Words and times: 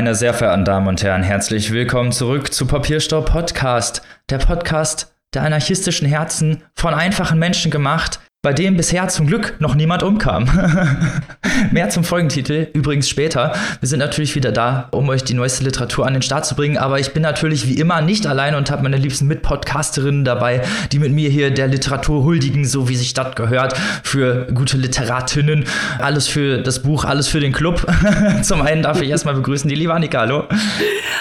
Meine 0.00 0.14
sehr 0.14 0.32
verehrten 0.32 0.64
Damen 0.64 0.88
und 0.88 1.02
Herren, 1.02 1.22
herzlich 1.22 1.72
willkommen 1.72 2.10
zurück 2.10 2.54
zu 2.54 2.64
Papierstau 2.64 3.20
Podcast, 3.20 4.00
der 4.30 4.38
Podcast 4.38 5.14
der 5.34 5.42
anarchistischen 5.42 6.08
Herzen 6.08 6.62
von 6.74 6.94
einfachen 6.94 7.38
Menschen 7.38 7.70
gemacht, 7.70 8.18
bei 8.40 8.54
dem 8.54 8.78
bisher 8.78 9.08
zum 9.08 9.26
Glück 9.26 9.60
noch 9.60 9.74
niemand 9.74 10.02
umkam. 10.02 10.48
Mehr 11.70 11.88
zum 11.88 12.04
Folgentitel 12.04 12.68
übrigens 12.72 13.08
später. 13.08 13.52
Wir 13.80 13.88
sind 13.88 13.98
natürlich 13.98 14.34
wieder 14.34 14.52
da, 14.52 14.88
um 14.92 15.08
euch 15.08 15.24
die 15.24 15.34
neueste 15.34 15.64
Literatur 15.64 16.06
an 16.06 16.14
den 16.14 16.22
Start 16.22 16.46
zu 16.46 16.54
bringen, 16.54 16.78
aber 16.78 16.98
ich 16.98 17.12
bin 17.12 17.22
natürlich 17.22 17.68
wie 17.68 17.74
immer 17.74 18.00
nicht 18.00 18.26
allein 18.26 18.54
und 18.54 18.70
habe 18.70 18.82
meine 18.82 18.96
liebsten 18.96 19.26
Mitpodcasterinnen 19.26 20.24
dabei, 20.24 20.62
die 20.92 20.98
mit 20.98 21.12
mir 21.12 21.30
hier 21.30 21.50
der 21.50 21.68
Literatur 21.68 22.24
huldigen, 22.24 22.64
so 22.64 22.88
wie 22.88 22.96
sich 22.96 23.14
das 23.14 23.34
gehört, 23.34 23.76
für 24.02 24.46
gute 24.54 24.76
Literatinnen. 24.76 25.64
Alles 25.98 26.28
für 26.28 26.58
das 26.62 26.82
Buch, 26.82 27.04
alles 27.04 27.28
für 27.28 27.40
den 27.40 27.52
Club. 27.52 27.86
zum 28.42 28.62
einen 28.62 28.82
darf 28.82 29.00
ich 29.00 29.10
erstmal 29.10 29.34
begrüßen 29.34 29.68
die 29.68 29.76
liebe 29.76 29.94
Annika, 29.94 30.20
hallo. 30.20 30.44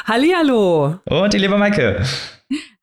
Hallihallo. 0.06 1.00
Und 1.06 1.34
die 1.34 1.38
liebe 1.38 1.58
Maike. 1.58 2.04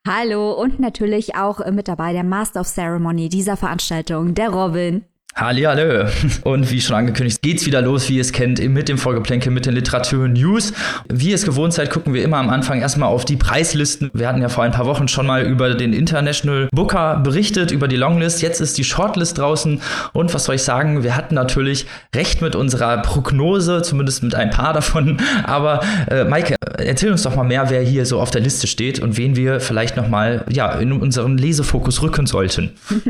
Hallo 0.07 0.53
und 0.53 0.79
natürlich 0.79 1.35
auch 1.35 1.67
mit 1.73 1.89
dabei 1.89 2.13
der 2.13 2.23
Master 2.23 2.61
of 2.61 2.69
Ceremony 2.69 3.29
dieser 3.29 3.57
Veranstaltung, 3.57 4.35
der 4.35 4.51
Robin. 4.51 5.05
Hallihallo. 5.39 6.09
Und 6.45 6.71
wie 6.71 6.81
schon 6.81 6.97
angekündigt, 6.97 7.43
geht's 7.43 7.67
wieder 7.67 7.83
los, 7.83 8.09
wie 8.09 8.15
ihr 8.15 8.23
es 8.23 8.33
kennt, 8.33 8.59
mit 8.71 8.89
dem 8.89 8.97
Folgeplänkel, 8.97 9.53
mit 9.53 9.67
den 9.67 9.75
Literatur-News. 9.75 10.73
Wie 11.13 11.29
ihr 11.29 11.35
es 11.35 11.45
gewohnt 11.45 11.75
seid, 11.75 11.91
gucken 11.91 12.15
wir 12.15 12.25
immer 12.25 12.39
am 12.39 12.49
Anfang 12.49 12.81
erstmal 12.81 13.11
auf 13.11 13.27
die 13.27 13.37
Preislisten. 13.37 14.11
Wir 14.15 14.29
hatten 14.29 14.41
ja 14.41 14.49
vor 14.49 14.65
ein 14.65 14.73
paar 14.73 14.87
Wochen 14.87 15.09
schon 15.09 15.27
mal 15.27 15.43
über 15.43 15.75
den 15.75 15.93
International 15.93 16.69
Booker 16.75 17.19
berichtet, 17.19 17.71
über 17.71 17.87
die 17.87 17.97
Longlist. 17.97 18.41
Jetzt 18.41 18.63
ist 18.63 18.79
die 18.79 18.85
Shortlist 18.85 19.37
draußen. 19.37 19.83
Und 20.15 20.33
was 20.33 20.45
soll 20.45 20.55
ich 20.55 20.63
sagen, 20.63 21.03
wir 21.03 21.15
hatten 21.17 21.35
natürlich 21.35 21.85
recht 22.15 22.41
mit 22.41 22.57
unserer 22.57 22.97
Prognose, 23.03 23.83
zumindest 23.83 24.23
mit 24.23 24.35
ein 24.35 24.49
paar 24.49 24.73
davon. 24.73 25.19
Aber 25.45 25.81
äh, 26.11 26.25
Maike, 26.25 26.57
erzähl 26.79 27.13
uns 27.13 27.25
doch 27.25 27.37
mal 27.37 27.45
mehr, 27.45 27.69
wer 27.69 27.83
hier 27.83 28.07
so 28.07 28.21
auf 28.21 28.31
der 28.31 28.41
Liste 28.41 28.67
steht 28.67 29.01
und 29.01 29.19
wen 29.19 29.37
wir 29.37 29.61
vielleicht 29.61 29.99
noch 29.99 30.09
mal 30.09 30.47
ja, 30.49 30.73
in 30.73 30.93
unseren 30.93 31.37
Lesefokus 31.37 32.01
rücken 32.01 32.27
sollten. 32.27 32.71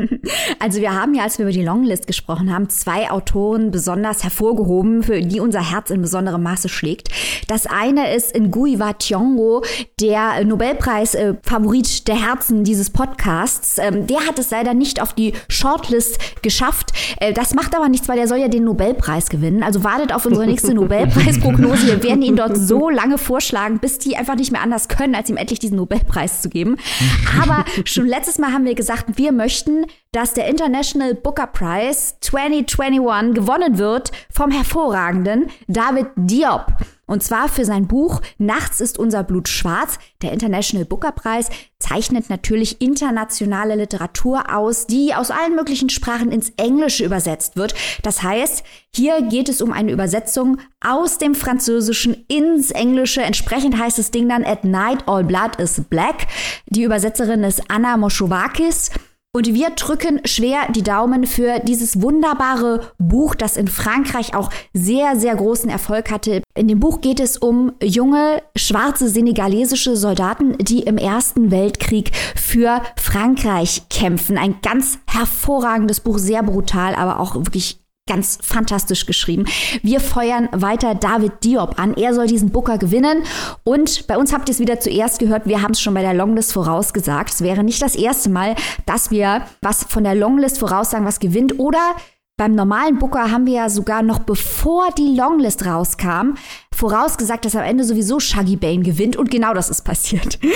Also 0.59 0.81
wir 0.81 0.93
haben 0.93 1.13
ja, 1.13 1.23
als 1.23 1.37
wir 1.37 1.45
über 1.45 1.53
die 1.53 1.63
Longlist 1.63 2.07
gesprochen 2.07 2.16
gesprochen 2.17 2.51
haben, 2.51 2.67
zwei 2.69 3.11
Autoren 3.11 3.69
besonders 3.69 4.23
hervorgehoben, 4.23 5.03
für 5.03 5.21
die 5.21 5.39
unser 5.39 5.71
Herz 5.71 5.91
in 5.91 6.01
besonderem 6.01 6.41
Maße 6.41 6.67
schlägt. 6.67 7.09
Das 7.47 7.67
eine 7.67 8.13
ist 8.13 8.35
Ngui 8.35 8.79
Wa 8.79 8.93
Tiongo, 8.93 9.63
der 10.01 10.43
Nobelpreis-Favorit 10.43 11.87
äh, 11.87 12.03
der 12.05 12.27
Herzen 12.27 12.63
dieses 12.63 12.89
Podcasts. 12.89 13.77
Ähm, 13.77 14.07
der 14.07 14.21
hat 14.25 14.39
es 14.39 14.49
leider 14.49 14.73
nicht 14.73 14.99
auf 14.99 15.13
die 15.13 15.33
Shortlist 15.47 16.41
geschafft. 16.41 16.91
Äh, 17.19 17.33
das 17.33 17.53
macht 17.53 17.75
aber 17.75 17.87
nichts, 17.87 18.09
weil 18.09 18.17
der 18.17 18.27
soll 18.27 18.39
ja 18.39 18.47
den 18.47 18.63
Nobelpreis 18.63 19.29
gewinnen. 19.29 19.61
Also 19.61 19.83
wartet 19.83 20.11
auf 20.11 20.25
unsere 20.25 20.47
nächste 20.47 20.73
Nobelpreisprognose. 20.73 21.87
Wir 21.87 22.03
werden 22.03 22.23
ihn 22.23 22.35
dort 22.35 22.57
so 22.57 22.89
lange 22.89 23.19
vorschlagen, 23.19 23.77
bis 23.77 23.99
die 23.99 24.17
einfach 24.17 24.35
nicht 24.35 24.51
mehr 24.51 24.61
anders 24.61 24.87
können, 24.87 25.13
als 25.13 25.29
ihm 25.29 25.37
endlich 25.37 25.59
diesen 25.59 25.77
Nobelpreis 25.77 26.41
zu 26.41 26.49
geben. 26.49 26.77
Aber 27.41 27.63
schon 27.85 28.07
letztes 28.07 28.39
Mal 28.39 28.51
haben 28.53 28.65
wir 28.65 28.75
gesagt, 28.75 29.17
wir 29.17 29.31
möchten, 29.31 29.85
dass 30.17 30.33
der 30.33 30.47
International 30.47 31.13
Booker 31.13 31.45
Prize 31.45 32.15
2021 32.21 33.35
gewonnen 33.35 33.77
wird 33.77 34.11
vom 34.31 34.49
hervorragenden 34.49 35.51
David 35.67 36.07
Diop. 36.15 36.73
Und 37.05 37.21
zwar 37.21 37.49
für 37.49 37.65
sein 37.65 37.87
Buch 37.87 38.21
Nachts 38.39 38.81
ist 38.81 38.97
unser 38.97 39.23
Blut 39.23 39.47
schwarz. 39.47 39.99
Der 40.23 40.33
International 40.33 40.85
Booker 40.85 41.11
Preis 41.11 41.49
zeichnet 41.77 42.31
natürlich 42.31 42.81
internationale 42.81 43.75
Literatur 43.75 44.55
aus, 44.55 44.87
die 44.87 45.13
aus 45.13 45.29
allen 45.29 45.55
möglichen 45.55 45.89
Sprachen 45.89 46.31
ins 46.31 46.51
Englische 46.57 47.05
übersetzt 47.05 47.55
wird. 47.55 47.75
Das 48.01 48.23
heißt, 48.23 48.63
hier 48.95 49.21
geht 49.21 49.49
es 49.49 49.61
um 49.61 49.71
eine 49.71 49.91
Übersetzung 49.91 50.57
aus 50.81 51.19
dem 51.19 51.35
Französischen 51.35 52.25
ins 52.27 52.71
Englische. 52.71 53.21
Entsprechend 53.21 53.77
heißt 53.77 53.99
das 53.99 54.09
Ding 54.09 54.27
dann 54.27 54.43
At 54.43 54.63
Night 54.63 55.07
All 55.07 55.23
Blood 55.23 55.57
is 55.59 55.79
Black. 55.87 56.25
Die 56.65 56.81
Übersetzerin 56.81 57.43
ist 57.43 57.61
Anna 57.69 57.97
Moschowakis. 57.97 58.89
Und 59.37 59.53
wir 59.53 59.69
drücken 59.69 60.19
schwer 60.25 60.61
die 60.71 60.81
Daumen 60.81 61.27
für 61.27 61.59
dieses 61.59 62.01
wunderbare 62.01 62.91
Buch, 62.97 63.35
das 63.35 63.55
in 63.55 63.67
Frankreich 63.67 64.33
auch 64.33 64.49
sehr, 64.73 65.15
sehr 65.15 65.35
großen 65.35 65.69
Erfolg 65.69 66.09
hatte. 66.09 66.41
In 66.55 66.67
dem 66.67 66.79
Buch 66.79 67.01
geht 67.01 67.19
es 67.19 67.37
um 67.37 67.73
junge, 67.79 68.41
schwarze 68.55 69.07
senegalesische 69.07 69.95
Soldaten, 69.95 70.57
die 70.57 70.79
im 70.79 70.97
Ersten 70.97 71.51
Weltkrieg 71.51 72.15
für 72.35 72.81
Frankreich 72.95 73.83
kämpfen. 73.91 74.39
Ein 74.39 74.55
ganz 74.63 74.97
hervorragendes 75.07 75.99
Buch, 75.99 76.17
sehr 76.17 76.41
brutal, 76.41 76.95
aber 76.95 77.19
auch 77.19 77.35
wirklich 77.35 77.79
ganz 78.07 78.39
fantastisch 78.41 79.05
geschrieben. 79.05 79.45
Wir 79.83 79.99
feuern 79.99 80.49
weiter 80.51 80.95
David 80.95 81.43
Diop 81.43 81.79
an. 81.79 81.93
Er 81.95 82.13
soll 82.13 82.27
diesen 82.27 82.49
Booker 82.49 82.77
gewinnen. 82.77 83.23
Und 83.63 84.07
bei 84.07 84.17
uns 84.17 84.33
habt 84.33 84.49
ihr 84.49 84.53
es 84.53 84.59
wieder 84.59 84.79
zuerst 84.79 85.19
gehört. 85.19 85.45
Wir 85.45 85.61
haben 85.61 85.71
es 85.71 85.81
schon 85.81 85.93
bei 85.93 86.01
der 86.01 86.13
Longlist 86.13 86.53
vorausgesagt. 86.53 87.31
Es 87.31 87.41
wäre 87.41 87.63
nicht 87.63 87.81
das 87.81 87.95
erste 87.95 88.29
Mal, 88.29 88.55
dass 88.85 89.11
wir 89.11 89.43
was 89.61 89.83
von 89.83 90.03
der 90.03 90.15
Longlist 90.15 90.59
voraussagen, 90.59 91.05
was 91.05 91.19
gewinnt. 91.19 91.59
Oder 91.59 91.95
beim 92.39 92.53
normalen 92.53 92.99
Booker 92.99 93.31
haben 93.31 93.47
wir 93.47 93.53
ja 93.53 93.69
sogar 93.69 94.03
noch 94.03 94.19
bevor 94.19 94.89
die 94.95 95.15
Longlist 95.17 95.65
rauskam, 95.65 96.35
vorausgesagt, 96.71 97.45
dass 97.45 97.55
am 97.55 97.63
Ende 97.63 97.83
sowieso 97.83 98.19
Shaggy 98.19 98.55
Bane 98.57 98.83
gewinnt 98.83 99.15
und 99.15 99.31
genau 99.31 99.55
das 99.55 99.71
ist 99.71 99.83
passiert. 99.83 100.37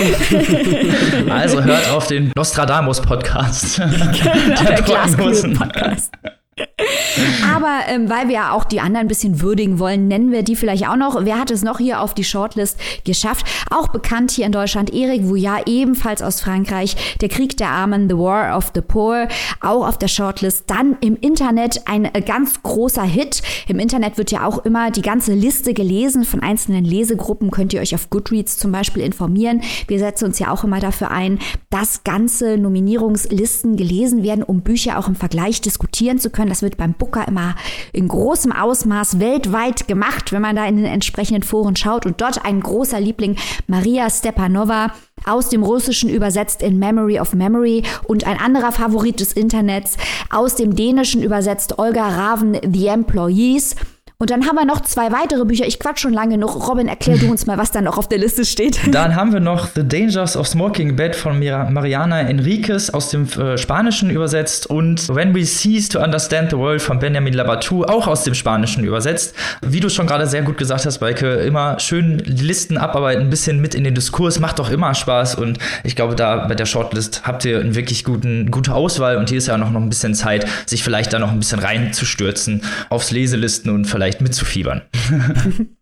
Also 1.28 1.62
hört 1.62 1.90
auf 1.90 2.06
den 2.06 2.30
Nostradamus 2.36 3.00
Podcast. 3.00 3.78
der, 3.78 4.82
der 4.82 4.82
Podcast. 4.82 6.10
Aber 6.56 7.80
ähm, 7.88 8.10
weil 8.10 8.28
wir 8.28 8.34
ja 8.34 8.52
auch 8.52 8.64
die 8.64 8.80
anderen 8.80 9.06
ein 9.06 9.08
bisschen 9.08 9.40
würdigen 9.40 9.78
wollen, 9.78 10.06
nennen 10.06 10.32
wir 10.32 10.42
die 10.42 10.54
vielleicht 10.54 10.86
auch 10.86 10.96
noch. 10.96 11.24
Wer 11.24 11.38
hat 11.38 11.50
es 11.50 11.62
noch 11.62 11.78
hier 11.78 12.00
auf 12.00 12.12
die 12.12 12.24
Shortlist 12.24 12.78
geschafft? 13.04 13.46
Auch 13.70 13.88
bekannt 13.88 14.32
hier 14.32 14.44
in 14.44 14.52
Deutschland, 14.52 14.92
Eric 14.92 15.26
Vouillard, 15.28 15.66
ebenfalls 15.66 16.20
aus 16.20 16.42
Frankreich. 16.42 17.16
Der 17.22 17.30
Krieg 17.30 17.56
der 17.56 17.70
Armen, 17.70 18.08
The 18.08 18.18
War 18.18 18.56
of 18.56 18.72
the 18.74 18.82
Poor, 18.82 19.28
auch 19.62 19.86
auf 19.86 19.96
der 19.96 20.08
Shortlist. 20.08 20.64
Dann 20.66 20.98
im 21.00 21.16
Internet 21.16 21.82
ein 21.86 22.04
äh, 22.04 22.20
ganz 22.20 22.62
großer 22.62 23.04
Hit. 23.04 23.42
Im 23.66 23.78
Internet 23.78 24.18
wird 24.18 24.30
ja 24.30 24.46
auch 24.46 24.64
immer 24.66 24.90
die 24.90 25.02
ganze 25.02 25.32
Liste 25.32 25.72
gelesen 25.72 26.24
von 26.24 26.42
einzelnen 26.42 26.84
Lesegruppen. 26.84 27.50
Könnt 27.50 27.72
ihr 27.72 27.80
euch 27.80 27.94
auf 27.94 28.10
Goodreads 28.10 28.58
zum 28.58 28.72
Beispiel 28.72 29.02
informieren. 29.02 29.62
Wir 29.88 29.98
setzen 29.98 30.26
uns 30.26 30.38
ja 30.38 30.50
auch 30.50 30.64
immer 30.64 30.80
dafür 30.80 31.10
ein, 31.10 31.38
dass 31.70 32.04
ganze 32.04 32.58
Nominierungslisten 32.58 33.76
gelesen 33.76 34.22
werden, 34.22 34.42
um 34.42 34.60
Bücher 34.60 34.98
auch 34.98 35.08
im 35.08 35.16
Vergleich 35.16 35.62
diskutieren 35.62 36.18
zu 36.18 36.28
können 36.28 36.41
können. 36.42 36.50
Das 36.50 36.62
wird 36.62 36.76
beim 36.76 36.94
Booker 36.94 37.26
immer 37.26 37.54
in 37.92 38.08
großem 38.08 38.52
Ausmaß 38.52 39.20
weltweit 39.20 39.88
gemacht, 39.88 40.32
wenn 40.32 40.42
man 40.42 40.56
da 40.56 40.66
in 40.66 40.76
den 40.76 40.86
entsprechenden 40.86 41.42
Foren 41.42 41.76
schaut. 41.76 42.06
Und 42.06 42.20
dort 42.20 42.44
ein 42.44 42.60
großer 42.60 43.00
Liebling, 43.00 43.36
Maria 43.66 44.10
Stepanova, 44.10 44.92
aus 45.24 45.48
dem 45.48 45.62
Russischen 45.62 46.10
übersetzt 46.10 46.62
in 46.62 46.80
Memory 46.80 47.20
of 47.20 47.32
Memory 47.32 47.84
und 48.04 48.26
ein 48.26 48.40
anderer 48.40 48.72
Favorit 48.72 49.20
des 49.20 49.32
Internets, 49.32 49.96
aus 50.30 50.56
dem 50.56 50.74
Dänischen 50.74 51.22
übersetzt 51.22 51.78
Olga 51.78 52.08
Raven, 52.08 52.58
The 52.68 52.88
Employees. 52.88 53.76
Und 54.22 54.30
dann 54.30 54.46
haben 54.46 54.54
wir 54.54 54.64
noch 54.64 54.82
zwei 54.82 55.10
weitere 55.10 55.44
Bücher. 55.44 55.66
Ich 55.66 55.80
quatsch 55.80 55.98
schon 55.98 56.12
lange 56.12 56.38
noch. 56.38 56.68
Robin, 56.68 56.86
erklär 56.86 57.18
du 57.18 57.28
uns 57.28 57.44
mal, 57.46 57.58
was 57.58 57.72
da 57.72 57.80
noch 57.80 57.98
auf 57.98 58.08
der 58.08 58.18
Liste 58.18 58.44
steht. 58.44 58.78
Dann 58.92 59.16
haben 59.16 59.32
wir 59.32 59.40
noch 59.40 59.66
The 59.74 59.82
Dangers 59.82 60.36
of 60.36 60.46
Smoking 60.46 60.94
Bed 60.94 61.16
von 61.16 61.40
Mariana 61.40 62.20
Enriquez 62.20 62.90
aus 62.90 63.10
dem 63.10 63.26
äh, 63.30 63.58
Spanischen 63.58 64.10
übersetzt 64.10 64.68
und 64.68 65.08
When 65.12 65.34
We 65.34 65.42
Cease 65.42 65.88
to 65.88 65.98
Understand 65.98 66.50
the 66.50 66.56
World 66.56 66.80
von 66.80 67.00
Benjamin 67.00 67.34
Labatou 67.34 67.82
auch 67.82 68.06
aus 68.06 68.22
dem 68.22 68.34
Spanischen 68.34 68.84
übersetzt. 68.84 69.34
Wie 69.60 69.80
du 69.80 69.88
schon 69.88 70.06
gerade 70.06 70.28
sehr 70.28 70.42
gut 70.42 70.56
gesagt 70.56 70.86
hast, 70.86 71.00
Maike, 71.00 71.26
immer 71.26 71.80
schön 71.80 72.18
Listen 72.24 72.78
abarbeiten, 72.78 73.24
ein 73.24 73.30
bisschen 73.30 73.60
mit 73.60 73.74
in 73.74 73.82
den 73.82 73.96
Diskurs, 73.96 74.38
macht 74.38 74.60
doch 74.60 74.70
immer 74.70 74.94
Spaß 74.94 75.34
und 75.34 75.58
ich 75.82 75.96
glaube, 75.96 76.14
da 76.14 76.46
bei 76.46 76.54
der 76.54 76.66
Shortlist 76.66 77.22
habt 77.24 77.44
ihr 77.44 77.58
eine 77.58 77.74
wirklich 77.74 78.04
guten, 78.04 78.52
gute 78.52 78.72
Auswahl 78.72 79.16
und 79.16 79.30
hier 79.30 79.38
ist 79.38 79.48
ja 79.48 79.58
noch, 79.58 79.72
noch 79.72 79.80
ein 79.80 79.88
bisschen 79.88 80.14
Zeit, 80.14 80.46
sich 80.66 80.84
vielleicht 80.84 81.12
da 81.12 81.18
noch 81.18 81.32
ein 81.32 81.40
bisschen 81.40 81.58
reinzustürzen 81.58 82.62
aufs 82.88 83.10
Leselisten 83.10 83.68
und 83.68 83.86
vielleicht 83.86 84.11
vielleicht 84.12 84.20
mitzufiebern. 84.20 84.82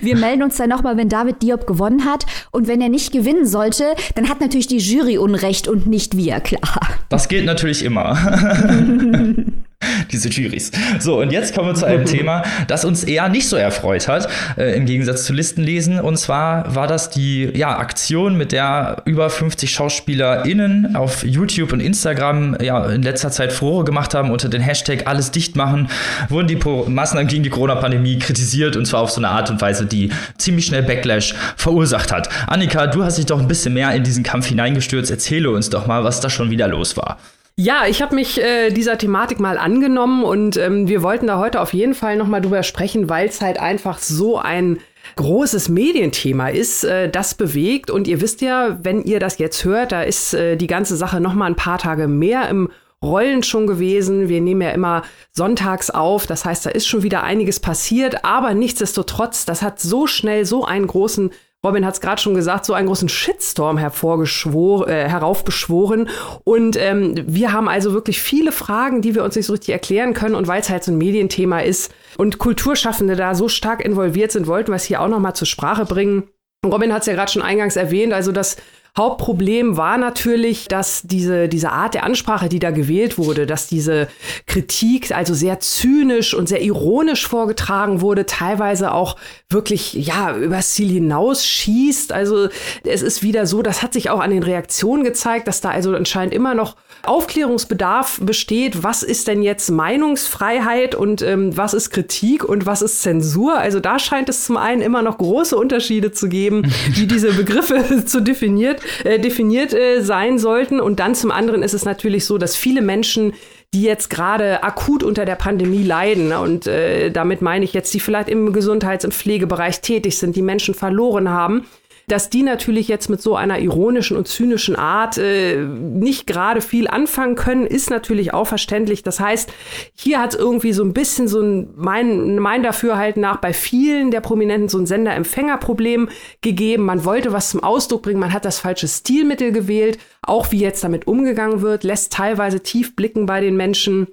Wir 0.00 0.16
melden 0.16 0.42
uns 0.42 0.56
dann 0.56 0.70
nochmal, 0.70 0.96
wenn 0.96 1.08
David 1.08 1.42
Diop 1.42 1.66
gewonnen 1.66 2.04
hat. 2.04 2.24
Und 2.50 2.66
wenn 2.66 2.80
er 2.80 2.88
nicht 2.88 3.12
gewinnen 3.12 3.46
sollte, 3.46 3.94
dann 4.14 4.28
hat 4.28 4.40
natürlich 4.40 4.66
die 4.66 4.78
Jury 4.78 5.18
Unrecht 5.18 5.68
und 5.68 5.86
nicht 5.86 6.16
wir, 6.16 6.40
klar. 6.40 6.80
Das 7.08 7.28
gilt 7.28 7.44
natürlich 7.44 7.84
immer. 7.84 8.16
Diese 10.12 10.28
Juries. 10.28 10.70
So, 10.98 11.20
und 11.20 11.32
jetzt 11.32 11.54
kommen 11.54 11.68
wir 11.68 11.74
zu 11.74 11.86
einem 11.86 12.04
Thema, 12.04 12.42
das 12.68 12.84
uns 12.84 13.04
eher 13.04 13.28
nicht 13.28 13.48
so 13.48 13.56
erfreut 13.56 14.08
hat, 14.08 14.28
äh, 14.56 14.76
im 14.76 14.86
Gegensatz 14.86 15.24
zu 15.24 15.32
Listenlesen. 15.32 16.00
Und 16.00 16.16
zwar 16.18 16.74
war 16.74 16.86
das 16.86 17.10
die 17.10 17.50
ja, 17.54 17.78
Aktion, 17.78 18.36
mit 18.36 18.52
der 18.52 19.02
über 19.04 19.30
50 19.30 19.72
SchauspielerInnen 19.72 20.96
auf 20.96 21.24
YouTube 21.24 21.72
und 21.72 21.80
Instagram 21.80 22.58
ja, 22.60 22.86
in 22.86 23.02
letzter 23.02 23.30
Zeit 23.30 23.52
Furore 23.52 23.84
gemacht 23.84 24.14
haben 24.14 24.30
unter 24.30 24.48
den 24.48 24.60
Hashtag 24.60 25.06
alles 25.06 25.30
dicht 25.30 25.56
machen, 25.56 25.88
wurden 26.28 26.48
die 26.48 26.56
Pro 26.56 26.84
Maßnahmen 26.86 27.28
gegen 27.28 27.42
die 27.42 27.50
Corona-Pandemie 27.50 28.18
kritisiert 28.18 28.76
und 28.76 28.84
zwar 28.84 29.00
auf 29.00 29.10
so 29.10 29.20
eine 29.20 29.28
Art 29.28 29.50
und 29.50 29.60
Weise, 29.60 29.86
die 29.86 30.10
ziemlich 30.36 30.66
schnell 30.66 30.82
Backlash 30.82 31.34
verursacht 31.56 32.12
hat. 32.12 32.28
Annika, 32.46 32.86
du 32.86 33.04
hast 33.04 33.18
dich 33.18 33.26
doch 33.26 33.40
ein 33.40 33.48
bisschen 33.48 33.74
mehr 33.74 33.92
in 33.94 34.04
diesen 34.04 34.22
Kampf 34.22 34.46
hineingestürzt. 34.46 35.10
Erzähle 35.10 35.50
uns 35.50 35.70
doch 35.70 35.86
mal, 35.86 36.04
was 36.04 36.20
da 36.20 36.28
schon 36.28 36.50
wieder 36.50 36.68
los 36.68 36.96
war. 36.96 37.18
Ja, 37.62 37.84
ich 37.86 38.00
habe 38.00 38.14
mich 38.14 38.40
äh, 38.40 38.70
dieser 38.70 38.96
Thematik 38.96 39.38
mal 39.38 39.58
angenommen 39.58 40.24
und 40.24 40.56
ähm, 40.56 40.88
wir 40.88 41.02
wollten 41.02 41.26
da 41.26 41.38
heute 41.38 41.60
auf 41.60 41.74
jeden 41.74 41.92
Fall 41.92 42.16
noch 42.16 42.26
mal 42.26 42.40
drüber 42.40 42.62
sprechen, 42.62 43.10
weil 43.10 43.28
es 43.28 43.42
halt 43.42 43.60
einfach 43.60 43.98
so 43.98 44.38
ein 44.38 44.78
großes 45.16 45.68
Medienthema 45.68 46.48
ist, 46.48 46.84
äh, 46.84 47.10
das 47.10 47.34
bewegt. 47.34 47.90
Und 47.90 48.08
ihr 48.08 48.22
wisst 48.22 48.40
ja, 48.40 48.78
wenn 48.82 49.02
ihr 49.02 49.20
das 49.20 49.36
jetzt 49.36 49.62
hört, 49.66 49.92
da 49.92 50.00
ist 50.00 50.32
äh, 50.32 50.56
die 50.56 50.68
ganze 50.68 50.96
Sache 50.96 51.20
noch 51.20 51.34
mal 51.34 51.48
ein 51.48 51.54
paar 51.54 51.76
Tage 51.76 52.08
mehr 52.08 52.48
im 52.48 52.70
Rollen 53.04 53.42
schon 53.42 53.66
gewesen. 53.66 54.30
Wir 54.30 54.40
nehmen 54.40 54.62
ja 54.62 54.70
immer 54.70 55.02
sonntags 55.30 55.90
auf. 55.90 56.26
Das 56.26 56.46
heißt, 56.46 56.64
da 56.64 56.70
ist 56.70 56.86
schon 56.86 57.02
wieder 57.02 57.24
einiges 57.24 57.60
passiert. 57.60 58.24
Aber 58.24 58.54
nichtsdestotrotz, 58.54 59.44
das 59.44 59.60
hat 59.60 59.80
so 59.80 60.06
schnell 60.06 60.46
so 60.46 60.64
einen 60.64 60.86
großen 60.86 61.30
Robin 61.64 61.84
hat 61.84 61.94
es 61.94 62.00
gerade 62.00 62.20
schon 62.20 62.34
gesagt, 62.34 62.64
so 62.64 62.72
einen 62.72 62.86
großen 62.86 63.10
Shitstorm 63.10 63.76
hervorgeschworen, 63.76 64.88
äh, 64.88 65.08
heraufbeschworen. 65.08 66.08
Und 66.44 66.76
ähm, 66.76 67.14
wir 67.26 67.52
haben 67.52 67.68
also 67.68 67.92
wirklich 67.92 68.20
viele 68.20 68.50
Fragen, 68.50 69.02
die 69.02 69.14
wir 69.14 69.24
uns 69.24 69.36
nicht 69.36 69.44
so 69.44 69.52
richtig 69.52 69.70
erklären 69.70 70.14
können. 70.14 70.34
Und 70.34 70.48
weil 70.48 70.62
es 70.62 70.70
halt 70.70 70.84
so 70.84 70.92
ein 70.92 70.98
Medienthema 70.98 71.60
ist 71.60 71.92
und 72.16 72.38
Kulturschaffende 72.38 73.14
da 73.14 73.34
so 73.34 73.48
stark 73.48 73.84
involviert 73.84 74.32
sind, 74.32 74.46
wollten 74.46 74.72
wir 74.72 74.76
es 74.76 74.84
hier 74.84 75.02
auch 75.02 75.08
noch 75.08 75.20
mal 75.20 75.34
zur 75.34 75.46
Sprache 75.46 75.84
bringen. 75.84 76.24
Robin 76.64 76.92
hat 76.92 77.02
es 77.02 77.06
ja 77.06 77.14
gerade 77.14 77.30
schon 77.30 77.42
eingangs 77.42 77.76
erwähnt, 77.76 78.12
also 78.12 78.32
das 78.32 78.56
Hauptproblem 78.96 79.76
war 79.76 79.98
natürlich, 79.98 80.66
dass 80.68 81.02
diese, 81.04 81.48
diese 81.48 81.70
Art 81.70 81.94
der 81.94 82.04
Ansprache, 82.04 82.48
die 82.48 82.58
da 82.58 82.70
gewählt 82.70 83.18
wurde, 83.18 83.46
dass 83.46 83.68
diese 83.68 84.08
Kritik 84.46 85.12
also 85.12 85.32
sehr 85.32 85.60
zynisch 85.60 86.34
und 86.34 86.48
sehr 86.48 86.60
ironisch 86.62 87.26
vorgetragen 87.26 88.00
wurde, 88.00 88.26
teilweise 88.26 88.92
auch 88.92 89.16
wirklich, 89.48 89.94
ja, 89.94 90.36
übers 90.36 90.72
Ziel 90.72 90.90
hinausschießt. 90.90 92.12
Also 92.12 92.48
es 92.84 93.02
ist 93.02 93.22
wieder 93.22 93.46
so, 93.46 93.62
das 93.62 93.82
hat 93.82 93.92
sich 93.92 94.10
auch 94.10 94.20
an 94.20 94.30
den 94.30 94.42
Reaktionen 94.42 95.04
gezeigt, 95.04 95.46
dass 95.46 95.60
da 95.60 95.70
also 95.70 95.94
anscheinend 95.94 96.34
immer 96.34 96.54
noch 96.54 96.76
Aufklärungsbedarf 97.02 98.20
besteht. 98.22 98.82
Was 98.82 99.02
ist 99.02 99.28
denn 99.28 99.42
jetzt 99.42 99.70
Meinungsfreiheit 99.70 100.94
und 100.94 101.22
ähm, 101.22 101.56
was 101.56 101.74
ist 101.74 101.90
Kritik 101.90 102.44
und 102.44 102.66
was 102.66 102.82
ist 102.82 103.02
Zensur? 103.02 103.56
Also 103.56 103.80
da 103.80 103.98
scheint 103.98 104.28
es 104.28 104.44
zum 104.44 104.56
einen 104.56 104.82
immer 104.82 105.02
noch 105.02 105.18
große 105.18 105.56
Unterschiede 105.56 106.12
zu 106.12 106.28
geben, 106.28 106.70
wie 106.92 107.06
diese 107.06 107.32
Begriffe 107.32 108.04
zu 108.06 108.20
definiert, 108.20 108.79
äh, 109.04 109.18
definiert 109.18 109.72
äh, 109.72 110.00
sein 110.00 110.38
sollten. 110.38 110.80
Und 110.80 111.00
dann 111.00 111.14
zum 111.14 111.30
anderen 111.30 111.62
ist 111.62 111.74
es 111.74 111.84
natürlich 111.84 112.24
so, 112.24 112.38
dass 112.38 112.56
viele 112.56 112.82
Menschen 112.82 113.32
die 113.72 113.82
jetzt 113.82 114.10
gerade 114.10 114.64
akut 114.64 115.04
unter 115.04 115.24
der 115.24 115.36
Pandemie 115.36 115.84
leiden. 115.84 116.28
Ne? 116.28 116.40
Und 116.40 116.66
äh, 116.66 117.10
damit 117.10 117.40
meine 117.40 117.64
ich 117.64 117.72
jetzt, 117.72 117.94
die 117.94 118.00
vielleicht 118.00 118.28
im 118.28 118.52
Gesundheits-, 118.52 119.04
im 119.04 119.12
Pflegebereich 119.12 119.80
tätig 119.80 120.18
sind, 120.18 120.34
die 120.34 120.42
Menschen 120.42 120.74
verloren 120.74 121.30
haben, 121.30 121.66
dass 122.10 122.30
die 122.30 122.42
natürlich 122.42 122.88
jetzt 122.88 123.08
mit 123.08 123.22
so 123.22 123.36
einer 123.36 123.58
ironischen 123.58 124.16
und 124.16 124.26
zynischen 124.26 124.76
Art 124.76 125.18
äh, 125.18 125.56
nicht 125.64 126.26
gerade 126.26 126.60
viel 126.60 126.88
anfangen 126.88 127.36
können, 127.36 127.66
ist 127.66 127.90
natürlich 127.90 128.34
auch 128.34 128.46
verständlich. 128.46 129.02
Das 129.02 129.20
heißt, 129.20 129.52
hier 129.94 130.20
hat 130.20 130.34
es 130.34 130.40
irgendwie 130.40 130.72
so 130.72 130.82
ein 130.82 130.92
bisschen 130.92 131.28
so 131.28 131.40
ein, 131.40 131.70
mein, 131.76 132.38
mein 132.38 132.62
Dafürhalten 132.62 133.22
nach 133.22 133.36
bei 133.36 133.52
vielen 133.52 134.10
der 134.10 134.20
Prominenten 134.20 134.68
so 134.68 134.78
ein 134.78 134.86
Sender-Empfänger-Problem 134.86 136.08
gegeben. 136.40 136.84
Man 136.84 137.04
wollte 137.04 137.32
was 137.32 137.50
zum 137.50 137.62
Ausdruck 137.62 138.02
bringen, 138.02 138.20
man 138.20 138.32
hat 138.32 138.44
das 138.44 138.58
falsche 138.58 138.88
Stilmittel 138.88 139.52
gewählt. 139.52 139.98
Auch 140.22 140.52
wie 140.52 140.60
jetzt 140.60 140.84
damit 140.84 141.06
umgegangen 141.06 141.62
wird, 141.62 141.84
lässt 141.84 142.12
teilweise 142.12 142.60
tief 142.60 142.96
blicken 142.96 143.26
bei 143.26 143.40
den 143.40 143.56
Menschen. 143.56 144.08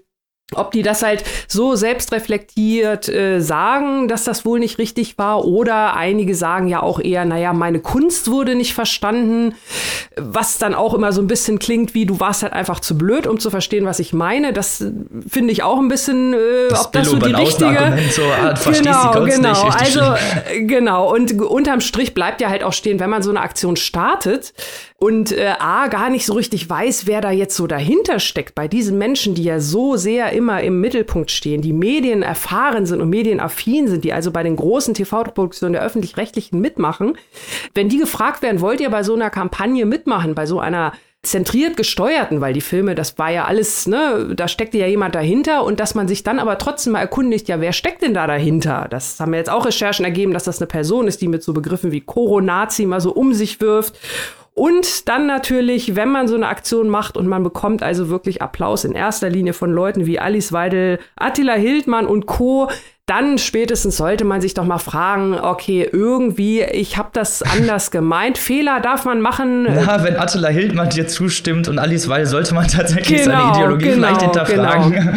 Ob 0.56 0.72
die 0.72 0.82
das 0.82 1.04
halt 1.04 1.26
so 1.50 1.76
selbstreflektiert 1.76 3.10
äh, 3.10 3.42
sagen, 3.42 4.08
dass 4.08 4.24
das 4.24 4.46
wohl 4.46 4.60
nicht 4.60 4.78
richtig 4.78 5.18
war, 5.18 5.44
oder 5.44 5.94
einige 5.94 6.36
sagen 6.36 6.70
ja 6.70 6.82
auch 6.82 7.02
eher, 7.02 7.26
naja, 7.26 7.52
meine 7.52 7.82
Kunst 7.82 8.32
wurde 8.32 8.56
nicht 8.56 8.74
verstanden, 8.74 9.56
was 10.16 10.58
dann 10.58 10.74
auch 10.74 10.94
immer 10.94 11.12
so 11.12 11.22
ein 11.22 11.28
bisschen 11.28 11.60
klingt 11.60 11.94
wie, 11.94 12.06
du 12.06 12.22
warst 12.22 12.44
halt 12.44 12.54
einfach 12.54 12.80
zu 12.80 12.98
blöd, 12.98 13.28
um 13.28 13.42
zu 13.42 13.50
verstehen, 13.50 13.84
was 13.84 14.00
ich 14.00 14.14
meine. 14.14 14.54
Das 14.54 14.86
finde 15.28 15.52
ich 15.52 15.64
auch 15.64 15.80
ein 15.80 15.90
bisschen, 15.90 16.34
äh, 16.34 16.38
das 16.70 16.86
ob 16.86 16.92
das 16.94 17.10
so 17.10 17.18
die 17.18 17.34
richtige. 17.34 17.98
So, 18.12 18.22
ah, 18.24 18.54
genau, 18.72 19.26
genau. 19.26 19.64
also 19.64 20.00
äh, 20.00 20.64
genau. 20.64 21.14
Und 21.14 21.42
unterm 21.42 21.82
Strich 21.82 22.14
bleibt 22.14 22.40
ja 22.40 22.50
halt 22.50 22.64
auch 22.64 22.72
stehen, 22.72 23.02
wenn 23.02 23.10
man 23.10 23.22
so 23.22 23.32
eine 23.32 23.42
Aktion 23.42 23.76
startet, 23.76 24.54
und 25.00 25.32
äh, 25.32 25.54
A, 25.60 25.88
gar 25.88 26.10
nicht 26.10 26.26
so 26.26 26.34
richtig 26.34 26.68
weiß, 26.68 27.06
wer 27.06 27.22
da 27.22 27.30
jetzt 27.30 27.56
so 27.56 27.68
dahinter 27.68 28.20
steckt, 28.20 28.56
bei 28.56 28.68
diesen 28.68 28.98
Menschen, 28.98 29.36
die 29.36 29.44
ja 29.44 29.60
so 29.60 29.96
sehr 29.96 30.34
immer 30.38 30.62
im 30.62 30.80
Mittelpunkt 30.80 31.32
stehen, 31.32 31.62
die 31.62 31.74
Medien 31.74 32.22
erfahren 32.22 32.86
sind 32.86 33.02
und 33.02 33.10
medienaffin 33.10 33.88
sind, 33.88 34.04
die 34.04 34.14
also 34.14 34.32
bei 34.32 34.44
den 34.44 34.56
großen 34.56 34.94
TV-Produktionen 34.94 35.74
der 35.74 35.84
öffentlich-rechtlichen 35.84 36.62
mitmachen, 36.62 37.18
wenn 37.74 37.90
die 37.90 37.98
gefragt 37.98 38.42
werden, 38.42 38.62
wollt 38.62 38.80
ihr 38.80 38.90
bei 38.90 39.04
so 39.04 39.16
einer 39.16 39.30
Kampagne 39.30 39.86
mitmachen, 39.86 40.36
bei 40.36 40.46
so 40.46 40.60
einer 40.60 40.94
zentriert 41.24 41.76
gesteuerten, 41.76 42.40
weil 42.40 42.54
die 42.54 42.62
Filme, 42.62 42.96
das 42.96 43.18
war 43.18 43.32
ja 43.32 43.46
alles, 43.46 43.88
ne, 43.88 44.34
da 44.36 44.48
steckte 44.48 44.78
ja 44.78 44.88
jemand 44.88 45.16
dahinter 45.16 45.64
und 45.66 45.80
dass 45.80 45.96
man 45.96 46.08
sich 46.08 46.24
dann 46.24 46.40
aber 46.40 46.58
trotzdem 46.58 46.94
mal 46.94 47.00
erkundigt, 47.00 47.48
ja, 47.48 47.60
wer 47.60 47.74
steckt 47.74 48.02
denn 48.02 48.14
da 48.14 48.28
dahinter? 48.28 48.88
Das 48.90 49.20
haben 49.20 49.32
wir 49.32 49.40
jetzt 49.40 49.50
auch 49.50 49.66
Recherchen 49.66 50.06
ergeben, 50.06 50.34
dass 50.34 50.46
das 50.46 50.60
eine 50.60 50.68
Person 50.68 51.08
ist, 51.08 51.22
die 51.22 51.28
mit 51.28 51.44
so 51.44 51.54
Begriffen 51.54 51.92
wie 51.92 52.02
Koro-Nazi 52.02 52.86
mal 52.86 53.02
so 53.02 53.12
um 53.12 53.34
sich 53.34 53.60
wirft 53.60 54.00
und 54.58 55.08
dann 55.08 55.28
natürlich, 55.28 55.96
wenn 55.96 56.10
man 56.10 56.28
so 56.28 56.34
eine 56.34 56.48
Aktion 56.48 56.90
macht 56.90 57.16
und 57.16 57.28
man 57.28 57.44
bekommt 57.44 57.84
also 57.84 58.10
wirklich 58.10 58.42
Applaus 58.42 58.86
in 58.86 58.94
erster 58.94 59.30
Linie 59.30 59.54
von 59.54 59.72
Leuten 59.72 60.08
wie 60.08 60.18
Alice 60.20 60.52
Weidel, 60.52 60.98
Attila 61.16 61.54
Hildmann 61.54 62.08
und 62.08 62.26
Co., 62.26 62.68
dann 63.08 63.38
spätestens 63.38 63.96
sollte 63.96 64.26
man 64.26 64.42
sich 64.42 64.54
doch 64.54 64.66
mal 64.66 64.80
fragen, 64.80 65.34
okay, 65.34 65.88
irgendwie, 65.90 66.62
ich 66.62 66.98
habe 66.98 67.10
das 67.14 67.42
anders 67.58 67.90
gemeint. 67.90 68.38
Fehler 68.38 68.82
darf 68.82 69.06
man 69.06 69.22
machen. 69.22 69.66
Ja, 69.66 70.04
wenn 70.04 70.18
Attila 70.18 70.50
Hildmann 70.50 70.90
dir 70.90 71.08
zustimmt 71.08 71.70
und 71.70 71.80
Alice 71.80 72.10
Weil, 72.10 72.26
sollte 72.26 72.54
man 72.54 72.68
tatsächlich 72.68 73.24
genau, 73.24 73.40
seine 73.40 73.52
Ideologie 73.52 73.86
genau, 73.86 74.08
vielleicht 74.08 74.22
hinterfragen. 74.22 74.92
Genau. 74.92 75.12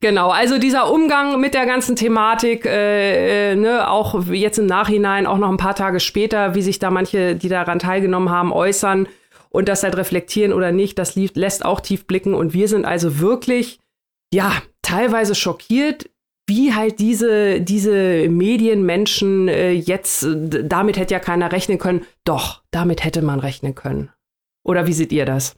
genau, 0.00 0.30
also 0.30 0.58
dieser 0.58 0.90
Umgang 0.90 1.38
mit 1.38 1.52
der 1.52 1.66
ganzen 1.66 1.94
Thematik, 1.94 2.64
äh, 2.64 3.52
äh, 3.52 3.54
ne, 3.54 3.88
auch 3.88 4.24
jetzt 4.30 4.58
im 4.58 4.66
Nachhinein, 4.66 5.26
auch 5.26 5.38
noch 5.38 5.50
ein 5.50 5.58
paar 5.58 5.74
Tage 5.74 6.00
später, 6.00 6.54
wie 6.54 6.62
sich 6.62 6.78
da 6.78 6.90
manche, 6.90 7.36
die 7.36 7.50
daran 7.50 7.78
teilgenommen 7.78 8.30
haben, 8.30 8.50
äußern 8.50 9.08
und 9.50 9.68
das 9.68 9.82
halt 9.82 9.98
reflektieren 9.98 10.54
oder 10.54 10.72
nicht, 10.72 10.98
das 10.98 11.14
lässt 11.16 11.66
auch 11.66 11.80
tief 11.80 12.06
blicken. 12.06 12.32
Und 12.32 12.54
wir 12.54 12.68
sind 12.68 12.86
also 12.86 13.20
wirklich, 13.20 13.78
ja, 14.32 14.52
teilweise 14.80 15.34
schockiert 15.34 16.06
wie 16.46 16.74
halt 16.74 17.00
diese, 17.00 17.60
diese 17.60 18.28
Medienmenschen 18.28 19.48
äh, 19.48 19.72
jetzt, 19.72 20.26
damit 20.28 20.96
hätte 20.96 21.14
ja 21.14 21.20
keiner 21.20 21.50
rechnen 21.50 21.78
können. 21.78 22.06
Doch, 22.24 22.62
damit 22.70 23.04
hätte 23.04 23.22
man 23.22 23.40
rechnen 23.40 23.74
können. 23.74 24.10
Oder 24.64 24.86
wie 24.86 24.92
seht 24.92 25.12
ihr 25.12 25.26
das? 25.26 25.56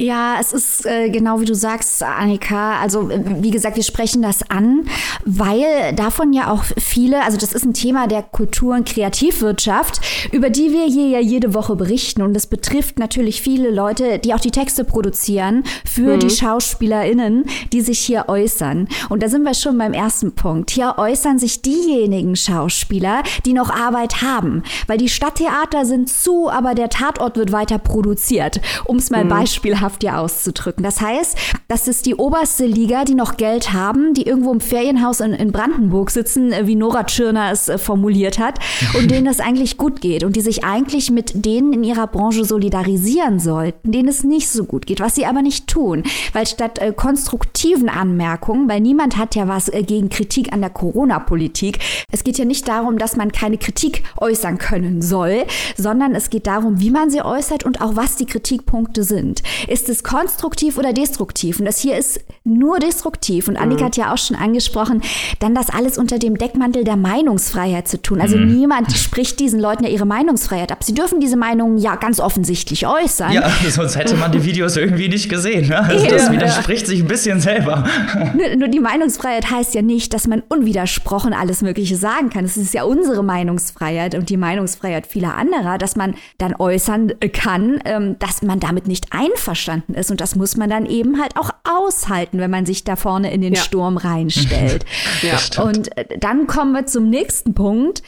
Ja, 0.00 0.36
es 0.38 0.52
ist 0.52 0.86
äh, 0.86 1.10
genau 1.10 1.40
wie 1.40 1.44
du 1.44 1.56
sagst, 1.56 2.04
Annika. 2.04 2.78
Also 2.78 3.10
äh, 3.10 3.20
wie 3.42 3.50
gesagt, 3.50 3.74
wir 3.74 3.82
sprechen 3.82 4.22
das 4.22 4.48
an, 4.48 4.86
weil 5.24 5.92
davon 5.92 6.32
ja 6.32 6.52
auch 6.52 6.62
viele, 6.78 7.24
also 7.24 7.36
das 7.36 7.52
ist 7.52 7.64
ein 7.64 7.74
Thema 7.74 8.06
der 8.06 8.22
Kultur- 8.22 8.76
und 8.76 8.86
Kreativwirtschaft, 8.86 10.00
über 10.30 10.50
die 10.50 10.70
wir 10.72 10.84
hier 10.84 11.08
ja 11.08 11.18
jede 11.18 11.52
Woche 11.52 11.74
berichten. 11.74 12.22
Und 12.22 12.36
es 12.36 12.46
betrifft 12.46 13.00
natürlich 13.00 13.42
viele 13.42 13.72
Leute, 13.72 14.20
die 14.20 14.34
auch 14.34 14.38
die 14.38 14.52
Texte 14.52 14.84
produzieren 14.84 15.64
für 15.84 16.14
mhm. 16.14 16.20
die 16.20 16.30
SchauspielerInnen, 16.30 17.46
die 17.72 17.80
sich 17.80 17.98
hier 17.98 18.26
äußern. 18.28 18.86
Und 19.08 19.24
da 19.24 19.28
sind 19.28 19.42
wir 19.42 19.54
schon 19.54 19.78
beim 19.78 19.94
ersten 19.94 20.32
Punkt. 20.32 20.70
Hier 20.70 20.94
äußern 20.96 21.40
sich 21.40 21.60
diejenigen 21.60 22.36
Schauspieler, 22.36 23.24
die 23.44 23.52
noch 23.52 23.70
Arbeit 23.70 24.22
haben. 24.22 24.62
Weil 24.86 24.98
die 24.98 25.08
Stadttheater 25.08 25.84
sind 25.84 26.08
zu, 26.08 26.48
aber 26.48 26.76
der 26.76 26.88
Tatort 26.88 27.36
wird 27.36 27.50
weiter 27.50 27.78
produziert. 27.78 28.60
Um 28.84 28.98
es 28.98 29.10
mal 29.10 29.24
mhm. 29.24 29.30
beispielhaft 29.30 29.87
beispielhaft 29.88 30.02
ja 30.02 30.18
auszudrücken. 30.18 30.84
Das 30.84 31.00
heißt, 31.00 31.36
das 31.68 31.88
ist 31.88 32.06
die 32.06 32.14
oberste 32.14 32.66
Liga, 32.66 33.04
die 33.04 33.14
noch 33.14 33.36
Geld 33.36 33.72
haben, 33.72 34.14
die 34.14 34.22
irgendwo 34.22 34.52
im 34.52 34.60
Ferienhaus 34.60 35.20
in, 35.20 35.32
in 35.32 35.52
Brandenburg 35.52 36.10
sitzen, 36.10 36.52
äh, 36.52 36.66
wie 36.66 36.74
Nora 36.74 37.04
Tschirner 37.04 37.50
es 37.50 37.68
äh, 37.68 37.78
formuliert 37.78 38.38
hat, 38.38 38.58
und 38.96 39.10
denen 39.10 39.26
es 39.26 39.40
eigentlich 39.40 39.76
gut 39.76 40.00
geht 40.00 40.24
und 40.24 40.36
die 40.36 40.40
sich 40.40 40.64
eigentlich 40.64 41.10
mit 41.10 41.44
denen 41.46 41.72
in 41.72 41.84
ihrer 41.84 42.06
Branche 42.06 42.44
solidarisieren 42.44 43.38
sollten, 43.38 43.92
denen 43.92 44.08
es 44.08 44.24
nicht 44.24 44.48
so 44.48 44.64
gut 44.64 44.86
geht, 44.86 45.00
was 45.00 45.14
sie 45.14 45.26
aber 45.26 45.42
nicht 45.42 45.66
tun. 45.68 46.02
Weil 46.32 46.46
statt 46.46 46.78
äh, 46.78 46.92
konstruktiven 46.92 47.88
Anmerkungen, 47.88 48.68
weil 48.68 48.80
niemand 48.80 49.16
hat 49.16 49.34
ja 49.34 49.48
was 49.48 49.68
äh, 49.68 49.82
gegen 49.82 50.08
Kritik 50.10 50.52
an 50.52 50.60
der 50.60 50.70
Corona-Politik, 50.70 51.78
es 52.12 52.24
geht 52.24 52.38
ja 52.38 52.44
nicht 52.44 52.68
darum, 52.68 52.98
dass 52.98 53.16
man 53.16 53.32
keine 53.32 53.58
Kritik 53.58 54.02
äußern 54.18 54.58
können 54.58 55.02
soll, 55.02 55.44
sondern 55.76 56.14
es 56.14 56.30
geht 56.30 56.46
darum, 56.46 56.80
wie 56.80 56.90
man 56.90 57.10
sie 57.10 57.22
äußert 57.22 57.64
und 57.64 57.80
auch 57.80 57.96
was 57.96 58.16
die 58.16 58.26
Kritikpunkte 58.26 59.02
sind. 59.02 59.42
Ist 59.66 59.77
es 59.86 60.02
konstruktiv 60.02 60.78
oder 60.78 60.92
destruktiv? 60.92 61.58
Und 61.58 61.66
das 61.66 61.78
hier 61.78 61.98
ist 61.98 62.20
nur 62.44 62.78
destruktiv. 62.78 63.48
Und 63.48 63.56
Annika 63.56 63.82
mhm. 63.82 63.86
hat 63.86 63.96
ja 63.96 64.12
auch 64.12 64.18
schon 64.18 64.36
angesprochen, 64.36 65.02
dann 65.40 65.54
das 65.54 65.70
alles 65.70 65.98
unter 65.98 66.18
dem 66.18 66.38
Deckmantel 66.38 66.84
der 66.84 66.96
Meinungsfreiheit 66.96 67.86
zu 67.86 68.00
tun. 68.00 68.20
Also 68.20 68.36
mhm. 68.36 68.56
niemand 68.56 68.92
spricht 68.96 69.38
diesen 69.40 69.60
Leuten 69.60 69.84
ja 69.84 69.90
ihre 69.90 70.06
Meinungsfreiheit 70.06 70.72
ab. 70.72 70.82
Sie 70.82 70.94
dürfen 70.94 71.20
diese 71.20 71.36
Meinungen 71.36 71.78
ja 71.78 71.96
ganz 71.96 72.20
offensichtlich 72.20 72.86
äußern. 72.86 73.32
Ja, 73.32 73.50
sonst 73.68 73.96
hätte 73.96 74.16
man 74.16 74.32
die 74.32 74.44
Videos 74.44 74.76
irgendwie 74.76 75.08
nicht 75.08 75.28
gesehen. 75.28 75.68
Ne? 75.68 75.78
Also 75.78 76.06
das 76.06 76.32
widerspricht 76.32 76.86
sich 76.86 77.00
ein 77.00 77.08
bisschen 77.08 77.40
selber. 77.40 77.84
Nur, 78.34 78.56
nur 78.56 78.68
die 78.68 78.80
Meinungsfreiheit 78.80 79.50
heißt 79.50 79.74
ja 79.74 79.82
nicht, 79.82 80.14
dass 80.14 80.26
man 80.26 80.42
unwidersprochen 80.48 81.32
alles 81.32 81.62
Mögliche 81.62 81.96
sagen 81.96 82.30
kann. 82.30 82.44
Es 82.44 82.56
ist 82.56 82.74
ja 82.74 82.84
unsere 82.84 83.22
Meinungsfreiheit 83.22 84.14
und 84.14 84.30
die 84.30 84.36
Meinungsfreiheit 84.36 85.06
vieler 85.06 85.34
anderer, 85.36 85.78
dass 85.78 85.96
man 85.96 86.14
dann 86.38 86.54
äußern 86.54 87.12
kann, 87.32 87.80
ähm, 87.84 88.16
dass 88.18 88.42
man 88.42 88.60
damit 88.60 88.86
nicht 88.86 89.12
einverstanden 89.12 89.67
einverstanden 89.68 89.94
ist. 89.94 90.10
Und 90.10 90.20
das 90.20 90.36
muss 90.36 90.56
man 90.56 90.70
dann 90.70 90.86
eben 90.86 91.20
halt 91.20 91.36
auch 91.36 91.50
aushalten, 91.64 92.38
wenn 92.38 92.50
man 92.50 92.66
sich 92.66 92.84
da 92.84 92.96
vorne 92.96 93.32
in 93.32 93.40
den 93.40 93.54
ja. 93.54 93.60
Sturm 93.60 93.96
reinstellt. 93.96 94.84
ja. 95.22 95.62
Und 95.62 95.96
äh, 95.96 96.18
dann 96.18 96.46
kommen 96.46 96.72
wir 96.72 96.86
zum 96.86 97.08
nächsten 97.10 97.54
Punkt. 97.54 98.02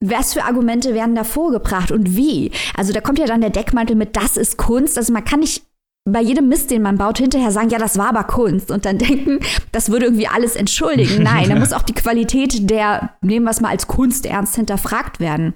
was 0.00 0.32
für 0.32 0.44
Argumente 0.44 0.94
werden 0.94 1.14
da 1.14 1.24
vorgebracht 1.24 1.92
und 1.92 2.16
wie? 2.16 2.50
Also 2.76 2.92
da 2.92 3.00
kommt 3.00 3.18
ja 3.18 3.26
dann 3.26 3.40
der 3.40 3.50
Deckmantel 3.50 3.96
mit, 3.96 4.16
das 4.16 4.36
ist 4.36 4.56
Kunst. 4.56 4.98
Also 4.98 5.12
man 5.12 5.24
kann 5.24 5.40
nicht 5.40 5.62
bei 6.04 6.20
jedem 6.20 6.48
Mist, 6.48 6.72
den 6.72 6.82
man 6.82 6.98
baut, 6.98 7.18
hinterher 7.18 7.52
sagen, 7.52 7.70
ja, 7.70 7.78
das 7.78 7.96
war 7.96 8.08
aber 8.08 8.24
Kunst 8.24 8.72
und 8.72 8.84
dann 8.84 8.98
denken, 9.08 9.38
das 9.70 9.90
würde 9.90 10.06
irgendwie 10.06 10.26
alles 10.26 10.56
entschuldigen. 10.56 11.22
Nein, 11.22 11.48
da 11.48 11.54
muss 11.58 11.72
auch 11.72 11.82
die 11.82 11.94
Qualität 11.94 12.68
der, 12.68 13.10
nehmen 13.20 13.46
wir 13.46 13.50
es 13.50 13.60
mal 13.60 13.68
als 13.68 13.86
Kunst 13.86 14.26
ernst, 14.26 14.56
hinterfragt 14.56 15.20
werden. 15.20 15.54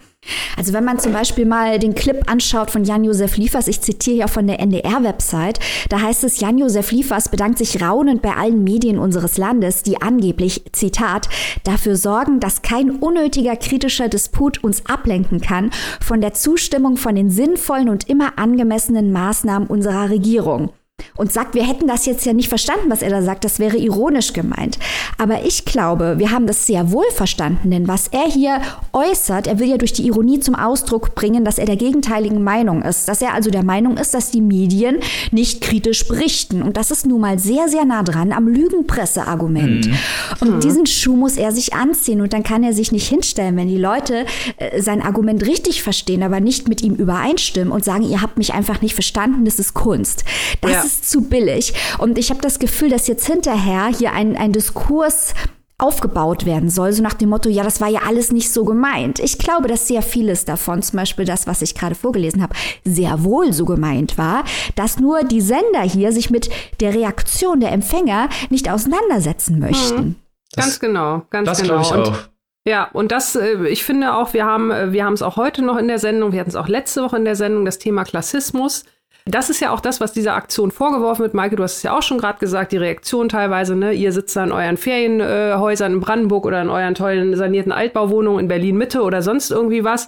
Also 0.57 0.73
wenn 0.73 0.85
man 0.85 0.99
zum 0.99 1.13
Beispiel 1.13 1.47
mal 1.47 1.79
den 1.79 1.95
Clip 1.95 2.31
anschaut 2.31 2.71
von 2.71 2.85
Jan-Josef 2.85 3.37
Liefers, 3.37 3.69
ich 3.69 3.81
zitiere 3.81 4.17
hier 4.17 4.29
von 4.29 4.47
der 4.47 4.61
NDR-Website, 4.61 5.61
da 5.89 6.01
heißt 6.01 6.25
es, 6.25 6.41
Jan-Josef 6.41 6.91
Liefers 6.91 7.29
bedankt 7.29 7.59
sich 7.59 7.83
raunend 7.83 8.23
bei 8.23 8.35
allen 8.35 8.65
Medien 8.65 8.99
unseres 8.99 9.39
Landes, 9.39 9.83
die 9.83 10.01
angeblich, 10.01 10.65
Zitat, 10.73 11.29
dafür 11.65 11.97
sorgen, 11.97 12.41
dass 12.41 12.63
kein 12.63 12.91
unnötiger 12.91 13.57
kritischer 13.57 14.09
Disput 14.09 14.63
uns 14.63 14.87
ablenken 14.87 15.41
kann 15.41 15.71
von 16.01 16.21
der 16.21 16.35
Zustimmung 16.35 16.97
von 16.97 17.15
den 17.15 17.31
sinnvollen 17.31 17.89
und 17.89 18.09
immer 18.09 18.39
angemessenen 18.39 19.13
Maßnahmen 19.13 19.69
unserer 19.69 20.11
Regierung 20.11 20.71
und 21.17 21.33
sagt, 21.33 21.55
wir 21.55 21.67
hätten 21.67 21.87
das 21.87 22.07
jetzt 22.07 22.25
ja 22.27 22.33
nicht 22.33 22.49
verstanden, 22.49 22.91
was 22.91 23.03
er 23.03 23.11
da 23.11 23.23
sagt, 23.23 23.45
das 23.45 23.59
wäre 23.59 23.77
ironisch 23.77 24.33
gemeint. 24.33 24.79
Aber 25.19 25.45
ich 25.45 25.65
glaube, 25.65 26.19
wir 26.19 26.31
haben 26.31 26.47
das 26.47 26.67
sehr 26.67 26.91
wohl 26.93 27.07
verstanden, 27.15 27.71
denn 27.71 27.89
was 27.89 28.09
er 28.09 28.27
hier 28.31 28.61
äußert, 28.93 29.47
er 29.47 29.59
will 29.59 29.69
ja 29.69 29.79
durch 29.79 29.93
die 29.93 30.07
Ironie 30.07 30.41
zum 30.41 30.55
Ausdruck 30.55 31.15
bringen, 31.15 31.45
dass 31.45 31.59
er 31.59 31.67
der 31.67 31.77
gegenteiligen 31.77 32.43
Meinung 32.43 32.83
ist, 32.83 33.09
dass 33.09 33.23
er 33.23 33.35
also 33.35 33.51
der 33.51 33.65
Meinung 33.65 33.97
ist, 33.97 34.15
dass 34.15 34.31
die 34.31 34.41
Medien 34.41 34.99
nicht 35.31 35.61
kritisch 35.61 36.07
berichten. 36.07 36.63
Und 36.63 36.77
das 36.77 36.91
ist 36.91 37.07
nun 37.07 37.21
mal 37.21 37.39
sehr, 37.39 37.69
sehr 37.69 37.85
nah 37.85 38.03
dran 38.03 38.33
am 38.33 38.49
Lügenpresseargument. 38.49 39.87
Mhm. 39.87 39.97
Und 40.41 40.57
mhm. 40.57 40.61
diesen 40.61 40.87
Schuh 40.87 41.17
muss 41.17 41.37
er 41.37 41.53
sich 41.53 41.75
anziehen 41.75 42.21
und 42.21 42.33
dann 42.33 42.43
kann 42.43 42.63
er 42.63 42.73
sich 42.73 42.93
nicht 42.93 43.09
hinstellen, 43.09 43.57
wenn 43.57 43.69
die 43.69 43.79
Leute 43.79 44.27
äh, 44.59 44.81
sein 44.81 45.03
Argument 45.03 45.47
richtig 45.47 45.83
verstehen, 45.83 46.23
aber 46.23 46.41
nicht 46.41 46.69
mit 46.69 46.83
ihm 46.83 46.95
übereinstimmen 46.95 47.73
und 47.73 47.85
sagen, 47.85 48.03
ihr 48.03 48.23
habt 48.23 48.39
mich 48.39 48.55
einfach 48.55 48.83
nicht 48.83 48.95
verstanden, 48.95 49.45
das 49.45 49.59
ist 49.59 49.75
Kunst. 49.75 50.25
Das 50.61 50.71
ja 50.73 50.86
ist 50.87 51.11
zu 51.11 51.23
billig. 51.23 51.75
Und 51.99 52.17
ich 52.17 52.31
habe 52.31 52.41
das 52.41 52.59
Gefühl, 52.59 52.91
dass 52.91 53.07
jetzt 53.07 53.27
hinterher 53.27 53.89
hier 53.89 54.13
ein, 54.13 54.37
ein 54.37 54.53
Diskurs 54.53 55.35
aufgebaut 55.79 56.47
werden 56.47 56.71
soll, 56.71 56.93
so 56.93 57.03
nach 57.03 57.13
dem 57.13 57.29
Motto, 57.29 57.51
ja, 57.51 57.63
das 57.63 57.83
war 57.83 57.89
ja 57.89 58.01
alles 58.07 58.33
nicht 58.33 58.51
so 58.51 58.65
gemeint. 58.65 59.19
Ich 59.19 59.37
glaube, 59.37 59.69
dass 59.69 59.87
sehr 59.87 60.01
vieles 60.01 60.47
davon, 60.47 60.81
zum 60.83 60.99
Beispiel 60.99 61.27
das, 61.27 61.47
was 61.47 61.61
ich 61.61 61.75
gerade 61.75 61.95
vorgelesen 61.95 62.43
habe, 62.43 62.55
sehr 62.85 63.25
wohl 63.25 63.53
so 63.53 63.67
gemeint 63.67 64.17
war, 64.17 64.45
dass 64.75 64.99
nur 64.99 65.23
die 65.25 65.43
Sender 65.43 65.83
hier 65.83 66.13
sich 66.13 66.31
mit 66.31 66.49
der 66.81 66.95
Reaktion 66.95 67.61
der 67.61 67.73
Empfänger 67.73 68.31
nicht 68.49 68.71
auseinandersetzen 68.71 69.59
möchten. 69.59 69.99
Hm. 69.99 70.15
Ganz 70.55 70.81
genau, 70.81 71.23
ganz 71.29 71.47
das 71.47 71.61
genau. 71.61 71.79
Das 71.79 71.89
glaube 71.89 72.03
ich 72.05 72.09
auch. 72.09 72.19
Ja, 72.67 72.89
und 72.93 73.13
das, 73.13 73.37
äh, 73.37 73.69
ich 73.69 73.85
finde 73.85 74.15
auch, 74.15 74.33
wir 74.33 74.45
haben, 74.45 74.71
äh, 74.71 74.93
wir 74.93 75.05
haben 75.05 75.13
es 75.13 75.23
auch 75.23 75.37
heute 75.37 75.63
noch 75.63 75.77
in 75.77 75.87
der 75.87 76.01
Sendung, 76.01 76.33
wir 76.33 76.41
hatten 76.41 76.51
es 76.51 76.57
auch 76.57 76.69
letzte 76.69 77.03
Woche 77.03 77.17
in 77.17 77.25
der 77.25 77.37
Sendung, 77.37 77.65
das 77.65 77.79
Thema 77.79 78.05
Klassismus. 78.05 78.85
Das 79.29 79.51
ist 79.51 79.59
ja 79.59 79.73
auch 79.73 79.81
das, 79.81 80.01
was 80.01 80.13
dieser 80.13 80.35
Aktion 80.35 80.71
vorgeworfen 80.71 81.23
wird. 81.23 81.35
Maike, 81.35 81.57
du 81.57 81.65
hast 81.65 81.79
es 81.79 81.83
ja 81.83 81.97
auch 81.97 82.03
schon 82.03 82.19
gerade 82.19 82.39
gesagt, 82.39 82.71
die 82.71 82.77
Reaktion 82.77 83.29
teilweise, 83.29 83.75
ne? 83.75 83.93
Ihr 83.93 84.13
sitzt 84.13 84.37
da 84.37 84.45
in 84.45 84.53
euren 84.53 84.77
Ferienhäusern 84.77 85.95
in 85.95 86.01
Brandenburg 86.01 86.47
oder 86.47 86.63
in 86.63 86.69
euren 86.69 86.95
tollen 86.95 87.35
sanierten 87.35 87.73
Altbauwohnungen 87.73 88.39
in 88.39 88.49
Berlin 88.49 88.77
Mitte 88.77 89.03
oder 89.03 89.23
sonst 89.23 89.51
irgendwie 89.51 89.83
was 89.83 90.07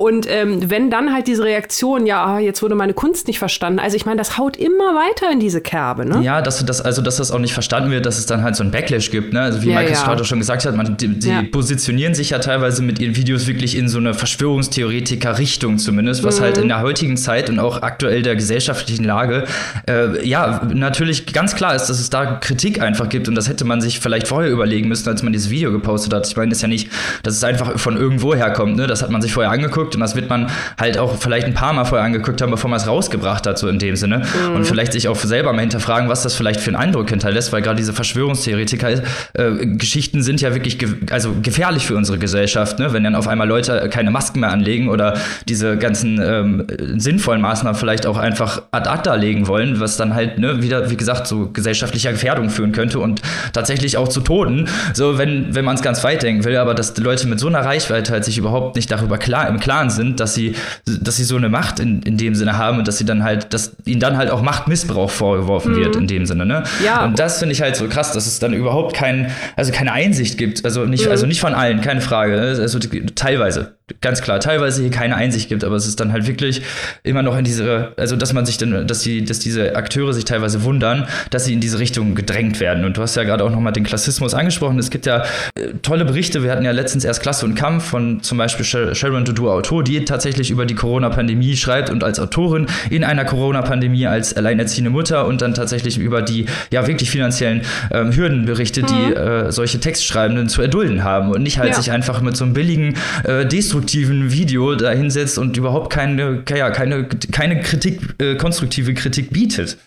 und 0.00 0.30
ähm, 0.30 0.70
wenn 0.70 0.90
dann 0.90 1.12
halt 1.12 1.26
diese 1.26 1.42
Reaktion, 1.42 2.06
ja, 2.06 2.24
ah, 2.24 2.38
jetzt 2.38 2.62
wurde 2.62 2.76
meine 2.76 2.94
Kunst 2.94 3.26
nicht 3.26 3.40
verstanden. 3.40 3.80
Also 3.80 3.96
ich 3.96 4.06
meine, 4.06 4.16
das 4.16 4.38
haut 4.38 4.56
immer 4.56 4.94
weiter 4.94 5.28
in 5.32 5.40
diese 5.40 5.60
Kerbe, 5.60 6.06
ne? 6.06 6.20
Ja, 6.22 6.40
dass 6.40 6.64
das, 6.64 6.80
also 6.80 7.02
dass 7.02 7.16
das 7.16 7.32
auch 7.32 7.40
nicht 7.40 7.52
verstanden 7.52 7.90
wird, 7.90 8.06
dass 8.06 8.16
es 8.16 8.26
dann 8.26 8.44
halt 8.44 8.54
so 8.54 8.62
ein 8.62 8.70
Backlash 8.70 9.10
gibt, 9.10 9.32
ne? 9.32 9.40
Also 9.40 9.60
wie 9.62 9.70
ja, 9.70 9.74
Michael 9.74 9.94
ja. 9.94 10.00
Strauter 10.00 10.24
schon 10.24 10.38
gesagt 10.38 10.64
hat, 10.66 10.76
man, 10.76 10.96
die, 10.96 11.08
die 11.18 11.28
ja. 11.28 11.42
positionieren 11.50 12.14
sich 12.14 12.30
ja 12.30 12.38
teilweise 12.38 12.80
mit 12.84 13.00
ihren 13.00 13.16
Videos 13.16 13.48
wirklich 13.48 13.76
in 13.76 13.88
so 13.88 13.98
eine 13.98 14.14
Verschwörungstheoretiker-Richtung 14.14 15.78
zumindest, 15.78 16.22
was 16.22 16.40
halt 16.40 16.50
mhm. 16.50 16.54
halt 16.54 16.62
in 16.62 16.68
der 16.68 16.82
heutigen 16.82 17.16
Zeit 17.16 17.50
und 17.50 17.58
auch 17.58 17.82
aktuell 17.82 18.22
der 18.22 18.36
gesellschaftlichen 18.36 19.02
Lage, 19.02 19.46
äh, 19.88 20.24
ja, 20.24 20.62
natürlich 20.72 21.26
ganz 21.32 21.56
klar 21.56 21.74
ist, 21.74 21.86
dass 21.86 21.98
es 21.98 22.08
da 22.08 22.36
Kritik 22.36 22.80
einfach 22.80 23.08
gibt 23.08 23.26
und 23.26 23.34
das 23.34 23.48
hätte 23.48 23.64
man 23.64 23.80
sich 23.80 23.98
vielleicht 23.98 24.28
vorher 24.28 24.52
überlegen 24.52 24.86
müssen, 24.86 25.08
als 25.08 25.24
man 25.24 25.32
dieses 25.32 25.50
Video 25.50 25.72
gepostet 25.72 26.14
hat. 26.14 26.28
Ich 26.28 26.36
meine, 26.36 26.50
das 26.50 26.58
ist 26.58 26.62
ja 26.62 26.68
nicht, 26.68 26.88
dass 27.24 27.34
es 27.34 27.42
einfach 27.42 27.80
von 27.80 27.96
irgendwo 27.96 28.36
herkommt, 28.36 28.76
ne? 28.76 28.86
Das 28.86 29.02
hat 29.02 29.10
man 29.10 29.20
sich 29.20 29.32
vorher 29.32 29.50
angeguckt 29.50 29.87
angeguckt 29.88 29.94
und 29.94 30.00
das 30.00 30.14
wird 30.14 30.28
man 30.28 30.48
halt 30.78 30.98
auch 30.98 31.16
vielleicht 31.18 31.46
ein 31.46 31.54
paar 31.54 31.72
Mal 31.72 31.84
vorher 31.84 32.04
angeguckt 32.06 32.42
haben, 32.42 32.50
bevor 32.50 32.68
man 32.70 32.80
es 32.80 32.86
rausgebracht 32.86 33.46
hat, 33.46 33.58
so 33.58 33.68
in 33.68 33.78
dem 33.78 33.96
Sinne. 33.96 34.18
Mhm. 34.18 34.56
Und 34.56 34.66
vielleicht 34.66 34.92
sich 34.92 35.08
auch 35.08 35.16
selber 35.16 35.52
mal 35.52 35.60
hinterfragen, 35.60 36.08
was 36.08 36.22
das 36.22 36.34
vielleicht 36.34 36.60
für 36.60 36.70
einen 36.70 36.76
Eindruck 36.76 37.10
hinterlässt, 37.10 37.52
weil 37.52 37.60
gerade 37.62 37.76
diese 37.76 37.92
Verschwörungstheoretiker-Geschichten 37.92 40.18
äh, 40.18 40.22
sind 40.22 40.40
ja 40.40 40.54
wirklich 40.54 40.78
ge 40.78 40.88
also 41.10 41.34
gefährlich 41.42 41.86
für 41.86 41.96
unsere 41.96 42.18
Gesellschaft, 42.18 42.78
ne? 42.78 42.92
wenn 42.92 43.02
dann 43.04 43.14
auf 43.14 43.28
einmal 43.28 43.48
Leute 43.48 43.88
keine 43.90 44.10
Masken 44.10 44.40
mehr 44.40 44.50
anlegen 44.50 44.88
oder 44.88 45.14
diese 45.48 45.76
ganzen 45.76 46.20
ähm, 46.22 46.66
sinnvollen 46.96 47.40
Maßnahmen 47.40 47.78
vielleicht 47.78 48.06
auch 48.06 48.18
einfach 48.18 48.62
ad 48.70 48.88
acta 48.88 49.14
legen 49.14 49.46
wollen, 49.46 49.78
was 49.80 49.96
dann 49.96 50.14
halt 50.14 50.38
ne, 50.38 50.62
wieder, 50.62 50.90
wie 50.90 50.96
gesagt, 50.96 51.26
zu 51.26 51.52
gesellschaftlicher 51.52 52.12
Gefährdung 52.12 52.50
führen 52.50 52.72
könnte 52.72 52.98
und 52.98 53.22
tatsächlich 53.52 53.96
auch 53.96 54.08
zu 54.08 54.20
Toten, 54.20 54.68
so 54.92 55.16
wenn, 55.18 55.54
wenn 55.54 55.64
man 55.64 55.76
es 55.76 55.82
ganz 55.82 56.02
weit 56.04 56.22
denken 56.22 56.44
will, 56.44 56.56
aber 56.56 56.74
dass 56.74 56.94
die 56.94 57.02
Leute 57.02 57.28
mit 57.28 57.40
so 57.40 57.46
einer 57.46 57.64
Reichweite 57.64 58.12
halt 58.12 58.24
sich 58.24 58.38
überhaupt 58.38 58.76
nicht 58.76 58.90
darüber 58.90 59.18
klar 59.18 59.48
im 59.48 59.60
Klaren 59.60 59.77
Plan 59.78 59.90
sind, 59.90 60.20
dass 60.20 60.34
sie, 60.34 60.54
dass 60.86 61.16
sie 61.16 61.24
so 61.24 61.36
eine 61.36 61.48
Macht 61.48 61.78
in, 61.78 62.02
in 62.02 62.16
dem 62.16 62.34
Sinne 62.34 62.58
haben 62.58 62.78
und 62.78 62.88
dass 62.88 62.98
sie 62.98 63.04
dann 63.04 63.22
halt, 63.22 63.54
dass 63.54 63.76
ihnen 63.84 64.00
dann 64.00 64.16
halt 64.16 64.30
auch 64.30 64.42
Machtmissbrauch 64.42 65.10
vorgeworfen 65.10 65.72
mhm. 65.72 65.76
wird 65.76 65.96
in 65.96 66.06
dem 66.06 66.26
Sinne, 66.26 66.46
ne? 66.46 66.64
Ja. 66.84 67.04
Und 67.04 67.18
das 67.18 67.38
finde 67.38 67.52
ich 67.52 67.62
halt 67.62 67.76
so 67.76 67.88
krass, 67.88 68.12
dass 68.12 68.26
es 68.26 68.38
dann 68.38 68.52
überhaupt 68.52 68.94
kein, 68.94 69.30
also 69.56 69.72
keine 69.72 69.92
Einsicht 69.92 70.36
gibt. 70.38 70.64
Also 70.64 70.84
nicht, 70.84 71.06
mhm. 71.06 71.12
also 71.12 71.26
nicht 71.26 71.40
von 71.40 71.54
allen, 71.54 71.80
keine 71.80 72.00
Frage. 72.00 72.38
Also 72.38 72.78
teilweise 73.14 73.77
ganz 74.00 74.22
klar 74.22 74.40
teilweise 74.40 74.82
hier 74.82 74.90
keine 74.90 75.16
Einsicht 75.16 75.48
gibt, 75.48 75.64
aber 75.64 75.76
es 75.76 75.86
ist 75.86 75.98
dann 76.00 76.12
halt 76.12 76.26
wirklich 76.26 76.62
immer 77.02 77.22
noch 77.22 77.36
in 77.36 77.44
diese, 77.44 77.92
also 77.96 78.16
dass 78.16 78.32
man 78.32 78.46
sich 78.46 78.58
dann, 78.58 78.86
dass 78.86 79.00
die, 79.00 79.24
dass 79.24 79.38
diese 79.38 79.76
Akteure 79.76 80.12
sich 80.12 80.24
teilweise 80.24 80.62
wundern, 80.62 81.06
dass 81.30 81.46
sie 81.46 81.54
in 81.54 81.60
diese 81.60 81.78
Richtung 81.78 82.14
gedrängt 82.14 82.60
werden. 82.60 82.84
Und 82.84 82.96
du 82.96 83.02
hast 83.02 83.16
ja 83.16 83.24
gerade 83.24 83.44
auch 83.44 83.50
nochmal 83.50 83.72
den 83.72 83.84
Klassismus 83.84 84.34
angesprochen. 84.34 84.78
Es 84.78 84.90
gibt 84.90 85.06
ja 85.06 85.24
äh, 85.54 85.72
tolle 85.82 86.04
Berichte. 86.04 86.42
Wir 86.42 86.52
hatten 86.52 86.64
ja 86.64 86.72
letztens 86.72 87.04
erst 87.04 87.22
Klasse 87.22 87.46
und 87.46 87.54
Kampf 87.54 87.84
von 87.84 88.22
zum 88.22 88.38
Beispiel 88.38 88.64
Sharon 88.94 89.24
Dodo 89.24 89.52
Autor, 89.52 89.82
die 89.82 90.04
tatsächlich 90.04 90.50
über 90.50 90.66
die 90.66 90.74
Corona-Pandemie 90.74 91.56
schreibt 91.56 91.90
und 91.90 92.04
als 92.04 92.20
Autorin 92.20 92.66
in 92.90 93.04
einer 93.04 93.24
Corona-Pandemie 93.24 94.06
als 94.06 94.34
alleinerziehende 94.34 94.90
Mutter 94.90 95.26
und 95.26 95.40
dann 95.42 95.54
tatsächlich 95.54 95.98
über 95.98 96.22
die 96.22 96.46
ja 96.70 96.86
wirklich 96.86 97.10
finanziellen 97.10 97.62
ähm, 97.90 98.14
Hürden 98.14 98.44
berichtet, 98.44 98.90
mhm. 98.90 98.96
die 98.96 99.14
äh, 99.14 99.52
solche 99.52 99.80
Textschreibenden 99.80 100.48
zu 100.48 100.62
erdulden 100.62 101.04
haben 101.04 101.30
und 101.30 101.42
nicht 101.42 101.58
halt 101.58 101.70
ja. 101.70 101.76
sich 101.76 101.90
einfach 101.90 102.20
mit 102.20 102.36
so 102.36 102.44
einem 102.44 102.52
billigen 102.52 102.94
äh, 103.24 103.46
Destruktiven 103.46 103.77
konstruktiven 103.78 104.32
Video 104.32 104.74
da 104.74 104.90
hinsetzt 104.90 105.38
und 105.38 105.56
überhaupt 105.56 105.92
keine, 105.92 106.42
keine, 106.42 107.08
keine 107.08 107.60
Kritik, 107.60 108.00
äh, 108.20 108.34
konstruktive 108.36 108.92
Kritik 108.94 109.30
bietet. 109.30 109.78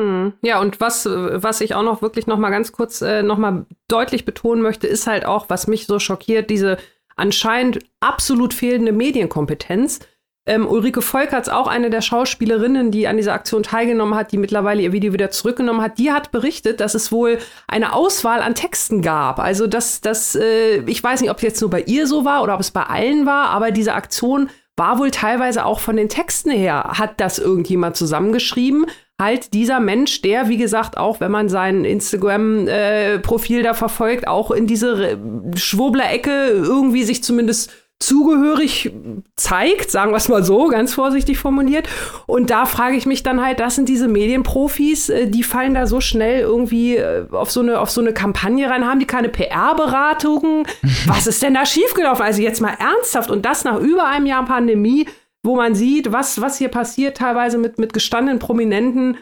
Hm. 0.00 0.32
Ja, 0.42 0.60
und 0.60 0.80
was, 0.80 1.06
was 1.06 1.60
ich 1.60 1.74
auch 1.74 1.82
noch 1.82 2.02
wirklich 2.02 2.26
noch 2.26 2.38
mal 2.38 2.50
ganz 2.50 2.70
kurz 2.70 3.02
äh, 3.02 3.22
noch 3.22 3.38
mal 3.38 3.66
deutlich 3.88 4.24
betonen 4.24 4.62
möchte, 4.62 4.86
ist 4.86 5.08
halt 5.08 5.26
auch, 5.26 5.50
was 5.50 5.66
mich 5.66 5.86
so 5.86 5.98
schockiert, 5.98 6.50
diese 6.50 6.78
anscheinend 7.16 7.80
absolut 8.00 8.54
fehlende 8.54 8.92
Medienkompetenz. 8.92 9.98
Ähm, 10.44 10.66
Ulrike 10.66 11.02
Volkerts, 11.02 11.48
auch 11.48 11.68
eine 11.68 11.88
der 11.88 12.00
Schauspielerinnen, 12.00 12.90
die 12.90 13.06
an 13.06 13.16
dieser 13.16 13.32
Aktion 13.32 13.62
teilgenommen 13.62 14.16
hat, 14.16 14.32
die 14.32 14.38
mittlerweile 14.38 14.82
ihr 14.82 14.92
Video 14.92 15.12
wieder 15.12 15.30
zurückgenommen 15.30 15.80
hat, 15.80 15.98
die 15.98 16.10
hat 16.10 16.32
berichtet, 16.32 16.80
dass 16.80 16.94
es 16.94 17.12
wohl 17.12 17.38
eine 17.68 17.92
Auswahl 17.92 18.42
an 18.42 18.56
Texten 18.56 19.02
gab. 19.02 19.38
Also, 19.38 19.68
dass 19.68 20.00
das, 20.00 20.34
äh, 20.34 20.78
ich 20.86 21.02
weiß 21.02 21.20
nicht, 21.20 21.30
ob 21.30 21.36
es 21.36 21.44
jetzt 21.44 21.60
nur 21.60 21.70
bei 21.70 21.82
ihr 21.82 22.08
so 22.08 22.24
war 22.24 22.42
oder 22.42 22.54
ob 22.54 22.60
es 22.60 22.72
bei 22.72 22.82
allen 22.82 23.24
war, 23.24 23.50
aber 23.50 23.70
diese 23.70 23.94
Aktion 23.94 24.50
war 24.76 24.98
wohl 24.98 25.12
teilweise 25.12 25.64
auch 25.64 25.78
von 25.78 25.96
den 25.96 26.08
Texten 26.08 26.50
her, 26.50 26.94
hat 26.98 27.20
das 27.20 27.38
irgendjemand 27.38 27.96
zusammengeschrieben. 27.96 28.86
Halt 29.20 29.54
dieser 29.54 29.78
Mensch, 29.78 30.22
der, 30.22 30.48
wie 30.48 30.56
gesagt, 30.56 30.96
auch 30.96 31.20
wenn 31.20 31.30
man 31.30 31.48
sein 31.48 31.84
Instagram-Profil 31.84 33.60
äh, 33.60 33.62
da 33.62 33.74
verfolgt, 33.74 34.26
auch 34.26 34.50
in 34.50 34.66
diese 34.66 35.18
Schwurbler-Ecke 35.54 36.48
irgendwie 36.48 37.04
sich 37.04 37.22
zumindest 37.22 37.70
zugehörig 38.02 38.92
zeigt, 39.36 39.90
sagen 39.90 40.12
wir 40.12 40.16
es 40.16 40.28
mal 40.28 40.42
so, 40.42 40.68
ganz 40.68 40.94
vorsichtig 40.94 41.38
formuliert. 41.38 41.88
Und 42.26 42.50
da 42.50 42.66
frage 42.66 42.96
ich 42.96 43.06
mich 43.06 43.22
dann 43.22 43.40
halt, 43.44 43.60
das 43.60 43.76
sind 43.76 43.88
diese 43.88 44.08
Medienprofis, 44.08 45.08
äh, 45.08 45.26
die 45.28 45.42
fallen 45.42 45.74
da 45.74 45.86
so 45.86 46.00
schnell 46.00 46.40
irgendwie 46.40 46.96
äh, 46.96 47.26
auf 47.30 47.50
so 47.50 47.60
eine, 47.60 47.80
auf 47.80 47.90
so 47.90 48.00
eine 48.00 48.12
Kampagne 48.12 48.68
rein, 48.68 48.86
haben 48.86 49.00
die 49.00 49.06
keine 49.06 49.28
PR-Beratungen? 49.28 50.66
Was 51.06 51.26
ist 51.26 51.42
denn 51.42 51.54
da 51.54 51.64
schiefgelaufen? 51.64 52.24
Also 52.24 52.42
jetzt 52.42 52.60
mal 52.60 52.76
ernsthaft 52.78 53.30
und 53.30 53.44
das 53.44 53.64
nach 53.64 53.78
über 53.78 54.06
einem 54.06 54.26
Jahr 54.26 54.44
Pandemie, 54.44 55.06
wo 55.42 55.56
man 55.56 55.74
sieht, 55.74 56.12
was, 56.12 56.40
was 56.40 56.58
hier 56.58 56.68
passiert, 56.68 57.16
teilweise 57.16 57.58
mit, 57.58 57.78
mit 57.78 57.92
gestandenen 57.92 58.38
Prominenten. 58.38 59.16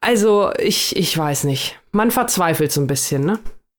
Also 0.00 0.50
ich, 0.58 0.96
ich 0.96 1.16
weiß 1.16 1.44
nicht. 1.44 1.80
Man 1.90 2.10
verzweifelt 2.10 2.70
so 2.70 2.80
ein 2.80 2.86
bisschen, 2.86 3.24
ne? 3.24 3.38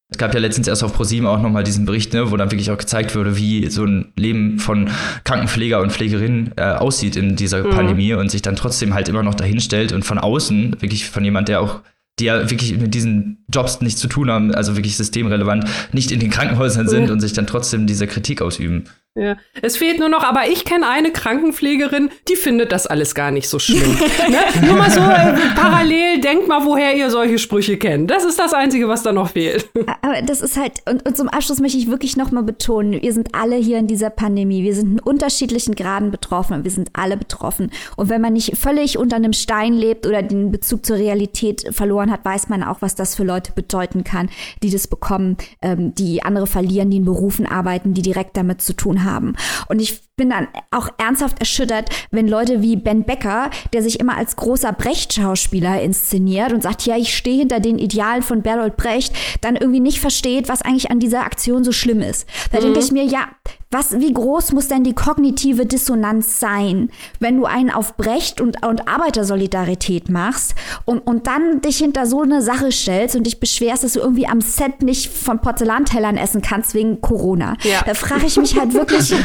Es 0.10 0.20
gab 0.20 0.34
ja 0.34 0.40
letztens 0.40 0.68
erst 0.68 0.84
auf 0.84 0.94
ProSieben 0.94 1.28
auch 1.28 1.42
nochmal 1.42 1.64
diesen 1.64 1.86
Bericht, 1.86 2.14
ne, 2.14 2.32
wo 2.32 2.38
dann 2.38 2.52
wirklich 2.52 2.70
auch 2.70 2.78
gezeigt 2.78 3.16
wurde, 3.16 3.38
wie 3.38 3.70
so 3.70 3.86
ein 3.86 4.14
Leben 4.16 4.60
von 4.60 4.90
Krankenpfleger 5.24 5.82
und 5.82 5.92
Pflegerinnen 5.92 6.52
äh, 6.58 6.62
aussieht 6.62 7.16
in 7.16 7.36
dieser 7.36 7.64
mhm. 7.64 7.72
Pandemie 7.72 8.14
und 8.14 8.30
sich 8.30 8.44
dann 8.44 8.56
trotzdem 8.56 8.94
halt 8.94 9.10
immer 9.10 9.24
noch 9.24 9.34
dahinstellt 9.34 9.94
und 9.94 10.06
von 10.06 10.20
außen, 10.20 10.80
wirklich 10.80 11.10
von 11.10 11.24
jemand, 11.24 11.48
der 11.48 11.62
auch 11.62 11.82
die 12.20 12.26
ja 12.26 12.50
wirklich 12.50 12.78
mit 12.78 12.94
diesen 12.94 13.44
Jobs 13.54 13.82
nichts 13.82 14.00
zu 14.00 14.08
tun 14.08 14.32
haben, 14.32 14.54
also 14.56 14.78
wirklich 14.78 14.96
systemrelevant, 14.96 15.66
nicht 15.92 16.12
in 16.12 16.20
den 16.20 16.30
Krankenhäusern 16.30 16.88
sind 16.88 17.06
mhm. 17.06 17.12
und 17.12 17.20
sich 17.20 17.34
dann 17.34 17.48
trotzdem 17.48 17.88
diese 17.88 18.08
Kritik 18.08 18.42
ausüben. 18.42 18.86
Ja. 19.18 19.38
Es 19.62 19.78
fehlt 19.78 20.00
nur 20.00 20.10
noch, 20.10 20.24
aber 20.24 20.50
ich 20.50 20.66
kenne 20.66 20.90
eine 20.90 21.10
Krankenpflegerin, 21.10 22.10
die 22.28 22.36
findet 22.36 22.74
das 22.74 22.86
alles 22.86 23.16
gar 23.16 23.32
nicht 23.32 23.48
so 23.48 23.60
schlimm. 23.60 23.98
ne? 24.30 24.68
Nur 24.68 24.76
mal 24.76 24.92
so 24.92 25.00
äh, 25.00 25.34
parallel, 25.56 26.20
denkt 26.20 26.50
mal, 26.50 26.66
woher 26.66 26.94
ihr 26.98 27.10
solche 27.10 27.40
Sprüche 27.40 27.78
kennt. 27.78 28.12
Das 28.12 28.26
ist 28.26 28.38
das 28.38 28.54
Einzige, 28.54 28.90
was 28.90 29.04
da 29.04 29.14
noch 29.14 29.30
fehlt. 29.30 29.70
Aber 30.02 30.22
das 30.22 30.42
ist 30.42 30.58
halt, 30.58 30.82
und, 30.90 31.08
und 31.08 31.16
zum 31.16 31.30
Abschluss 31.30 31.62
möchte 31.62 31.78
ich 31.78 31.90
wirklich 31.90 32.18
nochmal 32.18 32.44
betonen, 32.44 33.02
wir 33.02 33.14
sind 33.14 33.34
alle 33.34 33.56
hier 33.56 33.78
in 33.78 33.88
dieser 33.88 34.10
Pandemie, 34.10 34.64
wir 34.64 34.76
sind 34.76 34.92
in 34.92 35.00
unterschiedlichen 35.00 35.76
Graden 35.76 36.12
betroffen 36.12 36.54
und 36.54 36.64
wir 36.66 36.72
sind 36.72 36.90
alle 36.92 37.16
betroffen. 37.16 37.72
Und 37.96 38.10
wenn 38.10 38.20
man 38.20 38.34
nicht 38.34 38.58
völlig 38.58 38.98
unter 38.98 39.16
einem 39.16 39.32
Stein 39.32 39.76
lebt 39.76 40.06
oder 40.06 40.24
den 40.24 40.52
Bezug 40.52 40.86
zur 40.86 40.98
Realität 40.98 41.68
verloren 41.72 42.12
hat, 42.12 42.26
weiß 42.26 42.50
man 42.50 42.64
auch, 42.64 42.82
was 42.82 42.96
das 42.96 43.16
für 43.16 43.24
Leute 43.24 43.54
bedeuten 43.54 44.04
kann, 44.04 44.30
die 44.62 44.72
das 44.72 44.88
bekommen, 44.88 45.38
ähm, 45.62 45.96
die 45.96 46.22
andere 46.22 46.48
verlieren, 46.48 46.90
die 46.90 46.98
in 46.98 47.06
Berufen 47.06 47.46
arbeiten, 47.46 47.94
die 47.94 48.02
direkt 48.02 48.36
damit 48.36 48.62
zu 48.62 48.74
tun 48.74 49.04
haben 49.04 49.05
haben. 49.06 49.36
Und 49.68 49.82
ich 49.82 50.02
bin 50.18 50.30
dann 50.30 50.48
auch 50.72 50.90
ernsthaft 50.98 51.40
erschüttert, 51.40 51.90
wenn 52.12 52.28
Leute 52.28 52.62
wie 52.62 52.76
Ben 52.76 53.04
Becker, 53.04 53.50
der 53.74 53.84
sich 53.84 54.00
immer 54.00 54.16
als 54.18 54.36
großer 54.36 54.72
Brecht-Schauspieler 54.72 55.82
inszeniert 55.82 56.54
und 56.54 56.64
sagt, 56.64 56.86
ja, 56.86 56.98
ich 56.98 57.16
stehe 57.16 57.40
hinter 57.40 57.60
den 57.60 57.78
Idealen 57.78 58.22
von 58.24 58.42
Bertolt 58.42 58.78
Brecht, 58.78 59.14
dann 59.42 59.56
irgendwie 59.56 59.80
nicht 59.80 60.00
versteht, 60.00 60.48
was 60.48 60.62
eigentlich 60.62 60.90
an 60.90 61.00
dieser 61.00 61.26
Aktion 61.26 61.64
so 61.64 61.72
schlimm 61.72 62.02
ist. 62.02 62.28
Da 62.52 62.60
mhm. 62.60 62.64
denke 62.64 62.80
ich 62.80 62.92
mir, 62.92 63.04
ja, 63.04 63.28
was, 63.76 64.00
wie 64.00 64.14
groß 64.14 64.54
muss 64.54 64.70
denn 64.70 64.84
die 64.84 64.94
kognitive 64.94 65.66
Dissonanz 65.66 66.40
sein, 66.40 66.90
wenn 67.20 67.38
du 67.38 67.46
einen 67.46 67.70
auf 67.70 67.98
Brecht 67.98 68.40
und, 68.40 68.66
und 68.66 68.88
Arbeitersolidarität 68.88 70.08
machst 70.10 70.56
und, 70.86 71.00
und 71.00 71.28
dann 71.28 71.60
dich 71.60 71.78
hinter 71.78 72.06
so 72.06 72.22
eine 72.22 72.42
Sache 72.42 72.72
stellst 72.72 73.18
und 73.18 73.24
dich 73.24 73.42
beschwerst, 73.42 73.84
dass 73.84 73.94
du 73.94 74.00
irgendwie 74.00 74.28
am 74.28 74.40
Set 74.40 74.82
nicht 74.82 75.12
von 75.12 75.42
Porzellantellern 75.42 76.16
essen 76.16 76.42
kannst 76.42 76.74
wegen 76.74 77.02
Corona. 77.02 77.58
Ja. 77.64 77.82
Da 77.86 77.94
frage 77.94 78.26
ich 78.26 78.38
mich 78.38 78.58
halt 78.58 78.74
wirklich. 78.74 79.14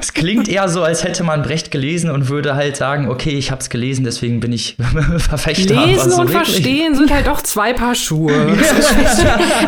Es 0.00 0.12
klingt 0.12 0.48
eher 0.48 0.68
so, 0.68 0.82
als 0.82 1.04
hätte 1.04 1.24
man 1.24 1.42
Brecht 1.42 1.70
gelesen 1.70 2.10
und 2.10 2.28
würde 2.28 2.54
halt 2.54 2.76
sagen, 2.76 3.08
okay, 3.08 3.30
ich 3.30 3.50
habe 3.50 3.60
es 3.60 3.70
gelesen, 3.70 4.04
deswegen 4.04 4.40
bin 4.40 4.52
ich 4.52 4.76
Verfechter. 5.18 5.86
Lesen 5.86 6.10
so 6.10 6.20
und 6.22 6.28
wirklich. 6.28 6.56
verstehen 6.56 6.94
sind 6.94 7.12
halt 7.12 7.26
doch 7.26 7.40
zwei 7.40 7.72
Paar 7.72 7.94
Schuhe. 7.94 8.32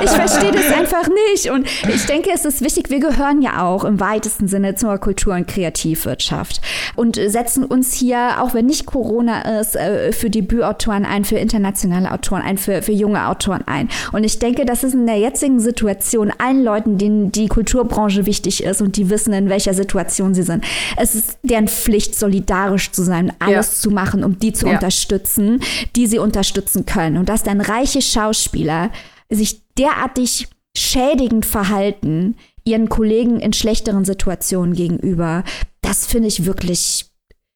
ich 0.02 0.10
verstehe 0.10 0.52
das 0.52 0.72
einfach 0.72 1.08
nicht 1.32 1.50
und 1.50 1.66
ich 1.88 2.04
denke, 2.06 2.30
es 2.34 2.44
ist 2.44 2.60
wichtig, 2.60 2.90
wir 2.90 3.00
gehören 3.00 3.40
ja 3.40 3.62
auch 3.62 3.84
im 3.84 3.93
weitesten 4.00 4.48
Sinne 4.48 4.74
zur 4.74 4.98
Kultur- 4.98 5.34
und 5.34 5.46
Kreativwirtschaft 5.46 6.60
und 6.96 7.16
setzen 7.16 7.64
uns 7.64 7.92
hier, 7.94 8.42
auch 8.42 8.54
wenn 8.54 8.66
nicht 8.66 8.86
Corona 8.86 9.60
ist, 9.60 9.76
äh, 9.76 10.12
für 10.12 10.30
Debütautoren 10.30 11.04
ein, 11.04 11.24
für 11.24 11.36
internationale 11.36 12.10
Autoren 12.10 12.42
ein, 12.42 12.58
für, 12.58 12.82
für 12.82 12.92
junge 12.92 13.26
Autoren 13.26 13.62
ein. 13.66 13.88
Und 14.12 14.24
ich 14.24 14.38
denke, 14.38 14.64
das 14.64 14.84
ist 14.84 14.94
in 14.94 15.06
der 15.06 15.18
jetzigen 15.18 15.60
Situation 15.60 16.32
allen 16.38 16.62
Leuten, 16.64 16.98
denen 16.98 17.32
die 17.32 17.48
Kulturbranche 17.48 18.26
wichtig 18.26 18.62
ist 18.62 18.80
und 18.80 18.96
die 18.96 19.10
wissen, 19.10 19.32
in 19.32 19.48
welcher 19.48 19.74
Situation 19.74 20.34
sie 20.34 20.42
sind. 20.42 20.64
Es 20.96 21.14
ist 21.14 21.38
deren 21.42 21.68
Pflicht, 21.68 22.14
solidarisch 22.14 22.92
zu 22.92 23.02
sein, 23.02 23.32
alles 23.38 23.76
ja. 23.76 23.82
zu 23.82 23.90
machen, 23.90 24.24
um 24.24 24.38
die 24.38 24.52
zu 24.52 24.66
ja. 24.66 24.74
unterstützen, 24.74 25.60
die 25.96 26.06
sie 26.06 26.18
unterstützen 26.18 26.86
können. 26.86 27.16
Und 27.16 27.28
dass 27.28 27.42
dann 27.42 27.60
reiche 27.60 28.02
Schauspieler 28.02 28.90
sich 29.30 29.62
derartig 29.78 30.48
schädigend 30.76 31.46
verhalten, 31.46 32.36
ihren 32.64 32.88
Kollegen 32.88 33.40
in 33.40 33.52
schlechteren 33.52 34.04
Situationen 34.04 34.74
gegenüber. 34.74 35.44
Das 35.82 36.06
finde 36.06 36.28
ich 36.28 36.46
wirklich, 36.46 37.06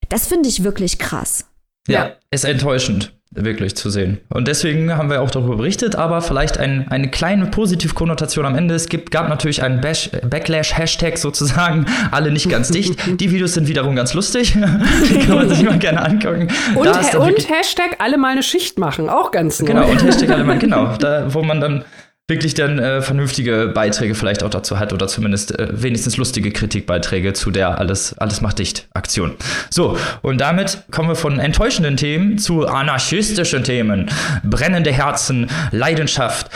das 0.08 0.26
finde 0.26 0.48
ich 0.48 0.64
wirklich 0.64 0.98
krass. 0.98 1.46
Ja, 1.88 2.06
ja, 2.06 2.12
ist 2.30 2.44
enttäuschend, 2.44 3.14
wirklich 3.30 3.74
zu 3.76 3.88
sehen. 3.88 4.18
Und 4.28 4.46
deswegen 4.46 4.94
haben 4.94 5.08
wir 5.08 5.22
auch 5.22 5.30
darüber 5.30 5.56
berichtet, 5.56 5.96
aber 5.96 6.20
vielleicht 6.20 6.58
ein, 6.58 6.88
eine 6.88 7.10
kleine 7.10 7.46
Positivkonnotation 7.46 8.44
am 8.44 8.54
Ende. 8.54 8.74
Es 8.74 8.90
gibt, 8.90 9.10
gab 9.10 9.30
natürlich 9.30 9.62
einen 9.62 9.80
Backlash-Hashtag 9.80 11.16
sozusagen, 11.16 11.86
alle 12.10 12.30
nicht 12.30 12.50
ganz 12.50 12.70
dicht. 12.70 12.98
Die 13.20 13.30
Videos 13.30 13.54
sind 13.54 13.68
wiederum 13.68 13.96
ganz 13.96 14.12
lustig. 14.12 14.52
Die 15.10 15.18
kann 15.20 15.36
man 15.36 15.48
sich 15.48 15.62
mal 15.62 15.78
gerne 15.78 16.04
angucken. 16.04 16.48
Und, 16.74 16.86
ha 16.86 17.18
und 17.18 17.48
Hashtag 17.48 17.96
alle 17.98 18.18
mal 18.18 18.32
eine 18.32 18.42
Schicht 18.42 18.78
machen, 18.78 19.08
auch 19.08 19.30
ganz 19.30 19.60
neu. 19.60 19.68
Genau, 19.68 19.88
und 19.88 20.04
Hashtag 20.04 20.28
alle 20.30 20.44
mal, 20.44 20.58
genau. 20.58 20.94
Da, 20.98 21.32
wo 21.32 21.42
man 21.42 21.62
dann 21.62 21.84
wirklich 22.28 22.52
dann 22.52 22.78
äh, 22.78 23.00
vernünftige 23.00 23.72
Beiträge 23.74 24.14
vielleicht 24.14 24.42
auch 24.42 24.50
dazu 24.50 24.78
hat 24.78 24.92
oder 24.92 25.08
zumindest 25.08 25.58
äh, 25.58 25.68
wenigstens 25.70 26.18
lustige 26.18 26.52
Kritikbeiträge 26.52 27.32
zu 27.32 27.50
der 27.50 27.78
alles, 27.78 28.16
alles 28.18 28.42
macht 28.42 28.58
dicht 28.58 28.86
Aktion. 28.92 29.34
So, 29.70 29.96
und 30.20 30.38
damit 30.38 30.84
kommen 30.90 31.08
wir 31.08 31.16
von 31.16 31.38
enttäuschenden 31.38 31.96
Themen 31.96 32.38
zu 32.38 32.66
anarchistischen 32.66 33.64
Themen. 33.64 34.10
Brennende 34.44 34.92
Herzen, 34.92 35.48
Leidenschaft, 35.72 36.50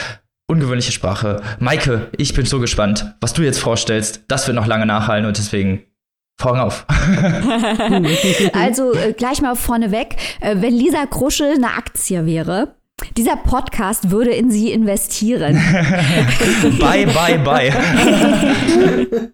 ungewöhnliche 0.47 0.93
Sprache. 0.93 1.41
Maike, 1.59 2.09
ich 2.19 2.35
bin 2.35 2.45
so 2.45 2.61
gespannt, 2.61 3.15
was 3.23 3.33
du 3.33 3.43
jetzt 3.43 3.59
vorstellst. 3.59 4.25
Das 4.29 4.47
wird 4.47 4.57
noch 4.57 4.67
lange 4.67 4.85
nachhallen 4.85 5.25
und 5.25 5.39
deswegen 5.39 5.85
Fang 6.41 6.59
auf. 6.59 6.87
also 8.53 8.95
äh, 8.95 9.13
gleich 9.13 9.41
mal 9.43 9.55
vorneweg, 9.55 10.17
äh, 10.41 10.57
wenn 10.59 10.75
Lisa 10.75 11.07
Krusche 11.07 11.45
eine 11.45 11.75
Aktie 11.77 12.27
wäre, 12.27 12.75
dieser 13.17 13.37
Podcast 13.37 14.11
würde 14.11 14.31
in 14.31 14.51
sie 14.51 14.73
investieren. 14.73 15.55
bye, 16.79 17.07
bye, 17.07 17.39
bye. 17.39 17.73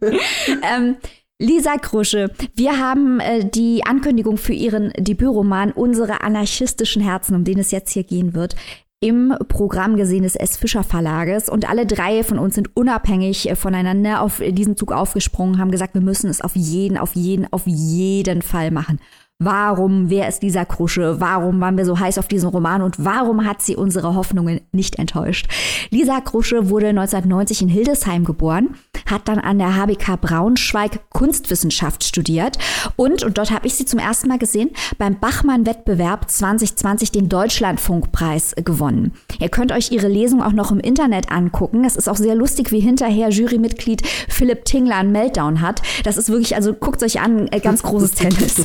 ähm, 0.62 0.96
Lisa 1.40 1.76
Krusche, 1.76 2.32
wir 2.56 2.78
haben 2.78 3.20
äh, 3.20 3.48
die 3.48 3.86
Ankündigung 3.86 4.38
für 4.38 4.52
ihren 4.52 4.92
Debütroman 4.98 5.70
Unsere 5.70 6.22
anarchistischen 6.22 7.00
Herzen, 7.00 7.36
um 7.36 7.44
den 7.44 7.60
es 7.60 7.70
jetzt 7.70 7.92
hier 7.92 8.02
gehen 8.02 8.34
wird, 8.34 8.56
im 9.00 9.32
Programm 9.46 9.96
gesehen 9.96 10.24
des 10.24 10.34
S. 10.34 10.56
Fischer 10.56 10.82
Verlages 10.82 11.48
und 11.48 11.68
alle 11.70 11.86
drei 11.86 12.24
von 12.24 12.38
uns 12.40 12.56
sind 12.56 12.76
unabhängig 12.76 13.48
voneinander 13.54 14.20
auf 14.22 14.42
diesen 14.44 14.76
Zug 14.76 14.90
aufgesprungen, 14.90 15.58
haben 15.58 15.70
gesagt, 15.70 15.94
wir 15.94 16.00
müssen 16.00 16.28
es 16.28 16.40
auf 16.40 16.56
jeden, 16.56 16.98
auf 16.98 17.14
jeden, 17.14 17.46
auf 17.52 17.62
jeden 17.66 18.42
Fall 18.42 18.72
machen. 18.72 18.98
Warum, 19.40 20.10
wer 20.10 20.26
ist 20.26 20.42
Lisa 20.42 20.64
Krusche? 20.64 21.20
Warum 21.20 21.60
waren 21.60 21.76
wir 21.76 21.84
so 21.84 21.96
heiß 21.96 22.18
auf 22.18 22.26
diesen 22.26 22.48
Roman 22.48 22.82
und 22.82 23.04
warum 23.04 23.46
hat 23.46 23.62
sie 23.62 23.76
unsere 23.76 24.16
Hoffnungen 24.16 24.62
nicht 24.72 24.98
enttäuscht? 24.98 25.46
Lisa 25.90 26.20
Krusche 26.20 26.70
wurde 26.70 26.88
1990 26.88 27.62
in 27.62 27.68
Hildesheim 27.68 28.24
geboren, 28.24 28.74
hat 29.06 29.28
dann 29.28 29.38
an 29.38 29.60
der 29.60 29.76
HBK 29.76 30.20
Braunschweig 30.20 31.08
Kunstwissenschaft 31.10 32.02
studiert 32.02 32.58
und, 32.96 33.22
und 33.22 33.38
dort 33.38 33.52
habe 33.52 33.68
ich 33.68 33.76
sie 33.76 33.84
zum 33.84 34.00
ersten 34.00 34.26
Mal 34.26 34.38
gesehen, 34.38 34.70
beim 34.98 35.20
Bachmann-Wettbewerb 35.20 36.28
2020 36.28 37.12
den 37.12 37.28
Deutschlandfunkpreis 37.28 38.56
gewonnen. 38.64 39.12
Ihr 39.38 39.50
könnt 39.50 39.70
euch 39.70 39.92
ihre 39.92 40.08
Lesung 40.08 40.42
auch 40.42 40.52
noch 40.52 40.72
im 40.72 40.80
Internet 40.80 41.30
angucken. 41.30 41.84
Es 41.84 41.94
ist 41.94 42.08
auch 42.08 42.16
sehr 42.16 42.34
lustig, 42.34 42.72
wie 42.72 42.80
hinterher 42.80 43.28
Jurymitglied 43.28 44.04
Philipp 44.28 44.64
Tingler 44.64 44.96
einen 44.96 45.12
Meltdown 45.12 45.60
hat. 45.60 45.80
Das 46.02 46.16
ist 46.16 46.28
wirklich, 46.28 46.56
also 46.56 46.74
guckt 46.74 47.04
euch 47.04 47.20
an, 47.20 47.46
äh, 47.52 47.60
ganz 47.60 47.84
großes 47.84 48.14
Tennis. 48.14 48.64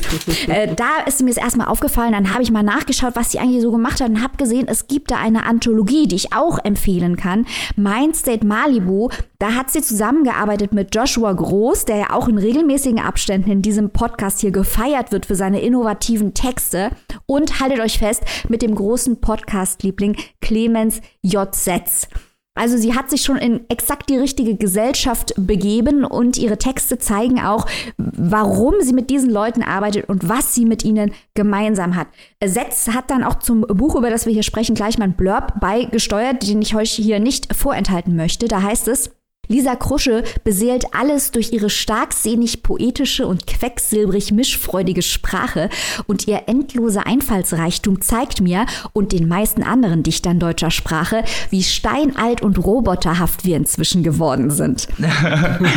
Äh, 0.64 0.74
da 0.74 1.00
ist 1.06 1.22
mir 1.22 1.28
das 1.28 1.42
erstmal 1.42 1.68
aufgefallen, 1.68 2.12
dann 2.12 2.32
habe 2.32 2.42
ich 2.42 2.50
mal 2.50 2.62
nachgeschaut, 2.62 3.16
was 3.16 3.30
sie 3.30 3.38
eigentlich 3.38 3.62
so 3.62 3.70
gemacht 3.70 4.00
hat 4.00 4.08
und 4.08 4.22
habe 4.22 4.36
gesehen, 4.36 4.66
es 4.68 4.86
gibt 4.86 5.10
da 5.10 5.16
eine 5.16 5.46
Anthologie, 5.46 6.06
die 6.06 6.16
ich 6.16 6.32
auch 6.32 6.58
empfehlen 6.64 7.16
kann. 7.16 7.46
Mindstate 7.76 8.46
Malibu, 8.46 9.08
da 9.38 9.54
hat 9.54 9.70
sie 9.70 9.82
zusammengearbeitet 9.82 10.72
mit 10.72 10.94
Joshua 10.94 11.32
Groß, 11.32 11.84
der 11.84 11.96
ja 11.96 12.10
auch 12.10 12.28
in 12.28 12.38
regelmäßigen 12.38 13.00
Abständen 13.00 13.50
in 13.50 13.62
diesem 13.62 13.90
Podcast 13.90 14.40
hier 14.40 14.50
gefeiert 14.50 15.12
wird 15.12 15.26
für 15.26 15.34
seine 15.34 15.60
innovativen 15.60 16.34
Texte. 16.34 16.90
Und 17.26 17.60
haltet 17.60 17.80
euch 17.80 17.98
fest, 17.98 18.22
mit 18.48 18.62
dem 18.62 18.74
großen 18.74 19.20
Podcast-Liebling 19.20 20.16
Clemens 20.40 21.00
J. 21.22 21.54
Setz. 21.54 22.08
Also 22.56 22.76
sie 22.76 22.94
hat 22.94 23.10
sich 23.10 23.22
schon 23.22 23.36
in 23.36 23.68
exakt 23.68 24.08
die 24.08 24.16
richtige 24.16 24.54
Gesellschaft 24.54 25.34
begeben 25.36 26.04
und 26.04 26.38
ihre 26.38 26.56
Texte 26.56 26.98
zeigen 26.98 27.40
auch, 27.40 27.66
warum 27.96 28.74
sie 28.80 28.92
mit 28.92 29.10
diesen 29.10 29.30
Leuten 29.30 29.62
arbeitet 29.62 30.08
und 30.08 30.28
was 30.28 30.54
sie 30.54 30.64
mit 30.64 30.84
ihnen 30.84 31.12
gemeinsam 31.34 31.96
hat. 31.96 32.06
Setz 32.44 32.88
hat 32.88 33.10
dann 33.10 33.24
auch 33.24 33.40
zum 33.40 33.62
Buch, 33.62 33.96
über 33.96 34.08
das 34.08 34.26
wir 34.26 34.32
hier 34.32 34.44
sprechen, 34.44 34.76
gleich 34.76 34.98
mal 34.98 35.06
ein 35.06 35.16
Blurb 35.16 35.58
beigesteuert, 35.58 36.46
den 36.46 36.62
ich 36.62 36.76
euch 36.76 36.92
hier 36.92 37.18
nicht 37.18 37.54
vorenthalten 37.54 38.14
möchte. 38.14 38.46
Da 38.46 38.62
heißt 38.62 38.86
es, 38.86 39.10
Lisa 39.48 39.76
Krusche 39.76 40.24
beseelt 40.42 40.86
alles 40.92 41.30
durch 41.30 41.52
ihre 41.52 41.70
starksinnig 41.70 42.62
poetische 42.62 43.26
und 43.26 43.46
quecksilbrig 43.46 44.32
mischfreudige 44.32 45.02
Sprache 45.02 45.68
und 46.06 46.26
ihr 46.26 46.42
endloser 46.46 47.06
Einfallsreichtum 47.06 48.00
zeigt 48.00 48.40
mir 48.40 48.66
und 48.92 49.12
den 49.12 49.28
meisten 49.28 49.62
anderen 49.62 50.02
Dichtern 50.02 50.38
deutscher 50.38 50.70
Sprache, 50.70 51.24
wie 51.50 51.62
steinalt 51.62 52.42
und 52.42 52.58
roboterhaft 52.64 53.44
wir 53.44 53.56
inzwischen 53.56 54.02
geworden 54.02 54.50
sind. 54.50 54.88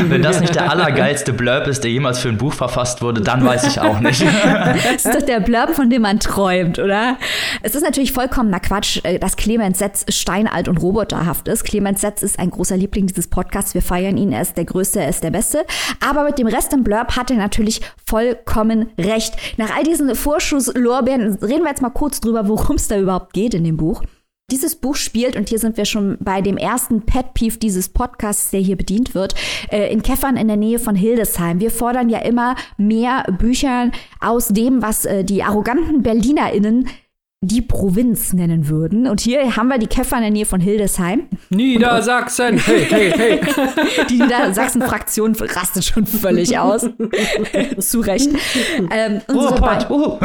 Wenn 0.10 0.22
das 0.22 0.40
nicht 0.40 0.56
der 0.56 0.72
allergeilste 0.72 1.34
Blurb 1.34 1.68
ist, 1.68 1.84
der 1.84 1.92
jemals 1.92 2.20
für 2.20 2.30
ein 2.30 2.38
Buch 2.38 2.54
verfasst 2.54 3.02
wurde, 3.02 3.22
dann 3.22 3.44
weiß 3.44 3.66
ich 3.66 3.80
auch 3.80 4.00
nicht. 4.00 4.22
das 4.84 5.06
ist 5.06 5.14
doch 5.14 5.26
der 5.26 5.40
Blurb, 5.40 5.76
von 5.76 5.90
dem 5.90 6.04
man 6.04 6.20
träumt, 6.20 6.80
oder? 6.80 7.18
Es 7.62 7.76
ist 7.76 7.84
natürlich 7.84 8.12
vollkommener 8.12 8.60
Quatsch, 8.60 9.00
äh, 9.04 9.20
dass 9.20 9.36
Clemens 9.36 9.80
Setz 9.80 10.06
steinalt 10.10 10.68
und 10.68 10.78
roboterhaft 10.78 11.48
ist. 11.48 11.64
Clemens 11.64 12.02
Setz 12.02 12.24
ist 12.24 12.40
ein 12.40 12.50
großer 12.50 12.78
Liebling 12.78 13.08
dieses 13.08 13.28
Podcasts 13.28 13.57
Podcast. 13.58 13.74
Wir 13.74 13.82
feiern 13.82 14.18
ihn, 14.18 14.32
er 14.32 14.42
ist 14.42 14.56
der 14.56 14.66
Größte, 14.66 15.00
er 15.00 15.10
ist 15.10 15.24
der 15.24 15.32
Beste. 15.32 15.66
Aber 16.00 16.24
mit 16.24 16.38
dem 16.38 16.48
Rest 16.48 16.74
im 16.74 16.84
Blurb 16.84 17.16
hat 17.16 17.32
er 17.32 17.38
natürlich 17.38 17.82
vollkommen 18.06 18.90
recht. 19.00 19.34
Nach 19.58 19.76
all 19.76 19.84
diesen 19.84 20.14
Vorschusslorbeeren 20.14 21.36
reden 21.42 21.64
wir 21.64 21.70
jetzt 21.70 21.82
mal 21.82 21.90
kurz 21.90 22.22
drüber, 22.22 22.48
worum 22.48 22.76
es 22.76 22.88
da 22.88 23.00
überhaupt 23.00 23.34
geht 23.34 23.54
in 23.54 23.64
dem 23.64 23.78
Buch. 23.78 24.04
Dieses 24.50 24.76
Buch 24.76 24.96
spielt, 24.96 25.36
und 25.36 25.50
hier 25.50 25.60
sind 25.60 25.76
wir 25.76 25.84
schon 25.84 26.18
bei 26.22 26.42
dem 26.42 26.56
ersten 26.56 27.02
Pet 27.02 27.34
Peeve 27.34 27.58
dieses 27.58 27.90
Podcasts, 27.90 28.52
der 28.52 28.62
hier 28.62 28.78
bedient 28.78 29.14
wird, 29.14 29.36
äh, 29.72 29.92
in 29.92 30.02
Käffern 30.04 30.38
in 30.38 30.48
der 30.48 30.56
Nähe 30.56 30.80
von 30.80 30.96
Hildesheim. 30.96 31.60
Wir 31.60 31.72
fordern 31.72 32.08
ja 32.08 32.20
immer 32.20 32.56
mehr 32.78 33.26
Bücher 33.38 33.92
aus 34.22 34.48
dem, 34.50 34.82
was 34.82 35.04
äh, 35.04 35.26
die 35.26 35.44
arroganten 35.44 36.02
BerlinerInnen 36.02 36.88
die 37.42 37.62
Provinz 37.62 38.34
nennen 38.34 38.68
würden. 38.68 39.08
Und 39.08 39.22
hier 39.22 39.56
haben 39.56 39.68
wir 39.68 39.78
die 39.78 39.88
Käfer 39.88 40.18
in 40.18 40.24
der 40.24 40.32
Nähe 40.32 40.46
von 40.46 40.60
Hildesheim. 40.60 41.28
Niedersachsen, 41.50 42.58
hey, 42.58 42.86
hey, 42.86 43.12
hey. 43.12 43.42
Die 44.10 44.20
Niedersachsen-Fraktion 44.20 45.36
rastet 45.36 45.86
schon 45.86 46.08
völlig 46.08 46.58
aus. 46.58 46.82
Zu 47.80 48.00
Recht. 48.00 48.30
Ähm, 48.92 49.22
Ruhrpott, 49.30 49.90
uh. 49.92 50.18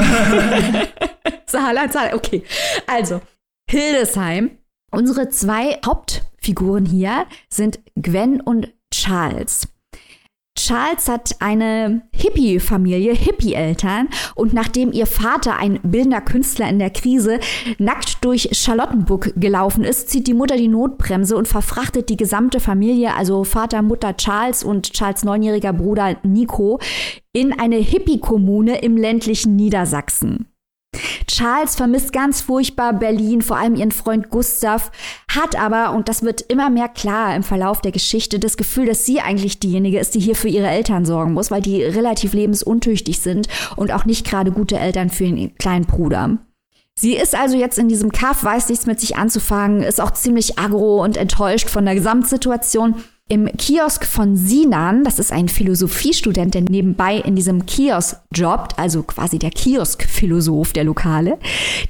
Saarland, 1.46 1.92
Saarland, 1.92 2.14
okay. 2.14 2.42
Also, 2.86 3.20
Hildesheim. 3.68 4.58
Unsere 4.90 5.28
zwei 5.28 5.78
Hauptfiguren 5.84 6.86
hier 6.86 7.26
sind 7.50 7.80
Gwen 7.94 8.40
und 8.40 8.72
Charles. 8.92 9.68
Charles 10.64 11.08
hat 11.08 11.34
eine 11.40 12.02
Hippie-Familie, 12.12 13.14
Hippie-Eltern 13.14 14.08
und 14.36 14.52
nachdem 14.52 14.92
ihr 14.92 15.06
Vater, 15.06 15.56
ein 15.56 15.80
bildender 15.82 16.20
Künstler 16.20 16.68
in 16.68 16.78
der 16.78 16.90
Krise, 16.90 17.40
nackt 17.78 18.24
durch 18.24 18.48
Charlottenburg 18.52 19.32
gelaufen 19.34 19.82
ist, 19.82 20.08
zieht 20.08 20.28
die 20.28 20.34
Mutter 20.34 20.56
die 20.56 20.68
Notbremse 20.68 21.36
und 21.36 21.48
verfrachtet 21.48 22.10
die 22.10 22.16
gesamte 22.16 22.60
Familie, 22.60 23.16
also 23.16 23.42
Vater, 23.42 23.82
Mutter 23.82 24.16
Charles 24.16 24.62
und 24.62 24.92
Charles 24.92 25.24
neunjähriger 25.24 25.72
Bruder 25.72 26.16
Nico, 26.22 26.78
in 27.32 27.58
eine 27.58 27.76
Hippie-Kommune 27.76 28.82
im 28.82 28.96
ländlichen 28.96 29.56
Niedersachsen. 29.56 30.51
Charles 31.26 31.76
vermisst 31.76 32.12
ganz 32.12 32.42
furchtbar 32.42 32.92
Berlin, 32.92 33.42
vor 33.42 33.56
allem 33.56 33.74
ihren 33.74 33.90
Freund 33.90 34.28
Gustav, 34.28 34.92
hat 35.28 35.58
aber, 35.58 35.92
und 35.92 36.08
das 36.08 36.22
wird 36.22 36.42
immer 36.42 36.68
mehr 36.68 36.88
klar 36.88 37.34
im 37.34 37.42
Verlauf 37.42 37.80
der 37.80 37.90
Geschichte, 37.90 38.38
das 38.38 38.56
Gefühl, 38.58 38.86
dass 38.86 39.06
sie 39.06 39.20
eigentlich 39.20 39.58
diejenige 39.58 39.98
ist, 39.98 40.14
die 40.14 40.20
hier 40.20 40.36
für 40.36 40.48
ihre 40.48 40.68
Eltern 40.68 41.06
sorgen 41.06 41.32
muss, 41.32 41.50
weil 41.50 41.62
die 41.62 41.82
relativ 41.82 42.34
lebensuntüchtig 42.34 43.20
sind 43.20 43.48
und 43.76 43.92
auch 43.92 44.04
nicht 44.04 44.26
gerade 44.26 44.52
gute 44.52 44.78
Eltern 44.78 45.08
für 45.08 45.24
ihren 45.24 45.54
kleinen 45.56 45.86
Bruder. 45.86 46.38
Sie 46.98 47.16
ist 47.16 47.34
also 47.34 47.56
jetzt 47.56 47.78
in 47.78 47.88
diesem 47.88 48.12
Kaff, 48.12 48.44
weiß 48.44 48.68
nichts 48.68 48.86
mit 48.86 49.00
sich 49.00 49.16
anzufangen, 49.16 49.82
ist 49.82 50.00
auch 50.00 50.10
ziemlich 50.10 50.58
aggro 50.58 51.02
und 51.02 51.16
enttäuscht 51.16 51.70
von 51.70 51.86
der 51.86 51.94
Gesamtsituation 51.94 53.02
im 53.32 53.46
Kiosk 53.56 54.04
von 54.04 54.36
Sinan, 54.36 55.04
das 55.04 55.18
ist 55.18 55.32
ein 55.32 55.48
Philosophiestudent, 55.48 56.52
der 56.52 56.60
nebenbei 56.60 57.16
in 57.16 57.34
diesem 57.34 57.64
Kiosk 57.64 58.18
jobbt, 58.30 58.78
also 58.78 59.02
quasi 59.04 59.38
der 59.38 59.48
Kiosk-Philosoph 59.48 60.74
der 60.74 60.84
Lokale, 60.84 61.38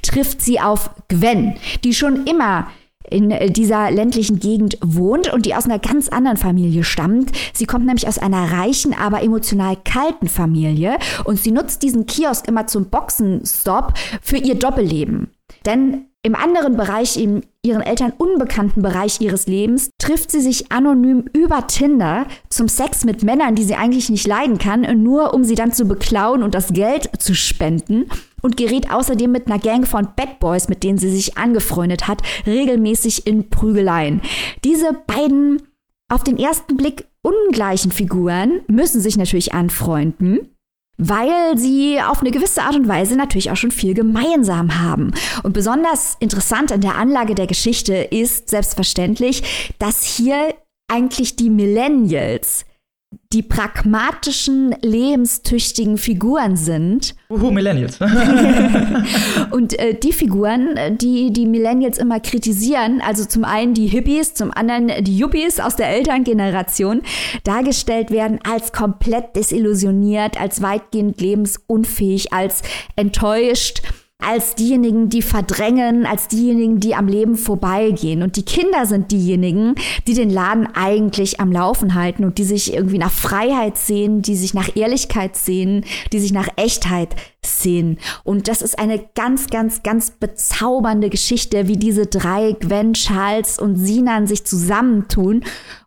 trifft 0.01 0.41
sie 0.41 0.61
auf 0.61 0.91
Gwen, 1.09 1.55
die 1.83 1.93
schon 1.93 2.25
immer 2.27 2.67
in 3.09 3.33
dieser 3.51 3.91
ländlichen 3.91 4.39
Gegend 4.39 4.77
wohnt 4.81 5.33
und 5.33 5.45
die 5.45 5.53
aus 5.53 5.65
einer 5.65 5.79
ganz 5.79 6.07
anderen 6.07 6.37
Familie 6.37 6.85
stammt. 6.85 7.33
Sie 7.51 7.65
kommt 7.65 7.85
nämlich 7.85 8.07
aus 8.07 8.19
einer 8.19 8.53
reichen, 8.53 8.93
aber 8.93 9.21
emotional 9.21 9.75
kalten 9.83 10.29
Familie 10.29 10.95
und 11.25 11.41
sie 11.41 11.51
nutzt 11.51 11.83
diesen 11.83 12.05
Kiosk 12.05 12.47
immer 12.47 12.67
zum 12.67 12.85
Boxenstopp 12.85 13.95
für 14.21 14.37
ihr 14.37 14.55
Doppelleben. 14.55 15.27
Denn 15.65 16.05
im 16.23 16.35
anderen 16.35 16.77
Bereich, 16.77 17.17
im 17.17 17.41
ihren 17.65 17.81
Eltern 17.81 18.13
unbekannten 18.17 18.81
Bereich 18.81 19.21
ihres 19.21 19.47
Lebens, 19.47 19.89
trifft 19.99 20.31
sie 20.31 20.41
sich 20.41 20.71
anonym 20.71 21.25
über 21.33 21.67
Tinder 21.67 22.25
zum 22.49 22.67
Sex 22.67 23.05
mit 23.05 23.23
Männern, 23.23 23.55
die 23.55 23.63
sie 23.63 23.75
eigentlich 23.75 24.09
nicht 24.09 24.27
leiden 24.27 24.57
kann, 24.57 24.81
nur 25.03 25.33
um 25.33 25.43
sie 25.43 25.55
dann 25.55 25.71
zu 25.71 25.85
beklauen 25.85 26.43
und 26.43 26.55
das 26.55 26.73
Geld 26.73 27.09
zu 27.19 27.35
spenden 27.35 28.05
und 28.41 28.57
gerät 28.57 28.91
außerdem 28.91 29.31
mit 29.31 29.47
einer 29.47 29.59
Gang 29.59 29.87
von 29.87 30.09
Bad 30.15 30.39
Boys, 30.39 30.69
mit 30.69 30.83
denen 30.83 30.97
sie 30.97 31.09
sich 31.09 31.37
angefreundet 31.37 32.07
hat, 32.07 32.21
regelmäßig 32.45 33.27
in 33.27 33.49
Prügeleien. 33.49 34.21
Diese 34.63 34.93
beiden 34.93 35.61
auf 36.09 36.23
den 36.23 36.37
ersten 36.37 36.77
Blick 36.77 37.05
ungleichen 37.21 37.91
Figuren 37.91 38.61
müssen 38.67 39.01
sich 39.01 39.17
natürlich 39.17 39.53
anfreunden 39.53 40.52
weil 40.97 41.57
sie 41.57 41.99
auf 42.01 42.21
eine 42.21 42.31
gewisse 42.31 42.61
Art 42.61 42.75
und 42.75 42.87
Weise 42.87 43.15
natürlich 43.15 43.51
auch 43.51 43.57
schon 43.57 43.71
viel 43.71 43.93
gemeinsam 43.93 44.79
haben. 44.79 45.11
Und 45.43 45.53
besonders 45.53 46.15
interessant 46.19 46.71
an 46.71 46.81
der 46.81 46.95
Anlage 46.95 47.35
der 47.35 47.47
Geschichte 47.47 47.95
ist 47.95 48.49
selbstverständlich, 48.49 49.75
dass 49.79 50.03
hier 50.03 50.53
eigentlich 50.87 51.35
die 51.35 51.49
Millennials 51.49 52.65
die 53.33 53.41
pragmatischen, 53.41 54.75
lebenstüchtigen 54.81 55.97
Figuren 55.97 56.55
sind. 56.55 57.15
Uhu, 57.29 57.51
Millennials. 57.51 57.99
und 59.51 59.77
äh, 59.79 59.95
die 59.95 60.13
Figuren, 60.13 60.97
die 60.97 61.33
die 61.33 61.45
Millennials 61.45 61.97
immer 61.97 62.19
kritisieren, 62.19 63.01
also 63.01 63.25
zum 63.25 63.43
einen 63.43 63.73
die 63.73 63.87
Hippies, 63.87 64.33
zum 64.33 64.51
anderen 64.51 65.03
die 65.03 65.17
Yuppies 65.17 65.59
aus 65.59 65.75
der 65.75 65.89
Elterngeneration, 65.89 67.01
dargestellt 67.43 68.11
werden 68.11 68.39
als 68.43 68.71
komplett 68.71 69.35
desillusioniert, 69.35 70.39
als 70.39 70.61
weitgehend 70.61 71.19
lebensunfähig, 71.19 72.33
als 72.33 72.61
enttäuscht 72.95 73.81
als 74.27 74.55
diejenigen, 74.55 75.09
die 75.09 75.21
verdrängen, 75.21 76.05
als 76.05 76.27
diejenigen, 76.27 76.79
die 76.79 76.95
am 76.95 77.07
Leben 77.07 77.35
vorbeigehen. 77.35 78.23
Und 78.23 78.35
die 78.35 78.43
Kinder 78.43 78.85
sind 78.85 79.11
diejenigen, 79.11 79.75
die 80.07 80.13
den 80.13 80.29
Laden 80.29 80.67
eigentlich 80.73 81.39
am 81.39 81.51
Laufen 81.51 81.93
halten 81.93 82.23
und 82.23 82.37
die 82.37 82.43
sich 82.43 82.73
irgendwie 82.73 82.97
nach 82.97 83.11
Freiheit 83.11 83.77
sehen, 83.77 84.21
die 84.21 84.35
sich 84.35 84.53
nach 84.53 84.75
Ehrlichkeit 84.75 85.35
sehen, 85.35 85.85
die 86.11 86.19
sich 86.19 86.31
nach 86.31 86.47
Echtheit 86.55 87.15
sehen. 87.45 87.99
Und 88.23 88.47
das 88.47 88.61
ist 88.61 88.79
eine 88.79 89.03
ganz, 89.15 89.47
ganz, 89.47 89.83
ganz 89.83 90.11
bezaubernde 90.11 91.09
Geschichte, 91.09 91.67
wie 91.67 91.77
diese 91.77 92.05
drei, 92.05 92.55
Gwen, 92.59 92.93
Charles 92.93 93.59
und 93.59 93.75
Sinan, 93.75 94.27
sich 94.27 94.45
zusammentun 94.45 95.43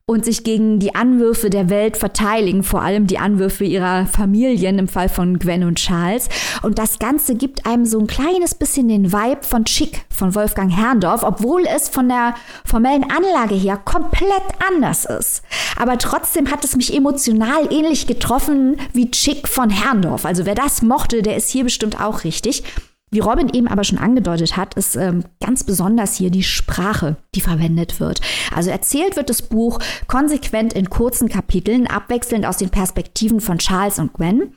und 0.08 0.24
sich 0.24 0.44
gegen 0.44 0.78
die 0.78 0.94
Anwürfe 0.94 1.50
der 1.50 1.68
Welt 1.68 1.96
verteidigen, 1.96 2.62
vor 2.62 2.80
allem 2.80 3.08
die 3.08 3.18
Anwürfe 3.18 3.64
ihrer 3.64 4.06
Familien 4.06 4.78
im 4.78 4.86
Fall 4.86 5.08
von 5.08 5.40
Gwen 5.40 5.64
und 5.64 5.80
Charles. 5.80 6.28
Und 6.62 6.78
das 6.78 7.00
Ganze 7.00 7.34
gibt 7.34 7.66
einem 7.66 7.84
so 7.84 7.98
ein 7.98 8.06
kleines 8.06 8.54
bisschen 8.54 8.86
den 8.86 9.12
Vibe 9.12 9.42
von 9.42 9.64
Chick 9.64 10.04
von 10.08 10.36
Wolfgang 10.36 10.70
Herrndorf, 10.70 11.24
obwohl 11.24 11.64
es 11.66 11.88
von 11.88 12.08
der 12.08 12.36
formellen 12.64 13.04
Anlage 13.10 13.56
her 13.56 13.78
komplett 13.78 14.44
anders 14.68 15.06
ist. 15.06 15.42
Aber 15.76 15.98
trotzdem 15.98 16.52
hat 16.52 16.62
es 16.62 16.76
mich 16.76 16.94
emotional 16.94 17.66
ähnlich 17.72 18.06
getroffen 18.06 18.76
wie 18.92 19.10
Chick 19.10 19.48
von 19.48 19.70
Herrndorf. 19.70 20.24
Also 20.24 20.46
wer 20.46 20.54
das 20.54 20.82
mochte, 20.82 21.22
der 21.22 21.36
ist 21.36 21.50
hier 21.50 21.64
bestimmt 21.64 22.00
auch 22.00 22.22
richtig. 22.22 22.62
Wie 23.12 23.20
Robin 23.20 23.48
eben 23.48 23.68
aber 23.68 23.84
schon 23.84 23.98
angedeutet 23.98 24.56
hat, 24.56 24.74
ist 24.74 24.96
ähm, 24.96 25.22
ganz 25.40 25.62
besonders 25.62 26.16
hier 26.16 26.30
die 26.30 26.42
Sprache, 26.42 27.16
die 27.36 27.40
verwendet 27.40 28.00
wird. 28.00 28.20
Also 28.54 28.70
erzählt 28.70 29.14
wird 29.14 29.30
das 29.30 29.42
Buch 29.42 29.78
konsequent 30.08 30.72
in 30.72 30.90
kurzen 30.90 31.28
Kapiteln, 31.28 31.86
abwechselnd 31.86 32.44
aus 32.44 32.56
den 32.56 32.70
Perspektiven 32.70 33.40
von 33.40 33.58
Charles 33.58 34.00
und 34.00 34.12
Gwen. 34.12 34.56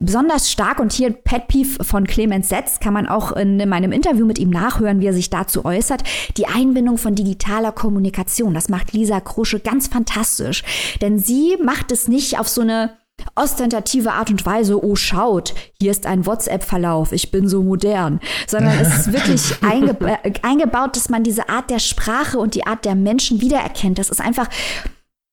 Besonders 0.00 0.50
stark 0.50 0.80
und 0.80 0.92
hier 0.92 1.10
Pet 1.10 1.46
Peeve 1.48 1.84
von 1.84 2.06
Clemens 2.06 2.48
Setz 2.48 2.80
kann 2.80 2.92
man 2.92 3.06
auch 3.06 3.32
in 3.32 3.68
meinem 3.68 3.92
Interview 3.92 4.26
mit 4.26 4.38
ihm 4.38 4.50
nachhören, 4.50 5.00
wie 5.00 5.06
er 5.06 5.14
sich 5.14 5.30
dazu 5.30 5.64
äußert. 5.64 6.02
Die 6.36 6.46
Einbindung 6.46 6.98
von 6.98 7.14
digitaler 7.14 7.72
Kommunikation, 7.72 8.54
das 8.54 8.68
macht 8.68 8.92
Lisa 8.92 9.20
Krusche 9.20 9.60
ganz 9.60 9.88
fantastisch. 9.88 10.62
Denn 11.00 11.18
sie 11.18 11.56
macht 11.62 11.92
es 11.92 12.08
nicht 12.08 12.38
auf 12.38 12.48
so 12.48 12.62
eine 12.62 12.96
ostentative 13.36 14.12
Art 14.12 14.30
und 14.30 14.44
Weise, 14.46 14.82
oh 14.82 14.96
schaut, 14.96 15.54
hier 15.80 15.90
ist 15.90 16.06
ein 16.06 16.26
WhatsApp-Verlauf, 16.26 17.12
ich 17.12 17.30
bin 17.30 17.48
so 17.48 17.62
modern, 17.62 18.20
sondern 18.46 18.78
es 18.78 19.00
ist 19.00 19.12
wirklich 19.12 19.62
eingeba 19.62 20.18
eingebaut, 20.42 20.96
dass 20.96 21.08
man 21.08 21.24
diese 21.24 21.48
Art 21.48 21.70
der 21.70 21.78
Sprache 21.78 22.38
und 22.38 22.54
die 22.54 22.66
Art 22.66 22.84
der 22.84 22.94
Menschen 22.94 23.40
wiedererkennt. 23.40 23.98
Das 23.98 24.10
ist 24.10 24.20
einfach 24.20 24.48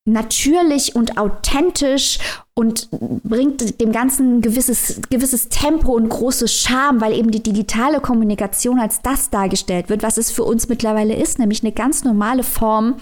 natürlich 0.06 0.96
und 0.96 1.18
authentisch 1.18 2.18
und 2.54 2.90
bringt 2.92 3.80
dem 3.80 3.94
Ganzen 3.94 4.42
gewisses, 4.42 5.00
gewisses 5.10 5.48
Tempo 5.48 5.94
und 5.94 6.10
großes 6.10 6.54
Charme, 6.54 7.00
weil 7.00 7.14
eben 7.14 7.32
die 7.32 7.42
digitale 7.42 8.02
Kommunikation 8.02 8.78
als 8.78 9.02
das 9.02 9.30
dargestellt 9.30 9.88
wird, 9.88 10.04
was 10.04 10.18
es 10.18 10.32
für 10.32 10.44
uns 10.44 10.68
mittlerweile 10.68 11.16
ist, 11.16 11.40
nämlich 11.40 11.64
eine 11.64 11.72
ganz 11.72 12.04
normale 12.04 12.44
Form 12.44 12.96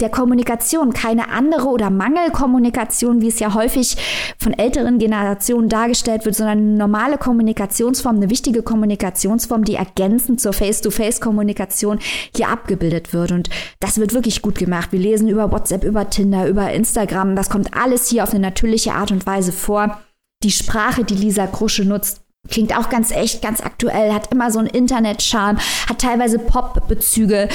der 0.00 0.10
Kommunikation, 0.10 0.92
keine 0.92 1.30
andere 1.30 1.68
oder 1.68 1.88
Mangelkommunikation, 1.88 3.22
wie 3.22 3.28
es 3.28 3.40
ja 3.40 3.54
häufig 3.54 3.96
von 4.38 4.52
älteren 4.52 4.98
Generationen 4.98 5.70
dargestellt 5.70 6.26
wird, 6.26 6.36
sondern 6.36 6.58
eine 6.58 6.76
normale 6.76 7.16
Kommunikationsform, 7.16 8.16
eine 8.16 8.28
wichtige 8.28 8.62
Kommunikationsform, 8.62 9.64
die 9.64 9.76
ergänzend 9.76 10.42
zur 10.42 10.52
Face-to-Face-Kommunikation 10.52 12.00
hier 12.36 12.48
abgebildet 12.48 13.14
wird. 13.14 13.32
Und 13.32 13.48
das 13.80 13.96
wird 13.96 14.12
wirklich 14.12 14.42
gut 14.42 14.58
gemacht. 14.58 14.92
Wir 14.92 15.00
lesen 15.00 15.28
über 15.28 15.50
WhatsApp, 15.50 15.84
über 15.84 16.10
Tinder, 16.10 16.46
über 16.46 16.70
Instagram. 16.70 17.34
Das 17.34 17.48
kommt 17.48 17.74
alles 17.74 18.06
hier 18.06 18.24
auf 18.24 18.30
eine 18.30 18.40
natürliche 18.40 18.90
natürliche 18.90 18.94
Art 19.00 19.10
und 19.10 19.26
Weise 19.26 19.52
vor. 19.52 20.00
Die 20.42 20.50
Sprache, 20.50 21.04
die 21.04 21.14
Lisa 21.14 21.46
Krusche 21.46 21.84
nutzt, 21.84 22.22
klingt 22.48 22.76
auch 22.76 22.88
ganz 22.88 23.10
echt, 23.10 23.42
ganz 23.42 23.60
aktuell, 23.60 24.12
hat 24.12 24.32
immer 24.32 24.50
so 24.50 24.58
einen 24.58 24.68
Internet-Charme, 24.68 25.58
hat 25.88 26.00
teilweise 26.00 26.38
Pop-Bezüge. 26.38 27.48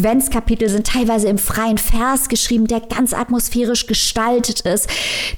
Gwens 0.00 0.30
Kapitel 0.30 0.68
sind 0.68 0.86
teilweise 0.86 1.26
im 1.26 1.38
freien 1.38 1.76
Vers 1.76 2.28
geschrieben, 2.28 2.68
der 2.68 2.80
ganz 2.80 3.12
atmosphärisch 3.12 3.86
gestaltet 3.88 4.60
ist. 4.60 4.88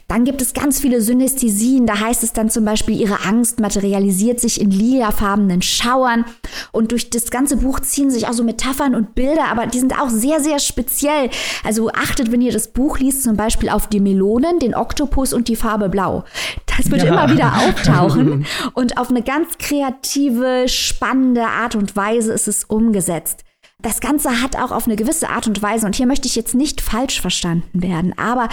Dann 0.06 0.24
gibt 0.24 0.42
es 0.42 0.52
ganz 0.52 0.80
viele 0.80 1.00
Synästhesien. 1.00 1.86
Da 1.86 1.98
heißt 1.98 2.22
es 2.22 2.34
dann 2.34 2.50
zum 2.50 2.66
Beispiel, 2.66 3.00
ihre 3.00 3.24
Angst 3.24 3.58
materialisiert 3.58 4.38
sich 4.38 4.60
in 4.60 4.70
lilafarbenen 4.70 5.62
Schauern. 5.62 6.26
Und 6.72 6.92
durch 6.92 7.08
das 7.08 7.30
ganze 7.30 7.56
Buch 7.56 7.80
ziehen 7.80 8.10
sich 8.10 8.28
auch 8.28 8.34
so 8.34 8.44
Metaphern 8.44 8.94
und 8.94 9.14
Bilder, 9.14 9.46
aber 9.50 9.66
die 9.66 9.78
sind 9.78 9.98
auch 9.98 10.10
sehr, 10.10 10.40
sehr 10.40 10.58
speziell. 10.58 11.30
Also 11.64 11.90
achtet, 11.90 12.30
wenn 12.30 12.42
ihr 12.42 12.52
das 12.52 12.68
Buch 12.68 12.98
liest, 12.98 13.22
zum 13.22 13.36
Beispiel 13.36 13.70
auf 13.70 13.86
die 13.86 14.00
Melonen, 14.00 14.58
den 14.58 14.74
Oktopus 14.74 15.32
und 15.32 15.48
die 15.48 15.56
Farbe 15.56 15.88
Blau. 15.88 16.24
Das 16.66 16.90
wird 16.90 17.02
ja. 17.02 17.08
immer 17.08 17.32
wieder 17.32 17.54
auftauchen. 17.66 18.46
und 18.74 18.98
auf 18.98 19.08
eine 19.08 19.22
ganz 19.22 19.58
kreative, 19.58 20.68
spannende 20.68 21.46
Art 21.46 21.74
und 21.74 21.96
Weise 21.96 22.32
ist 22.32 22.46
es 22.46 22.64
umgesetzt. 22.64 23.44
Das 23.82 24.00
Ganze 24.00 24.42
hat 24.42 24.56
auch 24.56 24.72
auf 24.72 24.86
eine 24.86 24.96
gewisse 24.96 25.30
Art 25.30 25.46
und 25.46 25.62
Weise, 25.62 25.86
und 25.86 25.96
hier 25.96 26.06
möchte 26.06 26.28
ich 26.28 26.36
jetzt 26.36 26.54
nicht 26.54 26.80
falsch 26.80 27.20
verstanden 27.20 27.82
werden, 27.82 28.16
aber 28.18 28.48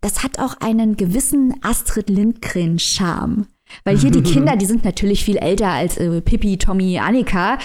das 0.00 0.22
hat 0.22 0.38
auch 0.38 0.56
einen 0.60 0.96
gewissen 0.96 1.54
Astrid 1.62 2.08
Lindgren-Charme. 2.08 3.46
Weil 3.84 3.98
hier 3.98 4.10
die 4.10 4.22
Kinder, 4.32 4.56
die 4.56 4.66
sind 4.66 4.84
natürlich 4.84 5.24
viel 5.24 5.36
älter 5.36 5.68
als 5.68 5.98
äh, 5.98 6.20
Pippi, 6.20 6.58
Tommy, 6.58 6.98
Annika. 6.98 7.58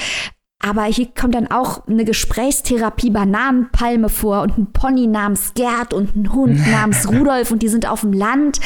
Aber 0.62 0.84
hier 0.86 1.08
kommt 1.08 1.36
dann 1.36 1.51
auch 1.51 1.86
eine 1.88 2.06
Gesprächstherapie 2.06 3.12
Bananenpalme 3.12 4.10
vor 4.10 4.41
und 4.41 4.58
ein 4.58 4.71
Pony 4.71 5.06
namens 5.06 5.54
Gerd 5.54 5.93
und 5.93 6.15
ein 6.15 6.34
Hund 6.34 6.60
namens 6.71 7.08
Rudolf 7.08 7.51
und 7.51 7.62
die 7.62 7.67
sind 7.67 7.88
auf 7.88 8.01
dem 8.01 8.13
Land. 8.13 8.60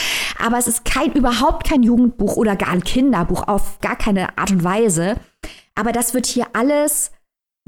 Aber 0.43 0.57
es 0.57 0.67
ist 0.67 0.85
kein, 0.85 1.11
überhaupt 1.13 1.67
kein 1.67 1.83
Jugendbuch 1.83 2.37
oder 2.37 2.55
gar 2.55 2.69
ein 2.69 2.83
Kinderbuch 2.83 3.47
auf 3.47 3.79
gar 3.81 3.97
keine 3.97 4.37
Art 4.37 4.51
und 4.51 4.63
Weise. 4.63 5.15
Aber 5.75 5.91
das 5.91 6.13
wird 6.13 6.25
hier 6.25 6.47
alles 6.53 7.11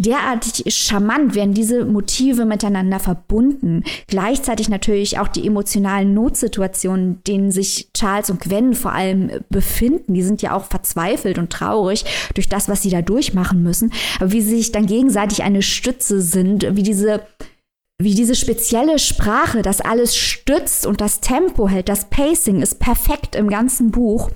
derartig 0.02 0.64
charmant 0.74 1.36
werden 1.36 1.54
diese 1.54 1.86
Motive 1.86 2.46
miteinander 2.46 3.00
verbunden. 3.00 3.84
Gleichzeitig 4.08 4.70
natürlich 4.70 5.20
auch 5.20 5.28
die 5.28 5.46
emotionalen 5.46 6.14
Notsituationen, 6.14 7.24
denen 7.26 7.52
sich 7.52 7.90
Charles 7.94 8.30
und 8.30 8.42
Gwen 8.42 8.74
vor 8.74 8.94
allem 8.94 9.32
befinden. 9.50 10.14
Die 10.14 10.24
sind 10.24 10.42
ja 10.42 10.54
auch 10.54 10.66
verzweifelt 10.66 11.38
und 11.38 11.52
traurig 11.52 12.06
durch 12.34 12.50
das, 12.50 12.68
was 12.68 12.82
sie 12.82 12.90
da 12.90 13.02
durchmachen 13.02 13.64
müssen. 13.64 13.92
Aber 14.20 14.32
wie 14.32 14.42
sie 14.42 14.58
sich 14.58 14.72
dann 14.72 14.86
gegenseitig 14.86 15.44
eine 15.44 15.62
Stütze 15.62 16.22
sind, 16.22 16.76
wie 16.76 16.84
diese 16.84 17.22
wie 18.04 18.16
diese 18.16 18.34
spezielle 18.34 18.98
Sprache 18.98 19.62
das 19.62 19.80
alles 19.80 20.16
stützt 20.16 20.88
und 20.88 21.02
das 21.02 21.22
Tempo 21.22 21.70
hält, 21.70 21.88
das 21.88 22.10
Pacing 22.10 22.64
ist 22.64 22.80
perfekt 22.80 23.36
im 23.36 23.48
ganzen 23.48 23.92
Buch. 23.92 24.32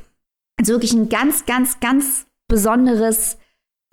Also 0.60 0.74
wirklich 0.74 0.94
ein 0.94 1.10
ganz, 1.10 1.48
ganz, 1.48 1.80
ganz 1.80 2.28
besonderes 2.48 3.38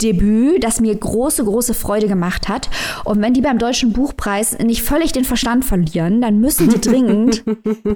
Debüt, 0.02 0.64
das 0.64 0.80
mir 0.80 0.94
große, 0.94 1.44
große 1.44 1.74
Freude 1.74 2.08
gemacht 2.08 2.48
hat. 2.48 2.68
Und 3.04 3.22
wenn 3.22 3.34
die 3.34 3.40
beim 3.40 3.58
Deutschen 3.58 3.92
Buchpreis 3.92 4.58
nicht 4.58 4.82
völlig 4.82 5.12
den 5.12 5.24
Verstand 5.24 5.64
verlieren, 5.64 6.20
dann 6.20 6.40
müssen 6.40 6.68
die 6.68 6.80
dringend 6.88 7.44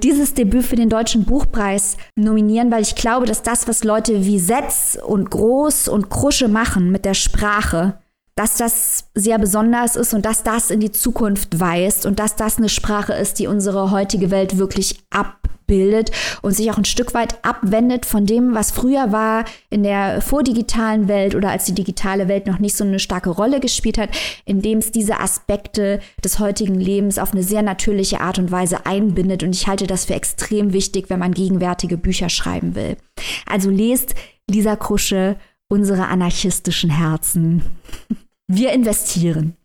dieses 0.03 0.33
Debüt 0.33 0.63
für 0.63 0.75
den 0.75 0.89
Deutschen 0.89 1.25
Buchpreis 1.25 1.97
nominieren, 2.15 2.71
weil 2.71 2.81
ich 2.81 2.95
glaube, 2.95 3.25
dass 3.25 3.43
das, 3.43 3.67
was 3.67 3.83
Leute 3.83 4.25
wie 4.25 4.39
Setz 4.39 4.97
und 5.05 5.29
Groß 5.29 5.87
und 5.89 6.09
Krusche 6.09 6.47
machen 6.47 6.91
mit 6.91 7.05
der 7.05 7.13
Sprache, 7.13 7.99
dass 8.37 8.55
das 8.55 9.09
sehr 9.15 9.39
besonders 9.39 9.95
ist 9.95 10.13
und 10.13 10.25
dass 10.25 10.43
das 10.43 10.69
in 10.71 10.79
die 10.79 10.91
Zukunft 10.91 11.59
weist 11.59 12.05
und 12.05 12.19
dass 12.19 12.35
das 12.35 12.57
eine 12.57 12.69
Sprache 12.69 13.13
ist, 13.13 13.39
die 13.39 13.47
unsere 13.47 13.91
heutige 13.91 14.31
Welt 14.31 14.57
wirklich 14.57 14.99
ab 15.09 15.37
bildet 15.67 16.11
und 16.41 16.53
sich 16.53 16.71
auch 16.71 16.77
ein 16.77 16.85
Stück 16.85 17.13
weit 17.13 17.43
abwendet 17.43 18.05
von 18.05 18.25
dem, 18.25 18.55
was 18.55 18.71
früher 18.71 19.11
war 19.11 19.45
in 19.69 19.83
der 19.83 20.21
vordigitalen 20.21 21.07
Welt 21.07 21.35
oder 21.35 21.51
als 21.51 21.65
die 21.65 21.75
digitale 21.75 22.27
Welt 22.27 22.47
noch 22.47 22.59
nicht 22.59 22.75
so 22.75 22.83
eine 22.83 22.99
starke 22.99 23.29
Rolle 23.29 23.59
gespielt 23.59 23.97
hat, 23.97 24.09
indem 24.45 24.79
es 24.79 24.91
diese 24.91 25.19
Aspekte 25.19 25.99
des 26.23 26.39
heutigen 26.39 26.75
Lebens 26.75 27.19
auf 27.19 27.33
eine 27.33 27.43
sehr 27.43 27.61
natürliche 27.61 28.21
Art 28.21 28.39
und 28.39 28.51
Weise 28.51 28.85
einbindet. 28.85 29.43
Und 29.43 29.53
ich 29.53 29.67
halte 29.67 29.87
das 29.87 30.05
für 30.05 30.15
extrem 30.15 30.73
wichtig, 30.73 31.09
wenn 31.09 31.19
man 31.19 31.33
gegenwärtige 31.33 31.97
Bücher 31.97 32.29
schreiben 32.29 32.73
will. 32.73 32.95
Also 33.45 33.69
lest 33.69 34.15
Lisa 34.49 34.77
Krusche, 34.77 35.35
unsere 35.67 36.07
anarchistischen 36.07 36.89
Herzen. 36.89 37.63
Wir 38.47 38.71
investieren. 38.71 39.55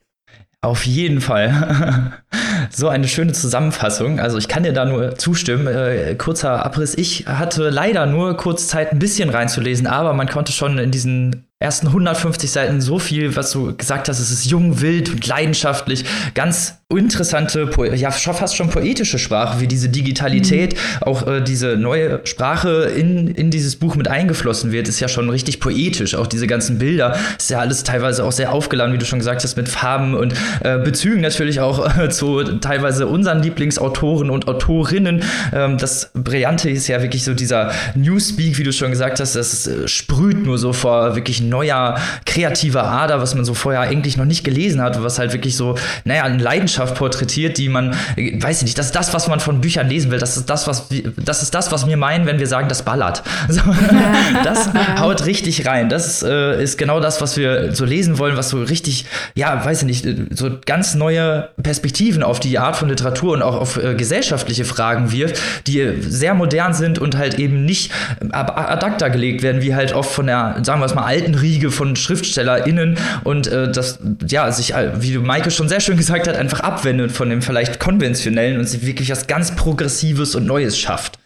Auf 0.60 0.86
jeden 0.86 1.20
Fall. 1.20 2.12
so 2.70 2.88
eine 2.88 3.08
schöne 3.08 3.32
Zusammenfassung. 3.32 4.20
Also 4.20 4.38
ich 4.38 4.48
kann 4.48 4.62
dir 4.62 4.72
da 4.72 4.84
nur 4.84 5.16
zustimmen. 5.16 5.66
Äh, 5.66 6.14
kurzer 6.16 6.64
Abriss. 6.64 6.94
Ich 6.94 7.26
hatte 7.26 7.68
leider 7.70 8.06
nur 8.06 8.36
kurz 8.36 8.68
Zeit, 8.68 8.92
ein 8.92 8.98
bisschen 8.98 9.30
reinzulesen, 9.30 9.86
aber 9.86 10.14
man 10.14 10.28
konnte 10.28 10.52
schon 10.52 10.78
in 10.78 10.90
diesen 10.90 11.46
ersten 11.62 11.88
150 11.88 12.50
Seiten 12.50 12.80
so 12.80 12.98
viel, 12.98 13.36
was 13.36 13.52
du 13.52 13.74
gesagt 13.74 14.08
hast, 14.08 14.18
es 14.18 14.30
ist 14.30 14.44
jung, 14.46 14.80
wild 14.80 15.10
und 15.10 15.26
leidenschaftlich, 15.26 16.04
ganz 16.34 16.74
interessante, 16.98 17.70
ja 17.94 18.10
fast 18.10 18.56
schon 18.56 18.70
poetische 18.70 19.18
Sprache, 19.18 19.60
wie 19.60 19.66
diese 19.66 19.88
Digitalität, 19.88 20.74
mhm. 20.74 21.02
auch 21.02 21.26
äh, 21.26 21.40
diese 21.40 21.76
neue 21.76 22.20
Sprache 22.24 22.92
in, 22.96 23.28
in 23.28 23.50
dieses 23.50 23.76
Buch 23.76 23.94
mit 23.94 24.08
eingeflossen 24.08 24.72
wird, 24.72 24.88
ist 24.88 25.00
ja 25.00 25.08
schon 25.08 25.28
richtig 25.30 25.60
poetisch. 25.60 26.14
Auch 26.14 26.26
diese 26.26 26.46
ganzen 26.46 26.78
Bilder, 26.78 27.16
ist 27.38 27.50
ja 27.50 27.60
alles 27.60 27.84
teilweise 27.84 28.24
auch 28.24 28.32
sehr 28.32 28.52
aufgeladen, 28.52 28.92
wie 28.94 28.98
du 28.98 29.04
schon 29.04 29.18
gesagt 29.18 29.42
hast, 29.42 29.56
mit 29.56 29.68
Farben 29.68 30.14
und 30.14 30.34
äh, 30.62 30.78
Bezügen 30.78 31.20
natürlich 31.20 31.60
auch 31.60 31.98
äh, 31.98 32.08
zu 32.10 32.42
teilweise 32.58 33.06
unseren 33.06 33.42
Lieblingsautoren 33.42 34.30
und 34.30 34.48
Autorinnen. 34.48 35.22
Ähm, 35.52 35.78
das 35.78 36.10
Brillante 36.14 36.70
ist 36.70 36.88
ja 36.88 37.02
wirklich 37.02 37.24
so 37.24 37.34
dieser 37.34 37.72
Newspeak, 37.94 38.58
wie 38.58 38.64
du 38.64 38.72
schon 38.72 38.90
gesagt 38.90 39.20
hast, 39.20 39.36
das 39.36 39.66
äh, 39.66 39.88
sprüht 39.88 40.44
nur 40.44 40.58
so 40.58 40.72
vor 40.72 41.16
wirklich 41.16 41.40
neuer 41.52 41.96
kreativer 42.26 42.84
Ader, 42.84 43.20
was 43.20 43.34
man 43.34 43.44
so 43.44 43.54
vorher 43.54 43.82
eigentlich 43.82 44.16
noch 44.16 44.24
nicht 44.24 44.42
gelesen 44.42 44.80
hat, 44.80 45.02
was 45.02 45.18
halt 45.18 45.32
wirklich 45.32 45.56
so, 45.56 45.76
naja, 46.04 46.24
eine 46.24 46.42
Leidenschaft 46.42 46.96
porträtiert, 46.96 47.58
die 47.58 47.68
man, 47.68 47.94
weiß 48.16 48.58
ich 48.58 48.64
nicht, 48.64 48.78
das 48.78 48.86
ist 48.86 48.94
das, 48.96 49.14
was 49.14 49.28
man 49.28 49.38
von 49.38 49.60
Büchern 49.60 49.88
lesen 49.88 50.10
will. 50.10 50.18
Das 50.18 50.36
ist 50.36 50.50
das, 50.50 50.66
was, 50.66 50.88
das 51.16 51.42
ist 51.42 51.54
das, 51.54 51.70
was 51.70 51.86
wir 51.86 51.96
meinen, 51.96 52.26
wenn 52.26 52.38
wir 52.38 52.46
sagen, 52.46 52.68
das 52.68 52.82
ballert. 52.82 53.22
So, 53.48 53.60
das 54.44 54.70
haut 54.98 55.26
richtig 55.26 55.66
rein. 55.66 55.90
Das 55.90 56.06
ist, 56.06 56.22
äh, 56.22 56.62
ist 56.62 56.78
genau 56.78 57.00
das, 57.00 57.20
was 57.20 57.36
wir 57.36 57.74
so 57.74 57.84
lesen 57.84 58.18
wollen, 58.18 58.36
was 58.36 58.48
so 58.48 58.62
richtig, 58.62 59.04
ja, 59.34 59.62
weiß 59.62 59.82
ich 59.82 60.04
nicht, 60.04 60.38
so 60.38 60.48
ganz 60.64 60.94
neue 60.94 61.50
Perspektiven 61.62 62.22
auf 62.22 62.40
die 62.40 62.58
Art 62.58 62.76
von 62.76 62.88
Literatur 62.88 63.34
und 63.34 63.42
auch 63.42 63.56
auf 63.56 63.76
äh, 63.76 63.94
gesellschaftliche 63.94 64.64
Fragen 64.64 65.12
wirft, 65.12 65.38
die 65.66 66.00
sehr 66.00 66.32
modern 66.32 66.72
sind 66.72 66.98
und 66.98 67.18
halt 67.18 67.38
eben 67.38 67.64
nicht 67.66 67.92
ad 68.30 68.52
acta 68.86 69.08
gelegt 69.08 69.42
werden, 69.42 69.60
wie 69.60 69.74
halt 69.74 69.92
oft 69.92 70.10
von 70.10 70.26
der, 70.26 70.58
sagen 70.62 70.80
wir 70.80 70.86
es 70.86 70.94
mal, 70.94 71.04
alten 71.04 71.34
Riege 71.42 71.70
von 71.70 71.96
SchriftstellerInnen 71.96 72.98
und 73.24 73.46
äh, 73.46 73.70
das, 73.70 73.98
ja, 74.28 74.50
sich, 74.52 74.74
wie 75.00 75.18
Maike 75.18 75.50
schon 75.50 75.68
sehr 75.68 75.80
schön 75.80 75.96
gesagt 75.96 76.26
hat, 76.28 76.36
einfach 76.36 76.60
abwendet 76.60 77.12
von 77.12 77.28
dem 77.28 77.42
vielleicht 77.42 77.80
konventionellen 77.80 78.58
und 78.58 78.66
sich 78.66 78.86
wirklich 78.86 79.10
was 79.10 79.26
ganz 79.26 79.54
Progressives 79.54 80.34
und 80.34 80.46
Neues 80.46 80.78
schafft. 80.78 81.18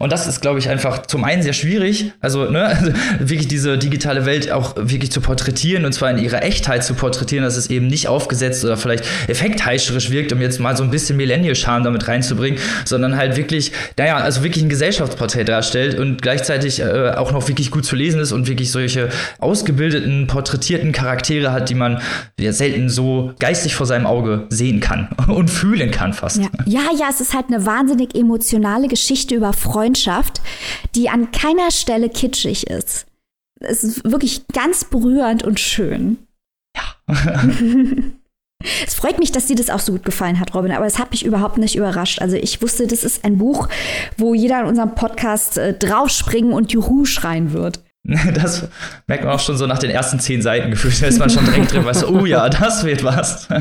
Und 0.00 0.12
das 0.12 0.28
ist, 0.28 0.40
glaube 0.40 0.60
ich, 0.60 0.68
einfach 0.68 1.06
zum 1.06 1.24
einen 1.24 1.42
sehr 1.42 1.52
schwierig, 1.52 2.12
also, 2.20 2.48
ne, 2.48 2.66
also 2.66 2.92
wirklich 3.18 3.48
diese 3.48 3.76
digitale 3.76 4.26
Welt 4.26 4.48
auch 4.52 4.76
wirklich 4.76 5.10
zu 5.10 5.20
porträtieren 5.20 5.84
und 5.84 5.92
zwar 5.92 6.12
in 6.12 6.18
ihrer 6.18 6.44
Echtheit 6.44 6.84
zu 6.84 6.94
porträtieren, 6.94 7.44
dass 7.44 7.56
es 7.56 7.68
eben 7.68 7.88
nicht 7.88 8.06
aufgesetzt 8.06 8.64
oder 8.64 8.76
vielleicht 8.76 9.04
effektheischerisch 9.26 10.10
wirkt, 10.10 10.32
um 10.32 10.40
jetzt 10.40 10.60
mal 10.60 10.76
so 10.76 10.84
ein 10.84 10.92
bisschen 10.92 11.16
Millennial-Charme 11.16 11.82
damit 11.82 12.06
reinzubringen, 12.06 12.60
sondern 12.84 13.16
halt 13.16 13.36
wirklich, 13.36 13.72
naja, 13.96 14.18
also 14.18 14.44
wirklich 14.44 14.62
ein 14.62 14.68
Gesellschaftsporträt 14.68 15.42
darstellt 15.42 15.98
und 15.98 16.22
gleichzeitig 16.22 16.78
äh, 16.78 17.14
auch 17.16 17.32
noch 17.32 17.48
wirklich 17.48 17.72
gut 17.72 17.84
zu 17.84 17.96
lesen 17.96 18.20
ist 18.20 18.30
und 18.30 18.46
wirklich 18.46 18.70
solche 18.70 19.08
ausgebildeten, 19.40 20.28
porträtierten 20.28 20.92
Charaktere 20.92 21.50
hat, 21.50 21.70
die 21.70 21.74
man 21.74 22.00
ja 22.38 22.52
selten 22.52 22.88
so 22.88 23.32
geistig 23.40 23.74
vor 23.74 23.86
seinem 23.86 24.06
Auge 24.06 24.46
sehen 24.48 24.78
kann 24.78 25.08
und 25.26 25.50
fühlen 25.50 25.90
kann 25.90 26.12
fast. 26.12 26.36
Ja, 26.36 26.50
ja, 26.66 26.82
ja 26.96 27.06
es 27.10 27.20
ist 27.20 27.34
halt 27.34 27.46
eine 27.48 27.66
wahnsinnig 27.66 28.14
emotionale 28.14 28.86
Geschichte 28.86 29.34
über 29.34 29.52
Freunde 29.52 29.87
Freundschaft, 29.88 30.40
die 30.94 31.08
an 31.08 31.30
keiner 31.30 31.70
Stelle 31.70 32.10
kitschig 32.10 32.66
ist. 32.66 33.06
Es 33.60 33.82
ist 33.82 34.04
wirklich 34.04 34.46
ganz 34.48 34.84
berührend 34.84 35.42
und 35.42 35.58
schön. 35.58 36.18
Ja. 36.76 37.14
es 38.86 38.94
freut 38.94 39.18
mich, 39.18 39.32
dass 39.32 39.46
dir 39.46 39.56
das 39.56 39.70
auch 39.70 39.80
so 39.80 39.92
gut 39.92 40.04
gefallen 40.04 40.38
hat, 40.38 40.54
Robin, 40.54 40.72
aber 40.72 40.86
es 40.86 40.98
hat 40.98 41.10
mich 41.10 41.24
überhaupt 41.24 41.58
nicht 41.58 41.74
überrascht. 41.74 42.20
Also 42.20 42.36
ich 42.36 42.60
wusste, 42.60 42.86
das 42.86 43.02
ist 43.02 43.24
ein 43.24 43.38
Buch, 43.38 43.68
wo 44.16 44.34
jeder 44.34 44.60
in 44.60 44.66
unserem 44.66 44.94
Podcast 44.94 45.56
äh, 45.56 45.72
draufspringen 45.72 46.52
und 46.52 46.72
Juhu 46.72 47.04
schreien 47.04 47.52
wird. 47.52 47.82
Das 48.34 48.66
merkt 49.06 49.24
man 49.24 49.34
auch 49.34 49.40
schon 49.40 49.58
so 49.58 49.66
nach 49.66 49.78
den 49.78 49.90
ersten 49.90 50.18
zehn 50.18 50.40
Seiten 50.40 50.70
gefühlt. 50.70 51.00
Da 51.02 51.06
ist 51.06 51.18
man 51.18 51.28
schon 51.28 51.44
direkt 51.44 51.72
drin, 51.72 51.84
weißt 51.84 52.02
du, 52.02 52.08
oh 52.08 52.24
ja, 52.24 52.48
das 52.48 52.84
wird 52.84 53.04
was. 53.04 53.48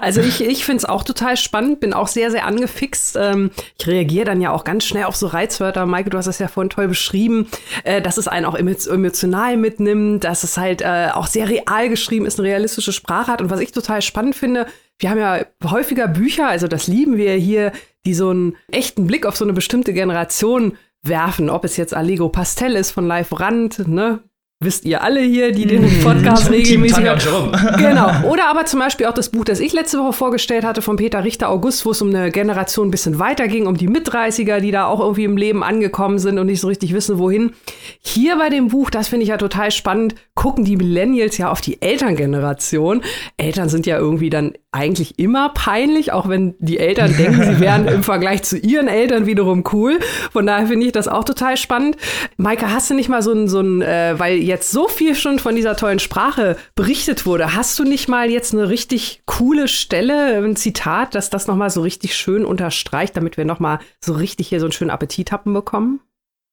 Also 0.00 0.20
ich, 0.20 0.42
ich 0.42 0.64
finde 0.64 0.78
es 0.78 0.84
auch 0.84 1.04
total 1.04 1.36
spannend, 1.36 1.80
bin 1.80 1.92
auch 1.92 2.08
sehr, 2.08 2.30
sehr 2.30 2.46
angefixt. 2.46 3.16
Ähm, 3.20 3.50
ich 3.78 3.86
reagiere 3.86 4.24
dann 4.24 4.40
ja 4.40 4.50
auch 4.50 4.64
ganz 4.64 4.84
schnell 4.84 5.04
auf 5.04 5.16
so 5.16 5.26
Reizwörter. 5.26 5.84
Maike, 5.86 6.10
du 6.10 6.16
hast 6.16 6.26
das 6.26 6.38
ja 6.38 6.48
vorhin 6.48 6.70
toll 6.70 6.88
beschrieben, 6.88 7.48
äh, 7.84 8.00
dass 8.00 8.16
es 8.16 8.26
einen 8.26 8.46
auch 8.46 8.54
emotional 8.54 9.56
mitnimmt, 9.56 10.24
dass 10.24 10.44
es 10.44 10.56
halt 10.56 10.80
äh, 10.80 11.08
auch 11.12 11.26
sehr 11.26 11.48
real 11.48 11.88
geschrieben 11.88 12.24
ist, 12.24 12.38
eine 12.38 12.48
realistische 12.48 12.92
Sprache 12.92 13.30
hat. 13.30 13.42
Und 13.42 13.50
was 13.50 13.60
ich 13.60 13.72
total 13.72 14.00
spannend 14.02 14.34
finde, 14.34 14.66
wir 14.98 15.10
haben 15.10 15.18
ja 15.18 15.44
häufiger 15.64 16.08
Bücher, 16.08 16.48
also 16.48 16.68
das 16.68 16.86
lieben 16.86 17.16
wir 17.16 17.34
hier, 17.34 17.72
die 18.06 18.14
so 18.14 18.30
einen 18.30 18.56
echten 18.70 19.06
Blick 19.06 19.26
auf 19.26 19.36
so 19.36 19.44
eine 19.44 19.52
bestimmte 19.52 19.92
Generation 19.92 20.76
werfen, 21.02 21.50
ob 21.50 21.64
es 21.64 21.76
jetzt 21.76 21.94
Allegro 21.94 22.28
Pastel 22.28 22.76
ist 22.76 22.92
von 22.92 23.06
Live 23.06 23.38
Rand, 23.38 23.86
ne? 23.88 24.22
Wisst 24.64 24.84
ihr 24.84 25.02
alle 25.02 25.20
hier, 25.20 25.52
die 25.52 25.66
den 25.66 26.02
Podcast 26.02 26.50
regelmäßig 26.50 26.96
Tanja 26.96 27.12
und 27.14 27.24
Jerome. 27.24 27.52
Genau. 27.78 28.28
Oder 28.28 28.48
aber 28.48 28.64
zum 28.66 28.80
Beispiel 28.80 29.06
auch 29.06 29.14
das 29.14 29.30
Buch, 29.30 29.44
das 29.44 29.60
ich 29.60 29.72
letzte 29.72 29.98
Woche 29.98 30.12
vorgestellt 30.12 30.64
hatte 30.64 30.82
von 30.82 30.96
Peter 30.96 31.24
Richter 31.24 31.48
August, 31.48 31.84
wo 31.84 31.90
es 31.90 32.02
um 32.02 32.08
eine 32.08 32.30
Generation 32.30 32.88
ein 32.88 32.90
bisschen 32.90 33.18
weiter 33.18 33.48
ging, 33.48 33.66
um 33.66 33.76
die 33.76 33.88
Mit-30er, 33.88 34.60
die 34.60 34.70
da 34.70 34.86
auch 34.86 35.00
irgendwie 35.00 35.24
im 35.24 35.36
Leben 35.36 35.62
angekommen 35.62 36.18
sind 36.18 36.38
und 36.38 36.46
nicht 36.46 36.60
so 36.60 36.68
richtig 36.68 36.92
wissen, 36.94 37.18
wohin. 37.18 37.52
Hier 38.00 38.36
bei 38.36 38.48
dem 38.48 38.68
Buch, 38.68 38.90
das 38.90 39.08
finde 39.08 39.24
ich 39.24 39.30
ja 39.30 39.36
total 39.36 39.70
spannend, 39.70 40.14
gucken 40.34 40.64
die 40.64 40.76
Millennials 40.76 41.38
ja 41.38 41.50
auf 41.50 41.60
die 41.60 41.82
Elterngeneration. 41.82 43.02
Eltern 43.36 43.68
sind 43.68 43.86
ja 43.86 43.98
irgendwie 43.98 44.30
dann 44.30 44.52
eigentlich 44.72 45.18
immer 45.18 45.50
peinlich, 45.50 46.12
auch 46.12 46.28
wenn 46.28 46.54
die 46.58 46.78
Eltern 46.78 47.14
denken, 47.18 47.42
sie 47.42 47.60
wären 47.60 47.86
im 47.86 48.02
Vergleich 48.02 48.42
zu 48.42 48.56
ihren 48.56 48.88
Eltern 48.88 49.26
wiederum 49.26 49.64
cool. 49.72 49.98
Von 50.32 50.46
daher 50.46 50.66
finde 50.66 50.86
ich 50.86 50.92
das 50.92 51.08
auch 51.08 51.24
total 51.24 51.56
spannend. 51.56 51.96
Maike, 52.38 52.72
hast 52.72 52.90
du 52.90 52.94
nicht 52.94 53.08
mal 53.08 53.22
so 53.22 53.32
ein, 53.32 53.48
so 53.48 53.60
ein 53.60 53.82
äh, 53.82 54.14
weil 54.16 54.38
jetzt 54.52 54.70
so 54.70 54.86
viel 54.86 55.14
schon 55.14 55.38
von 55.38 55.56
dieser 55.56 55.76
tollen 55.76 55.98
Sprache 55.98 56.56
berichtet 56.74 57.24
wurde, 57.26 57.54
hast 57.54 57.78
du 57.78 57.84
nicht 57.84 58.08
mal 58.08 58.30
jetzt 58.30 58.52
eine 58.52 58.68
richtig 58.68 59.22
coole 59.24 59.66
Stelle, 59.66 60.36
ein 60.36 60.56
Zitat, 60.56 61.14
dass 61.14 61.30
das 61.30 61.46
nochmal 61.46 61.70
so 61.70 61.80
richtig 61.80 62.14
schön 62.14 62.44
unterstreicht, 62.44 63.16
damit 63.16 63.36
wir 63.36 63.46
nochmal 63.46 63.78
so 64.04 64.12
richtig 64.12 64.48
hier 64.48 64.60
so 64.60 64.66
einen 64.66 64.72
schönen 64.72 64.90
Appetit 64.90 65.32
haben 65.32 65.54
bekommen? 65.54 66.00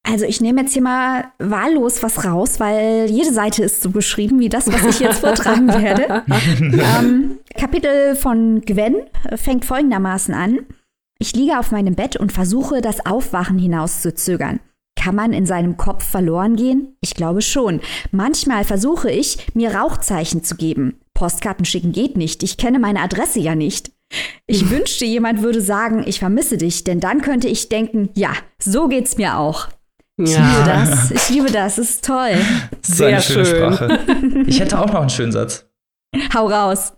Also 0.02 0.24
ich 0.24 0.40
nehme 0.40 0.62
jetzt 0.62 0.72
hier 0.72 0.82
mal 0.82 1.26
wahllos 1.38 2.02
was 2.02 2.24
raus, 2.24 2.58
weil 2.58 3.10
jede 3.10 3.32
Seite 3.32 3.62
ist 3.62 3.82
so 3.82 3.90
beschrieben 3.90 4.40
wie 4.40 4.48
das, 4.48 4.66
was 4.72 4.84
ich 4.86 5.00
jetzt 5.00 5.20
vortragen 5.20 5.68
werde. 5.68 6.24
ähm, 6.58 7.38
Kapitel 7.54 8.16
von 8.16 8.62
Gwen 8.62 8.96
fängt 9.36 9.66
folgendermaßen 9.66 10.32
an. 10.34 10.60
Ich 11.18 11.34
liege 11.34 11.58
auf 11.58 11.70
meinem 11.70 11.96
Bett 11.96 12.16
und 12.16 12.32
versuche, 12.32 12.80
das 12.80 13.04
Aufwachen 13.04 13.58
hinauszuzögern. 13.58 14.60
Kann 15.00 15.14
man 15.14 15.32
in 15.32 15.46
seinem 15.46 15.78
Kopf 15.78 16.04
verloren 16.04 16.56
gehen? 16.56 16.96
Ich 17.00 17.14
glaube 17.14 17.40
schon. 17.40 17.80
Manchmal 18.10 18.64
versuche 18.64 19.10
ich, 19.10 19.46
mir 19.54 19.74
Rauchzeichen 19.74 20.44
zu 20.44 20.56
geben. 20.56 21.00
Postkarten 21.14 21.64
schicken 21.64 21.92
geht 21.92 22.18
nicht. 22.18 22.42
Ich 22.42 22.58
kenne 22.58 22.78
meine 22.78 23.00
Adresse 23.00 23.40
ja 23.40 23.54
nicht. 23.54 23.92
Ich 24.46 24.68
wünschte, 24.70 25.06
jemand 25.06 25.40
würde 25.42 25.62
sagen, 25.62 26.04
ich 26.06 26.18
vermisse 26.18 26.58
dich, 26.58 26.84
denn 26.84 27.00
dann 27.00 27.22
könnte 27.22 27.48
ich 27.48 27.70
denken, 27.70 28.10
ja, 28.14 28.32
so 28.62 28.88
geht's 28.88 29.16
mir 29.16 29.38
auch. 29.38 29.68
Ich 30.18 30.34
Ja. 30.34 30.46
liebe 30.46 30.64
das. 30.66 31.10
Ich 31.12 31.30
liebe 31.30 31.50
das. 31.50 31.78
Es 31.78 31.90
ist 31.92 32.04
toll. 32.04 32.32
So 32.82 32.94
Sehr 32.96 33.22
schöne 33.22 33.46
schön. 33.46 33.72
Sprache. 33.72 33.98
Ich 34.46 34.60
hätte 34.60 34.78
auch 34.80 34.92
noch 34.92 35.00
einen 35.00 35.08
schönen 35.10 35.32
Satz. 35.32 35.66
Hau 36.34 36.46
raus. 36.46 36.92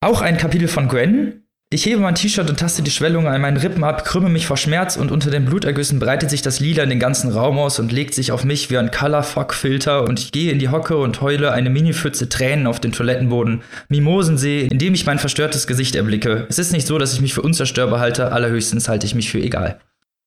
Auch 0.00 0.20
ein 0.20 0.36
Kapitel 0.38 0.68
von 0.68 0.86
Gwen. 0.86 1.47
Ich 1.70 1.84
hebe 1.84 2.00
mein 2.00 2.14
T-Shirt 2.14 2.48
und 2.48 2.58
taste 2.58 2.80
die 2.80 2.90
Schwellungen 2.90 3.26
an 3.26 3.42
meinen 3.42 3.58
Rippen 3.58 3.84
ab, 3.84 4.06
krümme 4.06 4.30
mich 4.30 4.46
vor 4.46 4.56
Schmerz 4.56 4.96
und 4.96 5.10
unter 5.10 5.30
den 5.30 5.44
Blutergüssen 5.44 5.98
breitet 5.98 6.30
sich 6.30 6.40
das 6.40 6.60
Lila 6.60 6.82
in 6.82 6.88
den 6.88 6.98
ganzen 6.98 7.30
Raum 7.30 7.58
aus 7.58 7.78
und 7.78 7.92
legt 7.92 8.14
sich 8.14 8.32
auf 8.32 8.42
mich 8.42 8.70
wie 8.70 8.78
ein 8.78 8.90
Color-Fog-Filter 8.90 10.04
und 10.04 10.18
ich 10.18 10.32
gehe 10.32 10.50
in 10.50 10.60
die 10.60 10.70
Hocke 10.70 10.96
und 10.96 11.20
heule 11.20 11.52
eine 11.52 11.68
Mini-Pfütze 11.68 12.30
Tränen 12.30 12.66
auf 12.66 12.80
den 12.80 12.92
Toilettenboden. 12.92 13.60
Mimosen 13.90 14.38
sehe, 14.38 14.62
indem 14.62 14.94
ich 14.94 15.04
mein 15.04 15.18
verstörtes 15.18 15.66
Gesicht 15.66 15.94
erblicke. 15.94 16.46
Es 16.48 16.58
ist 16.58 16.72
nicht 16.72 16.86
so, 16.86 16.96
dass 16.96 17.12
ich 17.12 17.20
mich 17.20 17.34
für 17.34 17.42
unzerstörbar 17.42 18.00
halte, 18.00 18.32
allerhöchstens 18.32 18.88
halte 18.88 19.04
ich 19.04 19.14
mich 19.14 19.30
für 19.30 19.38
egal. 19.38 19.78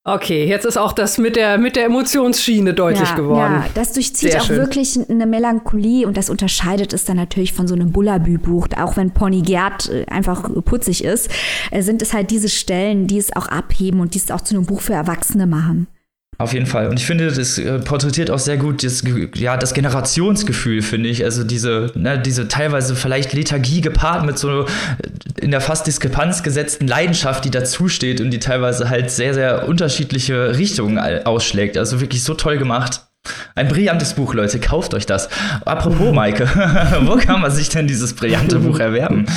Okay, 0.04 0.48
jetzt 0.48 0.66
ist 0.66 0.78
auch 0.78 0.94
das 0.94 1.20
mit 1.20 1.36
der, 1.36 1.60
mit 1.60 1.76
der 1.76 1.86
Emotionsschiene 1.86 2.74
deutlich 2.74 3.10
ja, 3.10 3.16
geworden. 3.16 3.54
Ja, 3.54 3.66
das 3.76 3.94
durchzieht 3.94 4.32
Sehr 4.32 4.42
auch 4.42 4.46
schön. 4.46 4.58
wirklich 4.58 4.98
eine 5.08 5.28
Melancholie 5.28 6.08
und 6.08 6.18
das 6.18 6.32
unterscheidet 6.32 6.92
es 6.92 7.06
dann 7.06 7.18
natürlich 7.18 7.54
von 7.54 7.68
so 7.68 7.76
einem 7.76 7.92
Bullabü-Buch. 7.92 8.70
Auch 8.80 8.98
wenn 8.98 9.12
Pony 9.12 9.44
Gerd 9.44 9.90
äh, 9.90 10.08
einfach 10.08 10.50
putzig 10.66 11.04
ist, 11.04 11.30
äh, 11.70 11.84
sind 11.84 12.02
es 12.02 12.14
halt 12.14 12.32
diese 12.32 12.50
Stellen, 12.50 13.06
die 13.06 13.20
es 13.20 13.36
auch 13.36 13.48
abheben 13.48 14.00
und 14.00 14.16
die 14.16 14.18
es 14.18 14.32
auch 14.32 14.42
zu 14.42 14.56
einem 14.56 14.66
Buch 14.66 14.82
für 14.82 14.94
Erwachsene 14.94 15.46
machen. 15.46 15.86
Auf 16.42 16.54
jeden 16.54 16.66
Fall. 16.66 16.88
Und 16.88 16.98
ich 16.98 17.06
finde, 17.06 17.32
das 17.32 17.60
äh, 17.60 17.78
porträtiert 17.78 18.32
auch 18.32 18.40
sehr 18.40 18.58
gut 18.58 18.84
das, 18.84 19.04
ja, 19.36 19.58
das 19.58 19.76
Generationsgefühl, 19.76 20.82
finde 20.82 21.08
ich. 21.08 21.24
Also 21.24 21.44
diese, 21.44 21.92
ne, 21.94 22.18
diese 22.18 22.48
teilweise 22.48 22.96
vielleicht 22.96 23.32
Lethargie 23.34 23.82
gepaart 23.82 24.26
mit 24.26 24.40
so 24.40 24.62
äh, 24.62 24.66
in 25.40 25.52
der 25.52 25.62
fast 25.62 25.86
Diskrepanz 25.86 26.42
gesetzten 26.42 26.88
Leidenschaft, 26.88 27.46
die 27.46 27.52
dazusteht 27.52 28.22
und 28.22 28.32
die 28.32 28.40
teilweise 28.40 28.90
halt 28.90 29.12
sehr, 29.12 29.36
sehr 29.36 29.68
unterschiedliche 29.68 30.58
Richtungen 30.58 30.98
ausschlägt. 30.98 31.78
Also 31.78 32.02
wirklich 32.02 32.24
so 32.24 32.34
toll 32.34 32.58
gemacht. 32.58 33.02
Ein 33.54 33.68
brillantes 33.68 34.16
Buch, 34.16 34.34
Leute. 34.34 34.60
Kauft 34.60 34.96
euch 34.96 35.06
das. 35.06 35.30
Apropos, 35.64 36.12
Maike, 36.14 36.46
wo 37.06 37.18
kann 37.18 37.40
man 37.42 37.52
sich 37.52 37.70
denn 37.70 37.86
dieses 37.86 38.14
brillante 38.14 38.58
Buch 38.58 38.80
erwerben? 38.80 39.28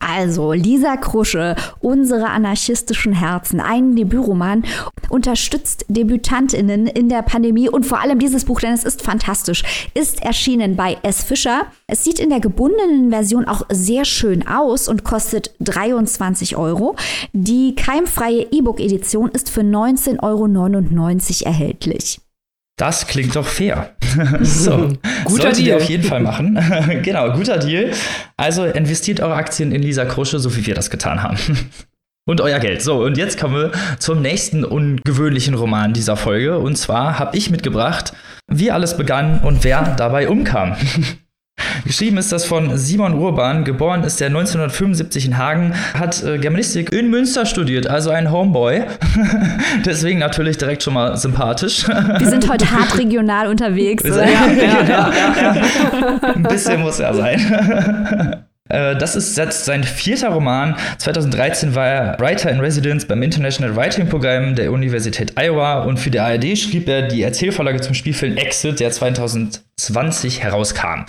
Also, 0.00 0.52
Lisa 0.52 0.96
Krusche, 0.96 1.54
unsere 1.80 2.30
anarchistischen 2.30 3.12
Herzen, 3.12 3.60
ein 3.60 3.94
Debütroman, 3.96 4.64
unterstützt 5.10 5.84
DebütantInnen 5.88 6.86
in 6.86 7.10
der 7.10 7.22
Pandemie 7.22 7.68
und 7.68 7.84
vor 7.84 8.00
allem 8.00 8.18
dieses 8.18 8.46
Buch, 8.46 8.60
denn 8.60 8.72
es 8.72 8.84
ist 8.84 9.02
fantastisch, 9.02 9.62
ist 9.94 10.22
erschienen 10.22 10.74
bei 10.74 10.96
S. 11.02 11.22
Fischer. 11.22 11.66
Es 11.86 12.02
sieht 12.02 12.18
in 12.18 12.30
der 12.30 12.40
gebundenen 12.40 13.10
Version 13.10 13.46
auch 13.46 13.62
sehr 13.68 14.06
schön 14.06 14.46
aus 14.48 14.88
und 14.88 15.04
kostet 15.04 15.54
23 15.60 16.56
Euro. 16.56 16.96
Die 17.32 17.74
keimfreie 17.74 18.46
E-Book-Edition 18.50 19.30
ist 19.30 19.50
für 19.50 19.60
19,99 19.60 20.18
Euro 20.22 21.46
erhältlich. 21.46 22.20
Das 22.80 23.06
klingt 23.06 23.36
doch 23.36 23.46
fair. 23.46 23.90
so, 24.40 24.94
Guter 25.24 25.52
Deal. 25.52 25.76
auf 25.76 25.84
jeden 25.84 26.02
Fall 26.02 26.20
machen. 26.20 26.58
genau, 27.02 27.30
guter 27.32 27.58
Deal. 27.58 27.92
Also 28.38 28.64
investiert 28.64 29.20
eure 29.20 29.34
Aktien 29.34 29.70
in 29.70 29.82
Lisa 29.82 30.06
Krusche, 30.06 30.38
so 30.38 30.56
wie 30.56 30.64
wir 30.64 30.74
das 30.74 30.88
getan 30.88 31.22
haben. 31.22 31.36
Und 32.26 32.40
euer 32.40 32.58
Geld. 32.58 32.80
So, 32.80 33.02
und 33.02 33.16
jetzt 33.16 33.40
kommen 33.40 33.54
wir 33.54 33.72
zum 33.98 34.22
nächsten 34.22 34.62
ungewöhnlichen 34.62 35.54
Roman 35.54 35.94
dieser 35.94 36.16
Folge. 36.16 36.58
Und 36.58 36.76
zwar 36.76 37.18
habe 37.18 37.36
ich 37.36 37.50
mitgebracht, 37.50 38.12
wie 38.46 38.70
alles 38.70 38.96
begann 38.96 39.40
und 39.40 39.64
wer 39.64 39.96
dabei 39.96 40.28
umkam. 40.28 40.76
Geschrieben 41.84 42.18
ist 42.18 42.32
das 42.32 42.44
von 42.44 42.76
Simon 42.76 43.14
Urban. 43.14 43.64
Geboren 43.64 44.04
ist 44.04 44.20
er 44.20 44.28
1975 44.28 45.26
in 45.26 45.38
Hagen, 45.38 45.74
hat 45.94 46.22
äh, 46.22 46.38
Germanistik 46.38 46.92
in 46.92 47.10
Münster 47.10 47.46
studiert, 47.46 47.86
also 47.86 48.10
ein 48.10 48.30
Homeboy. 48.30 48.82
Deswegen 49.84 50.18
natürlich 50.18 50.58
direkt 50.58 50.82
schon 50.82 50.94
mal 50.94 51.16
sympathisch. 51.16 51.86
Wir 51.88 52.28
sind 52.28 52.48
heute 52.48 52.70
hart 52.70 52.98
regional 52.98 53.48
unterwegs. 53.48 54.04
Ja, 54.10 54.26
ja, 54.26 54.52
ja, 54.52 54.82
ja, 54.82 55.12
ja. 55.40 56.34
Ein 56.34 56.42
bisschen 56.42 56.80
muss 56.82 56.98
er 56.98 57.14
sein. 57.14 58.44
Äh, 58.70 58.96
Das 58.96 59.16
ist 59.16 59.36
jetzt 59.36 59.64
sein 59.64 59.84
vierter 59.84 60.30
Roman. 60.30 60.76
2013 60.98 61.74
war 61.74 61.86
er 61.86 62.16
Writer 62.18 62.50
in 62.50 62.60
Residence 62.60 63.06
beim 63.06 63.22
International 63.22 63.76
Writing 63.76 64.08
Programm 64.08 64.54
der 64.54 64.72
Universität 64.72 65.32
Iowa 65.38 65.82
und 65.82 65.98
für 65.98 66.10
die 66.10 66.20
ARD 66.20 66.56
schrieb 66.56 66.88
er 66.88 67.02
die 67.02 67.22
Erzählvorlage 67.22 67.80
zum 67.80 67.94
Spielfilm 67.94 68.36
Exit, 68.36 68.80
der 68.80 68.90
2020 68.90 70.42
herauskam. 70.42 71.04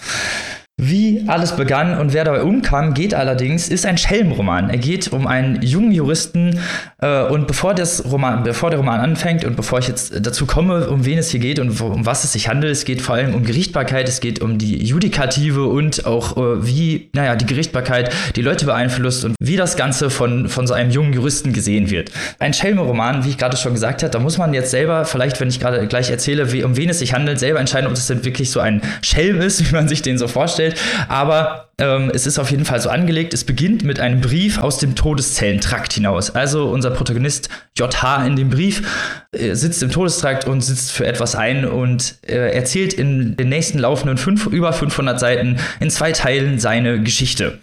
Wie 0.84 1.26
alles 1.28 1.56
begann 1.56 2.00
und 2.00 2.12
wer 2.12 2.24
dabei 2.24 2.42
umkam, 2.42 2.96
geht 2.96 3.14
allerdings, 3.14 3.70
ist 3.70 3.86
ein 3.86 4.00
Schelmenroman. 4.00 4.72
Er 4.72 4.80
geht 4.80 5.14
um 5.14 5.28
einen 5.28 5.62
jungen 5.62 5.92
Juristen 5.92 6.60
äh, 7.00 7.22
und 7.26 7.46
bevor, 7.46 7.76
das 7.76 8.04
Roman, 8.12 8.42
bevor 8.42 8.72
der 8.72 8.80
Roman 8.80 9.00
anfängt 9.00 9.46
und 9.46 9.56
bevor 9.56 9.78
ich 9.78 9.88
jetzt 9.88 10.26
dazu 10.26 10.48
komme, 10.48 10.90
um 10.90 11.06
wen 11.06 11.20
es 11.20 11.30
hier 11.30 11.40
geht 11.40 11.60
und 11.60 11.80
um 11.80 12.08
was 12.08 12.24
es 12.24 12.34
sich 12.34 12.48
handelt, 12.48 12.72
es 12.72 12.84
geht 12.84 13.04
vor 13.04 13.14
allem 13.14 13.36
um 13.36 13.44
Gerichtbarkeit, 13.44 14.10
es 14.10 14.22
geht 14.22 14.42
um 14.42 14.58
die 14.58 14.84
Judikative 14.84 15.68
und 15.68 16.08
auch 16.08 16.36
äh, 16.36 16.66
wie, 16.66 17.12
naja, 17.14 17.36
die 17.36 17.46
Gerichtbarkeit 17.46 18.12
die 18.36 18.42
Leute 18.42 18.66
beeinflusst 18.66 19.24
und 19.24 19.36
wie 19.40 19.58
das 19.58 19.78
Ganze 19.78 20.10
von, 20.10 20.50
von 20.50 20.66
so 20.66 20.74
einem 20.74 20.90
jungen 20.90 21.14
Juristen 21.14 21.54
gesehen 21.54 21.92
wird. 21.92 22.10
Ein 22.40 22.56
Schelmenroman, 22.56 23.24
wie 23.24 23.30
ich 23.30 23.38
gerade 23.38 23.56
schon 23.56 23.74
gesagt 23.74 24.02
habe, 24.02 24.10
da 24.10 24.18
muss 24.18 24.40
man 24.40 24.52
jetzt 24.56 24.72
selber, 24.72 25.06
vielleicht 25.06 25.40
wenn 25.42 25.50
ich 25.50 25.60
gerade 25.60 25.86
gleich 25.86 26.10
erzähle, 26.10 26.52
wie, 26.52 26.64
um 26.64 26.76
wen 26.76 26.90
es 26.90 26.98
sich 26.98 27.14
handelt, 27.14 27.38
selber 27.38 27.60
entscheiden, 27.60 27.86
ob 27.86 27.94
das 27.94 28.08
denn 28.08 28.26
wirklich 28.26 28.50
so 28.50 28.60
ein 28.60 28.82
Schelm 29.04 29.42
ist, 29.42 29.64
wie 29.70 29.76
man 29.76 29.88
sich 29.88 30.02
den 30.02 30.18
so 30.18 30.28
vorstellt. 30.28 30.71
Aber 31.08 31.70
ähm, 31.78 32.12
es 32.14 32.28
ist 32.28 32.40
auf 32.40 32.52
jeden 32.52 32.66
Fall 32.66 32.80
so 32.80 32.90
angelegt. 32.90 33.34
Es 33.34 33.44
beginnt 33.44 33.84
mit 33.84 34.00
einem 34.00 34.22
Brief 34.22 34.60
aus 34.60 34.78
dem 34.78 34.96
Todeszellentrakt 34.96 35.94
hinaus. 35.94 36.30
Also 36.32 36.70
unser 36.70 36.92
Protagonist 36.92 37.50
JH 37.78 38.26
in 38.26 38.36
dem 38.36 38.50
Brief 38.50 39.28
äh, 39.32 39.56
sitzt 39.56 39.82
im 39.84 39.92
Todestrakt 39.92 40.48
und 40.48 40.62
sitzt 40.62 40.92
für 40.92 41.06
etwas 41.06 41.36
ein 41.36 41.66
und 41.66 42.16
äh, 42.28 42.54
erzählt 42.54 42.94
in 42.94 43.36
den 43.36 43.50
nächsten 43.50 43.80
laufenden 43.80 44.18
fünf, 44.18 44.46
über 44.46 44.74
500 44.74 45.20
Seiten 45.20 45.58
in 45.80 45.90
zwei 45.90 46.12
Teilen 46.12 46.60
seine 46.60 47.02
Geschichte. 47.02 47.60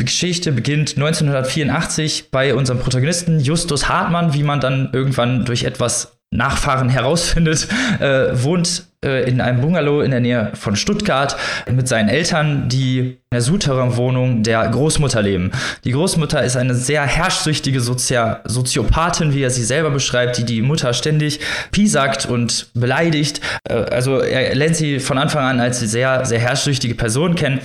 Die 0.00 0.06
Geschichte 0.06 0.52
beginnt 0.52 0.96
1984 0.96 2.30
bei 2.30 2.54
unserem 2.54 2.80
Protagonisten 2.80 3.38
Justus 3.40 3.88
Hartmann, 3.88 4.32
wie 4.32 4.42
man 4.42 4.58
dann 4.58 4.88
irgendwann 4.94 5.44
durch 5.44 5.64
etwas 5.64 6.19
Nachfahren 6.32 6.88
herausfindet, 6.88 7.66
äh, 7.98 8.28
wohnt 8.32 8.84
äh, 9.04 9.28
in 9.28 9.40
einem 9.40 9.62
Bungalow 9.62 10.00
in 10.00 10.12
der 10.12 10.20
Nähe 10.20 10.52
von 10.54 10.76
Stuttgart 10.76 11.36
mit 11.68 11.88
seinen 11.88 12.08
Eltern, 12.08 12.68
die 12.68 12.98
in 12.98 13.18
der 13.32 13.40
Souterrain-Wohnung 13.40 14.44
der 14.44 14.68
Großmutter 14.68 15.22
leben. 15.22 15.50
Die 15.82 15.90
Großmutter 15.90 16.44
ist 16.44 16.56
eine 16.56 16.76
sehr 16.76 17.02
herrschsüchtige 17.02 17.80
Sozia 17.80 18.42
Soziopathin, 18.44 19.34
wie 19.34 19.42
er 19.42 19.50
sie 19.50 19.64
selber 19.64 19.90
beschreibt, 19.90 20.38
die 20.38 20.44
die 20.44 20.62
Mutter 20.62 20.92
ständig 20.92 21.40
piesackt 21.72 22.26
und 22.26 22.68
beleidigt. 22.74 23.40
Äh, 23.68 23.74
also 23.74 24.20
er 24.20 24.54
lernt 24.54 24.76
sie 24.76 25.00
von 25.00 25.18
Anfang 25.18 25.44
an 25.44 25.58
als 25.58 25.80
sehr, 25.80 26.24
sehr 26.26 26.38
herrschsüchtige 26.38 26.94
Person 26.94 27.34
kennen. 27.34 27.60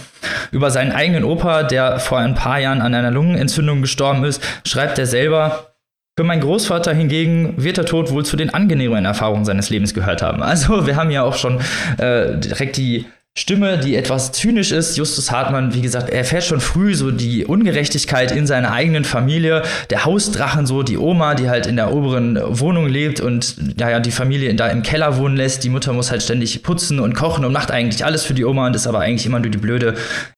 Über 0.51 0.71
seinen 0.71 0.91
eigenen 0.91 1.23
Opa, 1.23 1.61
der 1.61 1.99
vor 1.99 2.17
ein 2.17 2.33
paar 2.33 2.59
Jahren 2.59 2.81
an 2.81 2.95
einer 2.95 3.11
Lungenentzündung 3.11 3.81
gestorben 3.81 4.23
ist, 4.23 4.41
schreibt 4.65 4.97
er 4.97 5.05
selber, 5.05 5.74
Für 6.17 6.23
meinen 6.23 6.39
Großvater 6.39 6.93
hingegen 6.93 7.55
wird 7.57 7.75
der 7.75 7.83
Tod 7.83 8.09
wohl 8.09 8.25
zu 8.25 8.37
den 8.37 8.49
angenehmen 8.49 9.03
Erfahrungen 9.03 9.43
seines 9.43 9.69
Lebens 9.69 9.93
gehört 9.93 10.21
haben. 10.21 10.41
Also 10.43 10.87
wir 10.87 10.95
haben 10.95 11.11
ja 11.11 11.23
auch 11.23 11.35
schon 11.35 11.59
äh, 11.97 12.37
direkt 12.37 12.77
die 12.77 13.05
Stimme, 13.37 13.77
die 13.77 13.97
etwas 13.97 14.31
zynisch 14.31 14.71
ist. 14.71 14.95
Justus 14.95 15.29
Hartmann, 15.29 15.73
wie 15.73 15.81
gesagt, 15.81 16.09
er 16.09 16.19
erfährt 16.19 16.45
schon 16.45 16.61
früh 16.61 16.95
so 16.95 17.11
die 17.11 17.43
Ungerechtigkeit 17.43 18.31
in 18.31 18.47
seiner 18.47 18.71
eigenen 18.71 19.03
Familie. 19.03 19.63
Der 19.89 20.05
Hausdrachen, 20.05 20.65
so 20.65 20.83
die 20.83 20.97
Oma, 20.97 21.35
die 21.35 21.49
halt 21.49 21.67
in 21.67 21.75
der 21.75 21.91
oberen 21.91 22.39
Wohnung 22.41 22.87
lebt 22.87 23.19
und 23.19 23.57
ja, 23.77 23.99
die 23.99 24.11
Familie 24.11 24.55
da 24.55 24.69
im 24.69 24.83
Keller 24.83 25.17
wohnen 25.17 25.35
lässt. 25.35 25.65
Die 25.65 25.69
Mutter 25.69 25.91
muss 25.91 26.11
halt 26.11 26.23
ständig 26.23 26.63
putzen 26.63 27.01
und 27.01 27.13
kochen 27.13 27.43
und 27.43 27.51
macht 27.51 27.71
eigentlich 27.71 28.05
alles 28.05 28.23
für 28.23 28.33
die 28.33 28.45
Oma 28.45 28.67
und 28.67 28.75
ist 28.77 28.87
aber 28.87 29.01
eigentlich 29.01 29.25
immer 29.25 29.39
nur 29.39 29.51
die 29.51 29.57
blöde 29.57 29.95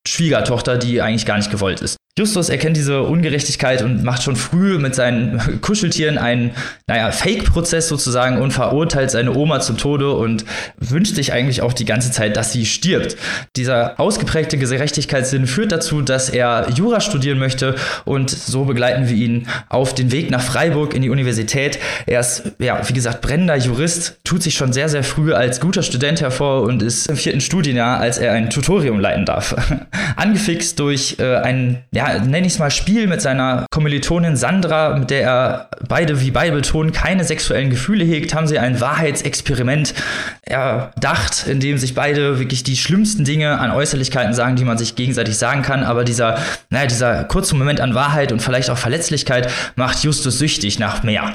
Schwiegertochter, 0.07 0.78
die 0.78 1.03
eigentlich 1.03 1.28
gar 1.28 1.38
nicht 1.38 1.51
gewollt 1.51 1.82
ist. 1.82 1.97
Justus 2.18 2.49
erkennt 2.49 2.76
diese 2.76 3.03
Ungerechtigkeit 3.03 3.84
und 3.84 4.03
macht 4.03 4.24
schon 4.24 4.36
früh 4.36 4.80
mit 4.80 4.95
seinen 4.95 5.39
Kuscheltieren 5.61 6.18
einen, 6.18 6.51
naja, 6.88 7.11
Fake-Prozess 7.11 7.88
sozusagen 7.88 8.39
und 8.39 8.51
verurteilt 8.51 9.11
seine 9.11 9.36
Oma 9.36 9.59
zum 9.59 9.78
Tode 9.78 10.11
und 10.11 10.43
wünscht 10.80 11.13
sich 11.13 11.32
eigentlich 11.32 11.61
auch 11.61 11.74
die 11.74 11.86
ganze 11.86 12.11
Zeit, 12.11 12.36
dass 12.36 12.51
sie 12.51 12.65
stirbt. 12.65 13.18
Dieser 13.55 13.99
ausgeprägte 13.99 14.57
Gerechtigkeitssinn 14.57 15.45
führt 15.45 15.72
dazu, 15.72 16.01
dass 16.01 16.30
er 16.30 16.68
Jura 16.74 17.01
studieren 17.01 17.38
möchte 17.38 17.76
und 18.03 18.32
so 18.32 18.65
begleiten 18.65 19.07
wir 19.09 19.15
ihn 19.15 19.47
auf 19.70 19.93
den 19.93 20.11
Weg 20.11 20.32
nach 20.32 20.41
Freiburg 20.41 20.95
in 20.95 21.03
die 21.03 21.11
Universität. 21.11 21.78
Er 22.07 22.22
ist, 22.22 22.51
ja, 22.57 22.82
wie 22.88 22.93
gesagt, 22.93 23.22
brennender 23.22 23.57
Jurist, 23.57 24.18
tut 24.24 24.41
sich 24.41 24.55
schon 24.55 24.74
sehr, 24.74 24.89
sehr 24.89 25.03
früh 25.03 25.34
als 25.34 25.59
guter 25.59 25.84
Student 25.84 26.22
hervor 26.22 26.63
und 26.63 26.82
ist 26.82 27.07
im 27.07 27.15
vierten 27.15 27.41
Studienjahr, 27.41 27.99
als 27.99 28.18
er 28.18 28.32
ein 28.32 28.49
Tutorium 28.49 28.99
leiten 28.99 29.26
darf. 29.26 29.55
Angefixt 30.15 30.80
durch 30.80 31.18
äh, 31.20 31.36
einen, 31.36 31.84
ja, 31.91 32.07
nenne 32.14 32.47
ich 32.47 32.53
es 32.53 32.60
mal, 32.60 32.72
Spiel 32.72 33.08
mit 33.08 33.22
seiner 33.22 33.66
Kommilitonin 33.72 34.36
Sandra, 34.36 34.97
mit 34.97 35.10
der 35.10 35.22
er 35.22 35.70
beide, 35.88 36.22
wie 36.22 36.32
beide 36.32 36.55
betonen, 36.55 36.91
keine 36.91 37.24
sexuellen 37.24 37.70
Gefühle 37.70 38.03
hegt, 38.03 38.34
haben 38.34 38.47
sie 38.47 38.60
ein 38.60 38.80
Wahrheitsexperiment 38.80 39.93
erdacht, 40.41 41.47
in 41.47 41.60
dem 41.60 41.78
sich 41.78 41.95
beide 41.95 42.39
wirklich 42.39 42.64
die 42.64 42.78
schlimmsten 42.78 43.26
Dinge 43.26 43.60
an 43.60 43.72
Äußerlichkeiten 43.72 44.34
sagen, 44.34 44.55
die 44.55 44.66
man 44.66 44.78
sich 44.78 44.95
gegenseitig 44.95 45.38
sagen 45.38 45.62
kann. 45.62 45.84
Aber 45.84 46.03
dieser, 46.03 46.39
naja, 46.70 46.88
dieser 46.88 47.24
kurze 47.26 47.55
Moment 47.55 47.80
an 47.80 47.95
Wahrheit 47.95 48.32
und 48.32 48.41
vielleicht 48.41 48.70
auch 48.70 48.78
Verletzlichkeit 48.78 49.51
macht 49.76 50.03
Justus 50.03 50.39
süchtig 50.39 50.80
nach 50.80 51.03
mehr. 51.03 51.34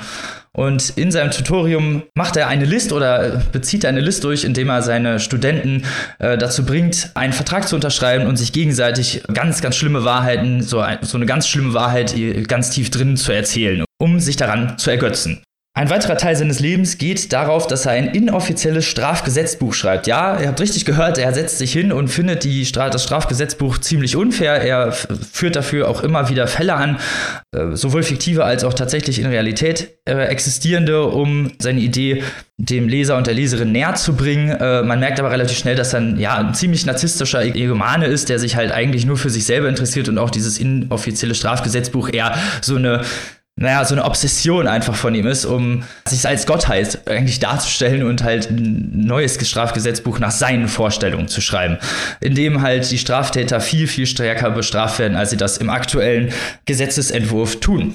Und 0.55 0.91
in 0.97 1.11
seinem 1.11 1.31
Tutorium 1.31 2.03
macht 2.15 2.37
er 2.37 2.49
eine 2.49 2.67
List 2.67 2.93
oder 2.93 3.43
bezieht 3.53 3.87
eine 3.87 4.01
List 4.01 4.23
durch, 4.25 4.45
indem 4.45 4.69
er 4.69 4.83
seine 4.83 5.19
Studenten 5.19 5.85
äh, 6.19 6.37
dazu 6.37 6.67
bringt, 6.67 7.11
einen 7.15 7.33
Vertrag 7.33 7.67
zu 7.67 7.75
unterschreiben 7.75 8.27
und 8.27 8.37
sich 8.37 8.53
gegenseitig 8.53 9.23
ganz, 9.33 9.63
ganz 9.63 9.77
schlimme 9.77 10.05
Wahrheiten, 10.05 10.61
so, 10.61 10.81
ein, 10.81 10.99
so 11.01 11.17
eine 11.17 11.25
ganz 11.25 11.49
schlimme 11.49 11.73
Wahrheit 11.73 12.15
ganz 12.49 12.69
tief 12.69 12.91
drin 12.91 13.17
zu 13.17 13.33
erzählen, 13.33 13.83
um 13.99 14.21
sich 14.21 14.37
daran 14.37 14.77
zu 14.77 14.91
ergötzen. 14.91 15.43
Ein 15.75 15.89
weiterer 15.89 16.19
Teil 16.19 16.37
seines 16.37 16.61
Lebens 16.61 16.99
geht 16.99 17.33
darauf, 17.33 17.67
dass 17.67 17.87
er 17.87 17.93
ein 17.93 18.09
inoffizielles 18.09 18.85
Strafgesetzbuch 18.85 19.73
schreibt. 19.73 20.07
Ja, 20.07 20.39
ihr 20.39 20.49
habt 20.49 20.61
richtig 20.61 20.85
gehört, 20.85 21.17
er 21.17 21.33
setzt 21.33 21.57
sich 21.57 21.73
hin 21.73 21.93
und 21.93 22.09
findet 22.09 22.45
die 22.45 22.67
Stra 22.67 22.91
das 22.91 23.05
Strafgesetzbuch 23.05 23.79
ziemlich 23.79 24.15
unfair. 24.15 24.61
Er 24.61 24.93
führt 24.93 25.57
dafür 25.57 25.89
auch 25.89 26.03
immer 26.03 26.29
wieder 26.29 26.47
Fälle 26.47 26.75
an, 26.75 26.99
äh, 27.57 27.75
sowohl 27.75 28.03
fiktive 28.03 28.45
als 28.45 28.65
auch 28.65 28.75
tatsächlich 28.75 29.19
in 29.19 29.25
Realität 29.25 29.97
äh, 30.05 30.13
existierende, 30.27 31.07
um 31.07 31.53
seine 31.59 31.81
Idee 31.81 32.23
dem 32.59 32.87
Leser 32.87 33.17
und 33.17 33.27
der 33.27 33.33
Leserin 33.33 33.73
näher 33.73 33.95
zu 33.95 34.15
bringen. 34.15 34.51
Äh, 34.51 34.83
man 34.83 35.01
merkt 35.01 35.21
aber 35.21 35.31
relativ 35.31 35.57
schnell, 35.57 35.75
dass 35.75 35.95
er 35.95 36.01
ein, 36.01 36.19
ja, 36.21 36.37
ein 36.37 36.53
ziemlich 36.53 36.85
narzisstischer 36.85 37.43
Egomane 37.43 38.09
ist, 38.09 38.29
der 38.29 38.39
sich 38.39 38.57
halt 38.57 38.73
eigentlich 38.73 39.07
nur 39.07 39.17
für 39.17 39.31
sich 39.31 39.47
selber 39.47 39.71
interessiert 39.71 40.11
und 40.11 40.19
auch 40.19 40.29
dieses 40.29 40.59
inoffizielle 40.59 41.35
Strafgesetzbuch 41.35 42.11
eher 42.13 42.37
so 42.61 42.77
eine 42.77 43.01
naja, 43.57 43.85
so 43.85 43.95
eine 43.95 44.05
Obsession 44.05 44.67
einfach 44.67 44.95
von 44.95 45.15
ihm 45.15 45.27
ist, 45.27 45.45
um 45.45 45.85
sich 46.09 46.27
als 46.27 46.47
Gottheit 46.47 47.07
eigentlich 47.07 47.39
darzustellen 47.39 48.03
und 48.03 48.25
halt 48.25 48.51
ein 48.51 49.05
neues 49.07 49.39
Strafgesetzbuch 49.47 50.19
nach 50.19 50.31
seinen 50.31 50.69
Vorstellungen 50.69 51.29
zu 51.29 51.41
schreiben, 51.41 51.79
in 52.21 52.35
dem 52.35 52.63
halt 52.63 52.91
die 52.91 52.99
Straftäter 52.99 53.61
viel, 53.61 53.87
viel 53.87 54.07
stärker 54.07 54.51
bestraft 54.51 54.99
werden, 54.99 55.17
als 55.17 55.31
sie 55.31 55.37
das 55.37 55.59
im 55.59 55.71
aktuellen 55.71 56.33
Gesetzesentwurf 56.65 57.61
tun. 57.61 57.95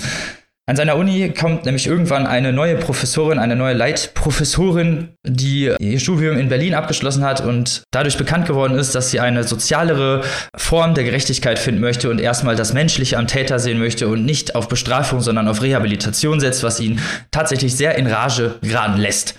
An 0.69 0.75
seiner 0.75 0.97
Uni 0.97 1.29
kommt 1.29 1.63
nämlich 1.63 1.87
irgendwann 1.87 2.27
eine 2.27 2.51
neue 2.51 2.75
Professorin, 2.75 3.39
eine 3.39 3.55
neue 3.55 3.73
Leitprofessorin, 3.73 5.13
die 5.25 5.73
ihr 5.79 5.99
Studium 6.01 6.37
in 6.37 6.49
Berlin 6.49 6.73
abgeschlossen 6.73 7.23
hat 7.23 7.39
und 7.39 7.83
dadurch 7.91 8.17
bekannt 8.17 8.47
geworden 8.47 8.77
ist, 8.77 8.93
dass 8.93 9.09
sie 9.09 9.21
eine 9.21 9.45
sozialere 9.45 10.25
Form 10.57 10.93
der 10.93 11.05
Gerechtigkeit 11.05 11.57
finden 11.57 11.79
möchte 11.79 12.09
und 12.09 12.19
erstmal 12.19 12.57
das 12.57 12.73
Menschliche 12.73 13.17
am 13.17 13.27
Täter 13.27 13.59
sehen 13.59 13.79
möchte 13.79 14.09
und 14.09 14.25
nicht 14.25 14.55
auf 14.55 14.67
Bestrafung, 14.67 15.21
sondern 15.21 15.47
auf 15.47 15.61
Rehabilitation 15.61 16.41
setzt, 16.41 16.63
was 16.63 16.81
ihn 16.81 16.99
tatsächlich 17.31 17.73
sehr 17.77 17.95
in 17.95 18.05
Rage 18.05 18.55
geraten 18.61 18.99
lässt. 18.99 19.35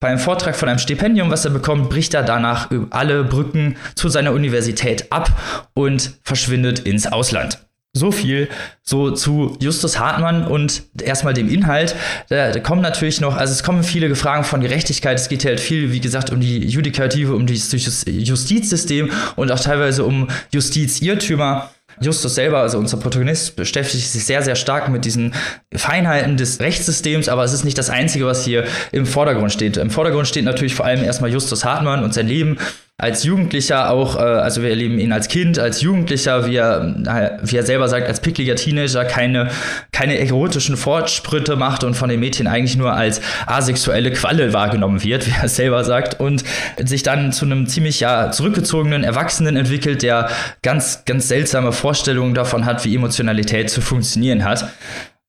Bei 0.00 0.08
einem 0.08 0.18
Vortrag 0.18 0.56
von 0.56 0.70
einem 0.70 0.78
Stipendium, 0.78 1.30
was 1.30 1.44
er 1.44 1.50
bekommt, 1.50 1.90
bricht 1.90 2.14
er 2.14 2.22
danach 2.22 2.70
alle 2.88 3.24
Brücken 3.24 3.76
zu 3.94 4.08
seiner 4.08 4.32
Universität 4.32 5.12
ab 5.12 5.30
und 5.74 6.18
verschwindet 6.24 6.78
ins 6.78 7.06
Ausland. 7.06 7.58
So 7.94 8.10
viel 8.10 8.48
so 8.82 9.10
zu 9.10 9.58
Justus 9.60 9.98
Hartmann 9.98 10.46
und 10.46 10.84
erstmal 11.02 11.34
dem 11.34 11.50
Inhalt. 11.50 11.94
Da, 12.30 12.50
da, 12.50 12.58
kommen 12.58 12.80
natürlich 12.80 13.20
noch, 13.20 13.36
also 13.36 13.52
es 13.52 13.62
kommen 13.62 13.84
viele 13.84 14.14
Fragen 14.16 14.44
von 14.44 14.62
Gerechtigkeit. 14.62 15.18
Es 15.18 15.28
geht 15.28 15.44
halt 15.44 15.60
viel, 15.60 15.92
wie 15.92 16.00
gesagt, 16.00 16.30
um 16.30 16.40
die 16.40 16.66
Judikative, 16.66 17.34
um 17.34 17.46
das 17.46 17.70
Justizsystem 18.06 19.10
und 19.36 19.52
auch 19.52 19.60
teilweise 19.60 20.04
um 20.04 20.28
Justizirrtümer. 20.52 21.70
Justus 22.00 22.34
selber, 22.34 22.60
also 22.60 22.78
unser 22.78 22.96
Protagonist, 22.96 23.56
beschäftigt 23.56 24.08
sich 24.08 24.24
sehr, 24.24 24.40
sehr 24.42 24.56
stark 24.56 24.88
mit 24.88 25.04
diesen 25.04 25.34
Feinheiten 25.74 26.38
des 26.38 26.60
Rechtssystems, 26.60 27.28
aber 27.28 27.44
es 27.44 27.52
ist 27.52 27.64
nicht 27.64 27.76
das 27.76 27.90
Einzige, 27.90 28.24
was 28.24 28.44
hier 28.44 28.64
im 28.92 29.04
Vordergrund 29.04 29.52
steht. 29.52 29.76
Im 29.76 29.90
Vordergrund 29.90 30.26
steht 30.26 30.44
natürlich 30.44 30.74
vor 30.74 30.86
allem 30.86 31.04
erstmal 31.04 31.30
Justus 31.30 31.66
Hartmann 31.66 32.02
und 32.02 32.14
sein 32.14 32.26
Leben 32.26 32.56
als 33.02 33.24
Jugendlicher 33.24 33.90
auch, 33.90 34.14
äh, 34.14 34.20
also 34.20 34.62
wir 34.62 34.70
erleben 34.70 35.00
ihn 35.00 35.10
als 35.10 35.26
Kind, 35.26 35.58
als 35.58 35.80
Jugendlicher, 35.80 36.46
wie 36.46 36.54
er, 36.54 36.94
wie 37.42 37.56
er 37.56 37.64
selber 37.64 37.88
sagt, 37.88 38.06
als 38.06 38.20
pickliger 38.20 38.54
Teenager 38.54 39.04
keine, 39.04 39.50
keine 39.90 40.18
erotischen 40.18 40.76
Fortschritte 40.76 41.56
macht 41.56 41.82
und 41.82 41.94
von 41.94 42.08
den 42.08 42.20
Mädchen 42.20 42.46
eigentlich 42.46 42.76
nur 42.76 42.92
als 42.92 43.20
asexuelle 43.46 44.12
Qualle 44.12 44.52
wahrgenommen 44.52 45.02
wird, 45.02 45.26
wie 45.26 45.34
er 45.42 45.48
selber 45.48 45.82
sagt, 45.82 46.20
und 46.20 46.44
sich 46.78 47.02
dann 47.02 47.32
zu 47.32 47.44
einem 47.44 47.66
ziemlich 47.66 47.98
ja 47.98 48.30
zurückgezogenen 48.30 49.02
Erwachsenen 49.02 49.56
entwickelt, 49.56 50.02
der 50.02 50.28
ganz, 50.62 51.04
ganz 51.04 51.26
seltsame 51.26 51.72
Vorstellungen 51.72 52.34
davon 52.34 52.66
hat, 52.66 52.84
wie 52.84 52.94
Emotionalität 52.94 53.68
zu 53.68 53.80
funktionieren 53.80 54.44
hat 54.44 54.68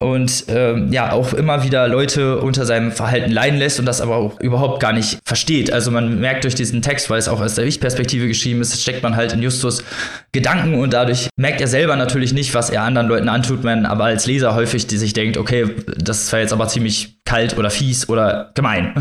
und 0.04 0.46
ähm, 0.50 0.92
ja 0.92 1.12
auch 1.12 1.34
immer 1.34 1.64
wieder 1.64 1.88
Leute 1.88 2.40
unter 2.40 2.66
seinem 2.66 2.92
Verhalten 2.92 3.32
leiden 3.32 3.58
lässt 3.58 3.80
und 3.80 3.86
das 3.86 4.02
aber 4.02 4.18
auch 4.18 4.40
überhaupt 4.40 4.80
gar 4.80 4.94
nicht 4.94 5.20
versteht. 5.26 5.72
Also 5.72 5.92
man 5.92 6.20
merkt 6.20 6.44
durch 6.44 6.56
diesen 6.56 6.82
Text, 6.82 7.10
weil 7.10 7.20
es 7.20 7.28
auch 7.28 7.42
aus 7.42 7.56
der 7.56 7.66
Ich-Perspektive 7.66 8.28
geschrieben 8.28 8.62
ist, 8.62 8.82
steckt 8.82 9.02
man 9.04 9.16
halt 9.16 9.34
in 9.34 9.42
Justus 9.42 9.84
Gedanken 10.32 10.76
und 10.76 10.94
dadurch 10.94 11.30
merkt 11.38 11.62
er 11.62 11.68
selber 11.68 11.96
natürlich 11.96 12.34
nicht, 12.34 12.54
was 12.54 12.70
er 12.70 12.84
anderen 12.84 13.08
Leuten 13.08 13.30
antut, 13.30 13.64
man 13.64 13.86
aber 13.86 14.06
als 14.06 14.26
Leser 14.26 14.56
häufig 14.56 14.88
die 14.88 14.98
sich 14.98 15.14
denkt, 15.14 15.38
okay, 15.38 15.68
das 15.98 16.32
war 16.34 16.40
jetzt 16.40 16.54
aber 16.54 16.68
ziemlich 16.68 17.20
kalt 17.26 17.58
oder 17.58 17.70
fies 17.70 18.10
oder 18.10 18.52
gemein. 18.56 18.94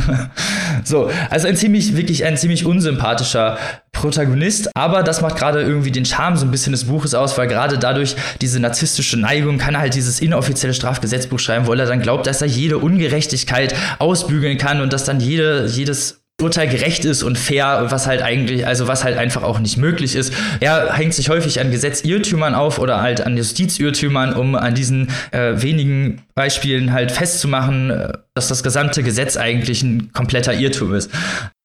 so, 0.85 1.11
also 1.31 1.49
ein 1.49 1.57
ziemlich, 1.57 1.97
wirklich 1.97 2.25
ein 2.25 2.37
ziemlich 2.37 2.65
unsympathischer 2.65 3.59
Protagonist, 3.93 4.71
aber 4.75 5.03
das 5.03 5.21
macht 5.21 5.37
gerade 5.37 5.63
irgendwie 5.63 5.91
den 5.91 6.05
Charme 6.05 6.37
so 6.37 6.45
ein 6.45 6.51
bisschen 6.51 6.73
des 6.73 6.85
Buches 6.85 7.15
aus, 7.15 7.39
weil 7.39 7.47
gerade 7.47 7.79
dadurch 7.79 8.17
diese 8.41 8.59
narzisstische 8.59 9.19
Neigung 9.19 9.59
kann 9.59 9.75
er 9.75 9.81
halt 9.81 9.95
dieses 9.95 10.21
inoffizielle 10.21 10.75
Strafgesetzbuch 10.75 11.39
schreiben, 11.39 11.67
weil 11.67 11.79
er 11.79 11.87
dann 11.87 12.03
glaubt, 12.03 12.27
dass 12.27 12.43
er 12.43 12.49
jede 12.49 12.79
Ungerechtigkeit 12.79 13.75
ausbügeln 13.99 14.59
kann 14.59 14.81
und 14.81 14.93
dass 14.93 15.05
dann 15.05 15.21
jede, 15.21 15.67
jedes 15.67 16.23
Urteil 16.41 16.69
gerecht 16.69 17.05
ist 17.05 17.23
und 17.23 17.39
fair, 17.39 17.87
was 17.91 18.07
halt 18.07 18.21
eigentlich, 18.21 18.67
also 18.67 18.89
was 18.89 19.05
halt 19.05 19.17
einfach 19.17 19.43
auch 19.43 19.61
nicht 19.61 19.77
möglich 19.77 20.17
ist. 20.17 20.35
Er 20.61 20.93
hängt 20.93 21.15
sich 21.15 21.29
häufig 21.29 21.61
an 21.61 21.71
Gesetzirrtümern 21.71 22.55
auf 22.55 22.79
oder 22.79 23.01
halt 23.01 23.21
an 23.21 23.37
Justizirrtümern, 23.37 24.35
um 24.35 24.57
an 24.57 24.75
diesen 24.75 25.09
äh, 25.31 25.63
wenigen 25.63 26.23
Beispielen 26.35 26.93
halt 26.93 27.13
festzumachen, 27.13 27.91
äh, 27.91 28.13
dass 28.35 28.49
das 28.49 28.63
gesamte 28.63 29.03
Gesetz 29.03 29.37
eigentlich 29.37 29.83
ein 29.83 30.13
kompletter 30.13 30.55
Irrtum 30.55 30.95
ist. 30.95 31.11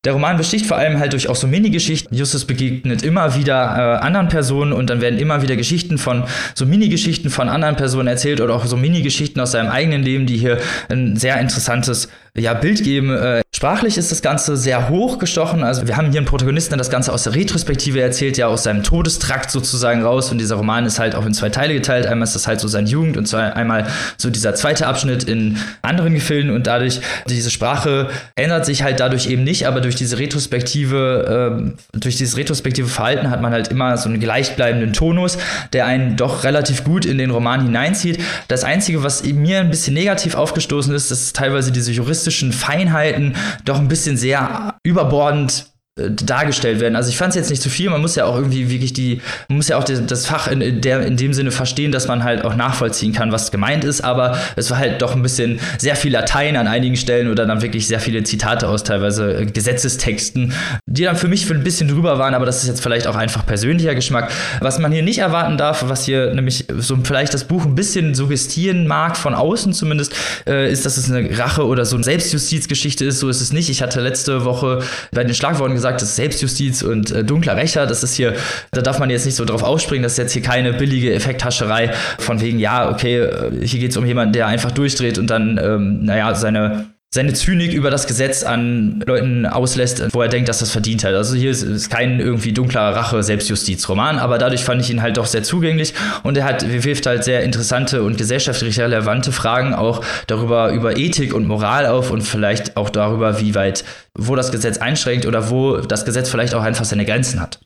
Der 0.08 0.14
Roman 0.14 0.38
besticht 0.38 0.66
vor 0.66 0.78
allem 0.78 1.00
halt 1.00 1.12
durch 1.12 1.28
auch 1.28 1.36
so 1.36 1.48
Mini-Geschichten. 1.48 2.16
Justus 2.16 2.46
begegnet 2.46 3.04
immer 3.04 3.36
wieder 3.36 4.00
äh, 4.02 4.06
anderen 4.06 4.30
Personen 4.30 4.72
und 4.72 4.90
dann 4.90 5.02
werden 5.02 5.20
immer 5.20 5.42
wieder 5.42 5.58
Geschichten 5.58 5.98
von, 5.98 6.24
so 6.56 6.66
Mini-Geschichten 6.66 7.30
von 7.30 7.50
anderen 7.50 7.76
Personen 7.76 8.08
erzählt 8.08 8.40
oder 8.40 8.56
auch 8.56 8.66
so 8.66 8.78
Mini-Geschichten 8.78 9.42
aus 9.42 9.52
seinem 9.52 9.70
eigenen 9.70 10.04
Leben, 10.04 10.26
die 10.26 10.38
hier 10.38 10.60
ein 10.88 11.18
sehr 11.18 11.38
interessantes 11.42 12.08
ja, 12.40 12.54
Bild 12.54 12.84
geben. 12.84 13.10
Äh, 13.16 13.42
sprachlich 13.56 13.98
ist 13.98 14.12
das 14.12 14.22
Ganze 14.22 14.56
sehr 14.56 14.90
hochgestochen. 14.90 15.64
Also 15.64 15.88
wir 15.88 15.98
haben 15.98 16.12
hier 16.12 16.20
einen 16.20 16.28
Protagonisten, 16.28 16.72
der 16.72 16.78
das 16.78 16.92
Ganze 16.92 17.12
aus 17.12 17.24
der 17.24 17.34
Retrospektive 17.34 18.00
erzählt, 18.00 18.38
ja 18.38 18.48
aus 18.48 18.64
seinem 18.64 18.84
Todestrakt 18.84 19.50
sozusagen 19.50 20.04
raus. 20.04 20.32
Und 20.32 20.38
dieser 20.38 20.56
Roman 20.56 20.86
ist 20.86 21.00
halt 21.00 21.16
auch 21.16 21.26
in 21.26 21.34
zwei 21.34 21.50
Teile 21.50 21.74
geteilt. 21.74 22.06
Einmal 22.06 22.28
ist 22.28 22.36
das 22.36 22.48
halt 22.48 22.60
so 22.60 22.68
seine 22.68 22.88
Jugend 22.88 23.18
und 23.18 23.34
einmal 23.34 23.88
so 24.18 24.30
dieser 24.30 24.54
zweite 24.54 24.86
Abschnitt 24.86 25.24
in 25.24 25.58
anderen 25.82 26.14
Gefilden. 26.14 26.52
Und 26.52 26.68
dadurch, 26.68 27.02
diese 27.28 27.50
Sprache 27.50 28.10
ändert 28.36 28.66
sich 28.66 28.84
halt 28.84 29.00
dadurch 29.00 29.28
eben 29.28 29.44
nicht, 29.44 29.66
aber 29.68 29.82
durch 29.82 29.96
diese 29.96 30.20
Retrospektive, 30.20 31.72
äh, 31.94 31.98
durch 32.00 32.18
dieses 32.18 32.38
retrospektive 32.38 32.88
Verhalten 32.88 33.32
hat 33.32 33.42
man 33.42 33.52
halt 33.52 33.70
immer 33.70 33.98
so 33.98 34.10
einen 34.10 34.20
gleichbleibenden 34.20 34.94
Tonus, 34.94 35.40
der 35.74 35.88
einen 35.88 36.16
doch 36.16 36.44
relativ 36.44 36.84
gut 36.84 37.06
in 37.06 37.18
den 37.18 37.32
Roman 37.32 37.64
hineinzieht. 37.64 38.20
Das 38.48 38.64
Einzige, 38.64 39.02
was 39.02 39.24
mir 39.24 39.60
ein 39.60 39.72
bisschen 39.72 39.96
negativ 39.96 40.36
aufgestoßen 40.36 40.94
ist, 40.94 41.10
dass 41.10 41.34
teilweise 41.34 41.72
diese 41.72 41.92
juristischen 42.28 42.52
Feinheiten 42.52 43.36
doch 43.64 43.78
ein 43.80 43.88
bisschen 43.88 44.18
sehr 44.18 44.76
überbordend 44.84 45.72
dargestellt 45.98 46.80
werden. 46.80 46.96
Also 46.96 47.10
ich 47.10 47.18
fand 47.18 47.32
es 47.32 47.36
jetzt 47.36 47.50
nicht 47.50 47.62
zu 47.62 47.70
viel, 47.70 47.90
man 47.90 48.02
muss 48.02 48.16
ja 48.16 48.26
auch 48.26 48.36
irgendwie 48.36 48.70
wirklich 48.70 48.94
die, 48.94 49.22
man 49.48 49.58
muss 49.58 49.68
ja 49.68 49.78
auch 49.78 49.84
das 49.84 50.26
Fach 50.26 50.48
in, 50.48 50.82
der, 50.82 51.06
in 51.06 51.18
dem 51.18 51.34
Sinne 51.34 51.52
verstehen, 51.52 51.92
dass 51.92 52.08
man 52.08 52.24
halt 52.24 52.46
auch 52.46 52.56
nachvollziehen 52.56 53.14
kann, 53.14 53.32
was 53.32 53.52
gemeint 53.52 53.84
ist, 53.84 54.02
aber 54.02 54.38
es 54.56 54.70
war 54.70 54.78
halt 54.78 55.02
doch 55.02 55.16
ein 55.16 55.24
bisschen 55.24 55.60
sehr 55.78 55.96
viel 55.96 56.12
Latein 56.12 56.56
an 56.56 56.68
einigen 56.68 56.96
Stellen 56.96 57.32
oder 57.32 57.46
dann 57.46 57.62
wirklich 57.62 57.88
sehr 57.88 58.00
viele 58.00 58.24
Zitate 58.24 58.68
aus 58.68 58.84
teilweise 58.84 59.42
äh, 59.42 59.46
Gesetzestexten, 59.46 60.54
die 60.86 61.04
dann 61.04 61.16
für 61.16 61.28
mich 61.28 61.46
für 61.46 61.54
ein 61.54 61.64
bisschen 61.64 61.88
drüber 61.88 62.20
waren, 62.20 62.34
aber 62.34 62.46
das 62.46 62.62
ist 62.62 62.68
jetzt 62.68 62.82
vielleicht 62.82 63.08
auch 63.08 63.16
einfach 63.16 63.46
persönlicher 63.46 63.96
Geschmack. 63.96 64.32
Was 64.60 64.80
man 64.80 64.92
hier 64.92 65.04
nicht 65.04 65.20
erwarten 65.20 65.58
darf, 65.58 65.84
was 65.88 66.06
hier 66.06 66.34
nämlich 66.34 66.66
so 66.78 66.98
vielleicht 67.04 67.34
das 67.34 67.46
Buch 67.46 67.66
ein 67.66 67.76
bisschen 67.76 68.14
suggestieren 68.14 68.88
mag, 68.88 69.18
von 69.18 69.34
außen 69.34 69.74
zumindest, 69.74 70.14
äh, 70.48 70.72
ist, 70.72 70.86
dass 70.86 70.98
es 70.98 71.12
eine 71.12 71.38
Rache 71.38 71.66
oder 71.66 71.86
so 71.86 71.96
eine 71.96 72.04
Selbstjustizgeschichte 72.04 73.06
ist, 73.06 73.20
so 73.20 73.30
ist 73.30 73.42
es 73.42 73.52
nicht. 73.52 73.70
Ich 73.70 73.82
hatte 73.82 74.02
letzte 74.02 74.46
Woche 74.46 74.84
bei 75.12 75.24
den 75.24 75.34
Schlagworten 75.34 75.74
gesagt, 75.74 75.87
das 75.94 76.10
ist 76.10 76.16
Selbstjustiz 76.16 76.82
und 76.82 77.12
äh, 77.12 77.24
dunkler 77.24 77.56
Rächer. 77.56 77.86
Das 77.88 78.04
ist 78.04 78.16
hier, 78.16 78.34
da 78.72 78.82
darf 78.82 79.00
man 79.00 79.10
jetzt 79.10 79.26
nicht 79.26 79.36
so 79.36 79.46
drauf 79.46 79.64
aufspringen. 79.64 80.04
Das 80.04 80.14
ist 80.14 80.18
jetzt 80.18 80.34
hier 80.34 80.42
keine 80.42 80.74
billige 80.74 81.14
Effekthascherei 81.14 81.94
von 82.20 82.42
wegen, 82.42 82.60
ja, 82.60 82.90
okay, 82.90 83.20
äh, 83.20 83.66
hier 83.66 83.80
geht 83.80 83.92
es 83.92 83.98
um 83.98 84.06
jemanden, 84.06 84.34
der 84.34 84.48
einfach 84.48 84.72
durchdreht 84.72 85.18
und 85.18 85.30
dann, 85.30 85.60
ähm, 85.62 86.04
naja, 86.04 86.36
seine 86.36 86.88
seine 87.14 87.34
Zynik 87.34 87.74
über 87.74 87.90
das 87.90 88.06
Gesetz 88.06 88.44
an 88.44 89.02
Leuten 89.06 89.46
auslässt, 89.46 90.14
wo 90.14 90.22
er 90.22 90.28
denkt, 90.28 90.50
dass 90.50 90.60
das 90.60 90.72
verdient 90.72 91.06
hat. 91.06 91.14
Also 91.14 91.36
hier 91.36 91.52
ist, 91.52 91.64
ist 91.64 91.90
kein 91.90 92.20
irgendwie 92.20 92.52
dunkler 92.52 92.96
Rache-Selbstjustizroman, 92.96 94.20
aber 94.20 94.38
dadurch 94.38 94.64
fand 94.64 94.82
ich 94.82 94.90
ihn 94.90 95.02
halt 95.02 95.18
doch 95.18 95.26
sehr 95.26 95.42
zugänglich 95.42 95.94
und 96.24 96.38
er 96.38 96.44
hat 96.44 96.68
wirft 96.68 97.06
halt 97.06 97.24
sehr 97.24 97.44
interessante 97.44 98.04
und 98.04 98.18
gesellschaftlich 98.18 98.80
relevante 98.80 99.32
Fragen 99.32 99.74
auch 99.74 100.04
darüber 100.28 100.72
über 100.72 100.98
Ethik 100.98 101.34
und 101.34 101.48
Moral 101.48 101.86
auf 101.86 102.12
und 102.12 102.22
vielleicht 102.22 102.76
auch 102.76 102.90
darüber, 102.90 103.40
wie 103.40 103.56
weit 103.56 103.86
wo 104.14 104.36
das 104.36 104.52
Gesetz 104.52 104.78
einschränkt 104.78 105.26
oder 105.26 105.50
wo 105.50 105.78
das 105.78 106.04
Gesetz 106.04 106.30
vielleicht 106.30 106.56
auch 106.56 106.64
einfach 106.64 106.86
seine 106.86 107.06
Grenzen 107.06 107.40
hat. 107.40 107.60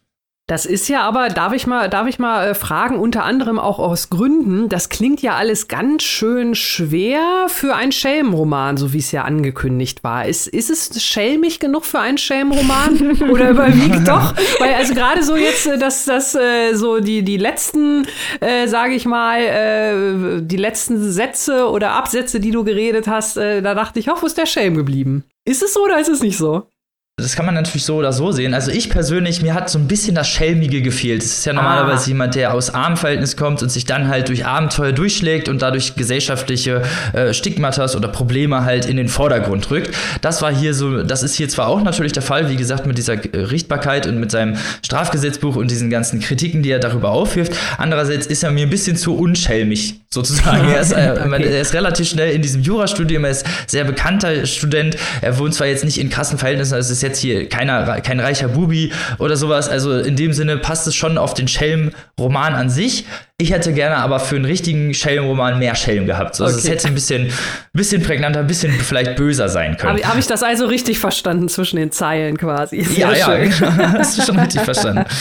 Das 0.52 0.66
ist 0.66 0.90
ja 0.90 1.04
aber, 1.04 1.30
darf 1.30 1.54
ich 1.54 1.66
mal, 1.66 1.88
darf 1.88 2.08
ich 2.08 2.20
mal 2.20 2.50
äh, 2.50 2.54
fragen, 2.54 3.00
unter 3.00 3.24
anderem 3.24 3.58
auch 3.58 3.80
aus 3.80 4.10
Gründen, 4.10 4.68
das 4.68 4.90
klingt 4.90 5.22
ja 5.22 5.36
alles 5.36 5.70
ganz 5.70 6.04
schön 6.04 6.56
schwer 6.56 7.46
für 7.48 7.74
einen 7.74 7.94
Schelmenroman, 7.94 8.76
so 8.76 8.92
wie 8.92 8.98
es 8.98 9.14
ja 9.14 9.24
angekündigt 9.24 10.04
war. 10.04 10.26
Ist, 10.26 10.48
ist 10.48 10.70
es 10.70 11.02
schelmig 11.02 11.62
genug 11.62 11.86
für 11.86 12.02
einen 12.02 12.18
Schelmenroman 12.18 13.22
oder 13.32 13.52
überwiegt 13.52 14.06
doch? 14.06 14.36
Weil 14.60 14.74
also 14.74 14.94
gerade 14.94 15.24
so 15.24 15.38
jetzt, 15.38 15.68
äh, 15.68 15.78
dass 15.78 16.04
das 16.04 16.36
äh, 16.36 16.74
so 16.74 17.00
die, 17.00 17.24
die 17.24 17.38
letzten, 17.38 18.06
äh, 18.42 18.68
sage 18.68 18.94
ich 18.94 19.06
mal, 19.06 19.40
äh, 19.40 20.42
die 20.42 20.58
letzten 20.58 21.02
Sätze 21.14 21.70
oder 21.70 21.92
Absätze, 21.92 22.42
die 22.42 22.52
du 22.52 22.66
geredet 22.66 23.08
hast, 23.08 23.38
äh, 23.38 23.62
da 23.62 23.74
dachte 23.74 24.02
ich, 24.02 24.12
oh, 24.12 24.16
wo 24.20 24.26
ist 24.26 24.38
der 24.38 24.48
Schelm 24.48 24.76
geblieben? 24.76 25.24
Ist 25.46 25.64
es 25.64 25.74
so 25.74 25.86
oder 25.86 25.98
ist 25.98 26.10
es 26.10 26.22
nicht 26.22 26.38
so? 26.38 26.68
Das 27.18 27.36
kann 27.36 27.46
man 27.46 27.54
natürlich 27.54 27.84
so 27.84 27.98
oder 27.98 28.14
so 28.14 28.32
sehen. 28.32 28.54
Also 28.54 28.72
ich 28.72 28.90
persönlich, 28.90 29.42
mir 29.42 29.54
hat 29.54 29.70
so 29.70 29.78
ein 29.78 29.88
bisschen 29.88 30.16
das 30.16 30.28
Schelmige 30.28 30.82
gefehlt. 30.82 31.22
Es 31.22 31.40
ist 31.40 31.46
ja 31.46 31.54
normalerweise 31.54 32.06
ah. 32.06 32.08
jemand, 32.08 32.36
der 32.36 32.54
aus 32.54 32.74
armen 32.74 32.98
Verhältnis 32.98 33.38
kommt 33.38 33.62
und 33.62 33.70
sich 33.70 33.86
dann 33.86 34.08
halt 34.08 34.30
durch 34.30 34.46
Abenteuer 34.46 34.92
durchschlägt 34.92 35.48
und 35.48 35.62
dadurch 35.62 35.96
gesellschaftliche 35.96 36.82
äh, 37.14 37.34
Stigmatas 37.34 37.96
oder 37.96 38.08
Probleme 38.08 38.64
halt 38.64 38.86
in 38.86 38.98
den 38.98 39.08
Vordergrund 39.08 39.70
rückt. 39.70 39.96
Das 40.22 40.42
war 40.42 40.52
hier 40.52 40.74
so, 40.74 41.04
das 41.04 41.22
ist 41.22 41.36
hier 41.36 41.48
zwar 41.48 41.68
auch 41.68 41.84
natürlich 41.84 42.12
der 42.12 42.24
Fall, 42.24 42.50
wie 42.50 42.56
gesagt, 42.56 42.88
mit 42.88 42.98
dieser 42.98 43.18
Richtbarkeit 43.24 44.08
und 44.08 44.20
mit 44.20 44.32
seinem 44.32 44.58
Strafgesetzbuch 44.84 45.56
und 45.58 45.70
diesen 45.70 45.92
ganzen 45.92 46.22
Kritiken, 46.22 46.64
die 46.64 46.72
er 46.72 46.80
darüber 46.80 47.12
aufwirft. 47.12 47.54
Andererseits 47.78 48.26
ist 48.26 48.44
er 48.44 48.52
mir 48.52 48.66
ein 48.66 48.72
bisschen 48.72 48.96
zu 48.96 49.16
unschelmig, 49.16 50.02
sozusagen. 50.10 50.68
er, 50.74 50.82
ist, 50.82 50.92
äh, 50.92 51.14
okay. 51.24 51.44
er 51.44 51.62
ist 51.62 51.74
relativ 51.74 52.10
schnell 52.10 52.32
in 52.32 52.42
diesem 52.42 52.64
Jurastudium, 52.64 53.26
er 53.26 53.32
ist 53.32 53.46
sehr 53.68 53.84
bekannter 53.84 54.48
Student. 54.48 54.98
Er 55.22 55.38
wohnt 55.38 55.54
zwar 55.54 55.68
jetzt 55.68 55.86
nicht 55.86 56.00
in 56.00 56.10
krassen 56.10 56.40
Verhältnissen, 56.40 56.74
also 56.74 56.88
es 56.88 56.98
ist 56.98 57.01
jetzt 57.02 57.20
hier 57.20 57.50
keiner, 57.50 58.02
kein 58.02 58.20
reicher 58.20 58.48
Bubi 58.48 58.92
oder 59.20 59.36
sowas. 59.38 59.70
Also 59.70 59.98
in 60.00 60.16
dem 60.16 60.34
Sinne 60.34 60.58
passt 60.58 60.88
es 60.88 60.96
schon 60.96 61.18
auf 61.18 61.34
den 61.34 61.48
Schelm-Roman 61.48 62.54
an 62.54 62.70
sich. 62.70 63.06
Ich 63.42 63.52
hätte 63.52 63.74
gerne 63.74 63.98
aber 63.98 64.20
für 64.20 64.36
einen 64.36 64.46
richtigen 64.46 64.94
Schelm-Roman 64.94 65.58
mehr 65.58 65.74
Schelm 65.74 66.06
gehabt. 66.06 66.40
Also 66.40 66.46
okay. 66.46 66.56
es 66.58 66.70
hätte 66.70 66.88
ein 66.90 66.94
bisschen, 66.94 67.32
bisschen 67.74 68.04
prägnanter, 68.04 68.42
ein 68.42 68.48
bisschen 68.48 68.72
vielleicht 68.72 69.16
böser 69.16 69.50
sein 69.50 69.78
können. 69.78 69.98
Habe 69.98 70.08
hab 70.08 70.18
ich 70.20 70.28
das 70.28 70.44
also 70.44 70.68
richtig 70.68 71.00
verstanden 71.00 71.50
zwischen 71.50 71.78
den 71.78 71.92
Zeilen 71.92 72.38
quasi? 72.38 72.84
Sehr 72.84 73.18
ja, 73.18 73.26
schön. 73.26 73.52
ja, 73.60 73.94
hast 73.98 74.18
du 74.20 74.22
schon 74.22 74.40
richtig 74.40 74.62
verstanden. 74.62 75.06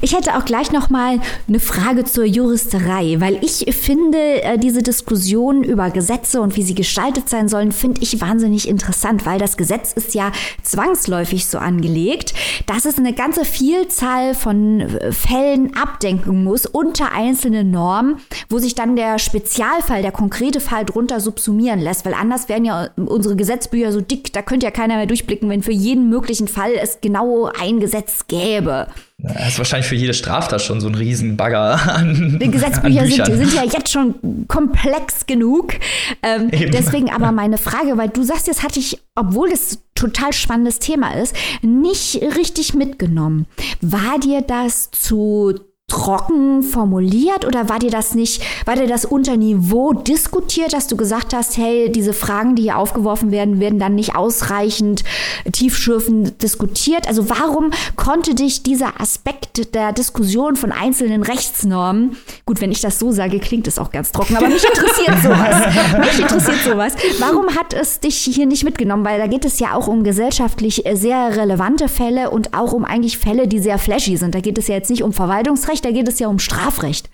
Ich 0.00 0.14
hätte 0.14 0.36
auch 0.36 0.44
gleich 0.44 0.72
noch 0.72 0.88
mal 0.88 1.18
eine 1.48 1.60
Frage 1.60 2.04
zur 2.04 2.24
Juristerei, 2.24 3.16
weil 3.18 3.38
ich 3.42 3.66
finde, 3.74 4.42
äh, 4.42 4.58
diese 4.58 4.82
Diskussion 4.82 5.62
über 5.62 5.90
Gesetze 5.90 6.40
und 6.40 6.56
wie 6.56 6.62
sie 6.62 6.74
gestaltet 6.74 7.28
sein 7.28 7.48
sollen, 7.48 7.72
finde 7.72 8.02
ich 8.02 8.20
wahnsinnig 8.20 8.68
interessant, 8.68 9.26
weil 9.26 9.38
das 9.38 9.56
Gesetz 9.56 9.92
ist 9.92 10.14
ja 10.14 10.32
zwangsläufig 10.62 11.46
so 11.46 11.58
angelegt, 11.58 12.34
dass 12.66 12.84
es 12.84 12.98
eine 12.98 13.12
ganze 13.12 13.44
Vielzahl 13.44 14.34
von 14.34 14.80
äh, 14.80 15.12
Fällen 15.12 15.76
abdenken 15.76 16.44
muss 16.44 16.66
und 16.66 16.85
unter 16.86 17.12
einzelne 17.12 17.64
Normen, 17.64 18.16
wo 18.48 18.58
sich 18.58 18.74
dann 18.74 18.96
der 18.96 19.18
Spezialfall, 19.18 20.02
der 20.02 20.12
konkrete 20.12 20.60
Fall 20.60 20.84
drunter 20.84 21.20
subsumieren 21.20 21.80
lässt, 21.80 22.04
weil 22.04 22.14
anders 22.14 22.48
wären 22.48 22.64
ja 22.64 22.88
unsere 22.96 23.36
Gesetzbücher 23.36 23.92
so 23.92 24.00
dick, 24.00 24.32
da 24.32 24.42
könnte 24.42 24.66
ja 24.66 24.70
keiner 24.70 24.96
mehr 24.96 25.06
durchblicken, 25.06 25.48
wenn 25.48 25.62
für 25.62 25.72
jeden 25.72 26.08
möglichen 26.08 26.48
Fall 26.48 26.72
es 26.80 27.00
genau 27.00 27.50
ein 27.60 27.80
Gesetz 27.80 28.26
gäbe. 28.28 28.86
Das 29.18 29.48
ist 29.48 29.58
wahrscheinlich 29.58 29.88
für 29.88 29.94
jede 29.94 30.12
Straftat 30.12 30.60
schon 30.60 30.80
so 30.80 30.88
ein 30.88 30.94
Riesenbagger 30.94 31.94
an. 31.94 32.38
Die 32.40 32.50
Gesetzbücher 32.50 33.00
an 33.00 33.10
sind, 33.10 33.26
sind, 33.26 33.54
ja 33.54 33.64
jetzt 33.64 33.90
schon 33.90 34.46
komplex 34.46 35.26
genug. 35.26 35.72
Ähm, 36.22 36.50
deswegen 36.50 37.10
aber 37.10 37.32
meine 37.32 37.56
Frage, 37.56 37.96
weil 37.96 38.10
du 38.10 38.22
sagst, 38.22 38.46
jetzt 38.46 38.62
hatte 38.62 38.78
ich, 38.78 38.98
obwohl 39.14 39.48
das 39.48 39.78
total 39.94 40.34
spannendes 40.34 40.78
Thema 40.80 41.14
ist, 41.14 41.34
nicht 41.62 42.20
richtig 42.36 42.74
mitgenommen. 42.74 43.46
War 43.80 44.20
dir 44.20 44.42
das 44.42 44.90
zu 44.90 45.54
trocken 45.88 46.64
formuliert 46.64 47.44
oder 47.44 47.68
war 47.68 47.78
dir 47.78 47.90
das 47.90 48.16
nicht, 48.16 48.42
war 48.66 48.74
dir 48.74 48.88
das 48.88 49.04
unter 49.04 49.36
Niveau 49.36 49.92
diskutiert, 49.92 50.72
dass 50.72 50.88
du 50.88 50.96
gesagt 50.96 51.32
hast, 51.32 51.56
hey, 51.56 51.92
diese 51.92 52.12
Fragen, 52.12 52.56
die 52.56 52.62
hier 52.62 52.78
aufgeworfen 52.78 53.30
werden, 53.30 53.60
werden 53.60 53.78
dann 53.78 53.94
nicht 53.94 54.16
ausreichend 54.16 55.04
tiefschürfend 55.52 56.42
diskutiert? 56.42 57.06
Also 57.06 57.30
warum 57.30 57.70
konnte 57.94 58.34
dich 58.34 58.64
dieser 58.64 59.00
Aspekt 59.00 59.74
der 59.76 59.92
Diskussion 59.92 60.56
von 60.56 60.72
einzelnen 60.72 61.22
Rechtsnormen, 61.22 62.16
gut, 62.46 62.60
wenn 62.60 62.72
ich 62.72 62.80
das 62.80 62.98
so 62.98 63.12
sage, 63.12 63.38
klingt 63.38 63.68
es 63.68 63.78
auch 63.78 63.92
ganz 63.92 64.10
trocken, 64.10 64.36
aber 64.36 64.48
mich 64.48 64.64
interessiert 64.64 65.18
sowas. 65.22 65.66
mich 66.00 66.18
interessiert 66.18 66.62
sowas. 66.64 66.94
Warum 67.20 67.50
hat 67.56 67.74
es 67.74 68.00
dich 68.00 68.16
hier 68.16 68.46
nicht 68.46 68.64
mitgenommen? 68.64 69.04
Weil 69.04 69.20
da 69.20 69.28
geht 69.28 69.44
es 69.44 69.60
ja 69.60 69.74
auch 69.74 69.86
um 69.86 70.02
gesellschaftlich 70.02 70.82
sehr 70.94 71.36
relevante 71.36 71.88
Fälle 71.88 72.30
und 72.30 72.54
auch 72.54 72.72
um 72.72 72.84
eigentlich 72.84 73.18
Fälle, 73.18 73.46
die 73.46 73.60
sehr 73.60 73.78
flashy 73.78 74.16
sind. 74.16 74.34
Da 74.34 74.40
geht 74.40 74.58
es 74.58 74.66
ja 74.66 74.74
jetzt 74.74 74.90
nicht 74.90 75.04
um 75.04 75.12
Verwaltungsrecht, 75.12 75.75
Strafrecht, 75.76 75.84
da 75.84 75.90
geht 75.90 76.08
es 76.08 76.18
ja 76.18 76.28
um 76.28 76.38
Strafrecht. 76.38 77.10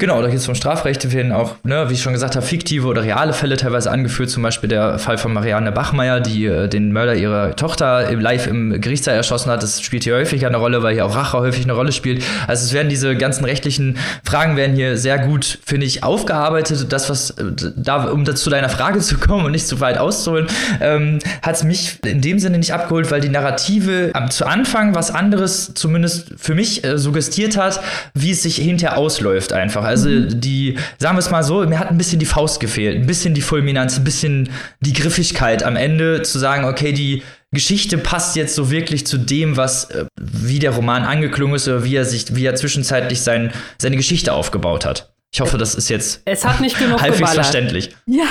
Genau, 0.00 0.22
da 0.22 0.28
geht 0.28 0.38
es 0.38 0.46
um 0.46 0.54
Strafrechte, 0.54 1.12
werden 1.12 1.32
auch, 1.32 1.56
ne, 1.64 1.86
wie 1.88 1.94
ich 1.94 2.02
schon 2.02 2.12
gesagt 2.12 2.36
habe, 2.36 2.46
fiktive 2.46 2.86
oder 2.86 3.02
reale 3.02 3.32
Fälle 3.32 3.56
teilweise 3.56 3.90
angeführt. 3.90 4.30
Zum 4.30 4.44
Beispiel 4.44 4.68
der 4.68 5.00
Fall 5.00 5.18
von 5.18 5.32
Marianne 5.32 5.72
Bachmeier, 5.72 6.20
die 6.20 6.46
äh, 6.46 6.68
den 6.68 6.92
Mörder 6.92 7.16
ihrer 7.16 7.56
Tochter 7.56 8.12
live 8.12 8.46
im 8.46 8.80
Gerichtssaal 8.80 9.16
erschossen 9.16 9.50
hat. 9.50 9.64
Das 9.64 9.82
spielt 9.82 10.04
hier 10.04 10.14
häufig 10.14 10.46
eine 10.46 10.58
Rolle, 10.58 10.84
weil 10.84 10.94
hier 10.94 11.04
auch 11.04 11.16
Rache 11.16 11.38
häufig 11.38 11.64
eine 11.64 11.72
Rolle 11.72 11.90
spielt. 11.90 12.22
Also 12.46 12.64
es 12.64 12.72
werden 12.72 12.88
diese 12.88 13.16
ganzen 13.16 13.44
rechtlichen 13.44 13.98
Fragen 14.22 14.56
werden 14.56 14.76
hier 14.76 14.96
sehr 14.96 15.18
gut, 15.18 15.58
finde 15.66 15.84
ich, 15.84 16.04
aufgearbeitet. 16.04 16.92
Das, 16.92 17.10
was 17.10 17.30
äh, 17.30 17.46
da, 17.74 18.04
um 18.04 18.24
zu 18.24 18.50
deiner 18.50 18.68
Frage 18.68 19.00
zu 19.00 19.18
kommen 19.18 19.46
und 19.46 19.50
nicht 19.50 19.66
zu 19.66 19.80
weit 19.80 19.98
auszuholen, 19.98 20.46
ähm, 20.80 21.18
hat 21.42 21.56
es 21.56 21.64
mich 21.64 21.98
in 22.06 22.20
dem 22.20 22.38
Sinne 22.38 22.58
nicht 22.58 22.72
abgeholt, 22.72 23.10
weil 23.10 23.20
die 23.20 23.30
Narrative 23.30 24.12
am, 24.14 24.30
zu 24.30 24.46
Anfang 24.46 24.94
was 24.94 25.10
anderes 25.10 25.74
zumindest 25.74 26.34
für 26.36 26.54
mich 26.54 26.84
äh, 26.84 26.98
suggestiert 26.98 27.56
hat, 27.56 27.80
wie 28.14 28.30
es 28.30 28.44
sich 28.44 28.58
hinterher 28.58 28.96
ausläuft 28.96 29.52
einfach. 29.52 29.87
Also 29.88 30.08
mhm. 30.08 30.40
die, 30.40 30.78
sagen 30.98 31.16
wir 31.16 31.20
es 31.20 31.30
mal 31.30 31.42
so, 31.42 31.66
mir 31.66 31.78
hat 31.78 31.90
ein 31.90 31.98
bisschen 31.98 32.18
die 32.18 32.26
Faust 32.26 32.60
gefehlt, 32.60 32.96
ein 32.96 33.06
bisschen 33.06 33.34
die 33.34 33.40
Fulminanz, 33.40 33.98
ein 33.98 34.04
bisschen 34.04 34.50
die 34.80 34.92
Griffigkeit 34.92 35.62
am 35.62 35.76
Ende 35.76 36.22
zu 36.22 36.38
sagen, 36.38 36.64
okay, 36.64 36.92
die 36.92 37.22
Geschichte 37.50 37.98
passt 37.98 38.36
jetzt 38.36 38.54
so 38.54 38.70
wirklich 38.70 39.06
zu 39.06 39.18
dem, 39.18 39.56
was 39.56 39.90
äh, 39.90 40.04
wie 40.20 40.58
der 40.58 40.72
Roman 40.72 41.04
angeklungen 41.04 41.56
ist 41.56 41.66
oder 41.66 41.82
wie 41.82 41.96
er 41.96 42.04
sich, 42.04 42.34
wie 42.34 42.44
er 42.44 42.54
zwischenzeitlich 42.54 43.22
sein, 43.22 43.52
seine 43.78 43.96
Geschichte 43.96 44.32
aufgebaut 44.32 44.84
hat. 44.84 45.12
Ich 45.32 45.40
hoffe, 45.40 45.58
das 45.58 45.74
ist 45.74 45.88
jetzt 45.88 46.22
es 46.24 46.44
hat 46.44 46.60
nicht 46.60 46.78
genug 46.78 47.00
halbwegs 47.02 47.34
verständlich. 47.34 47.90
Ja. 48.06 48.24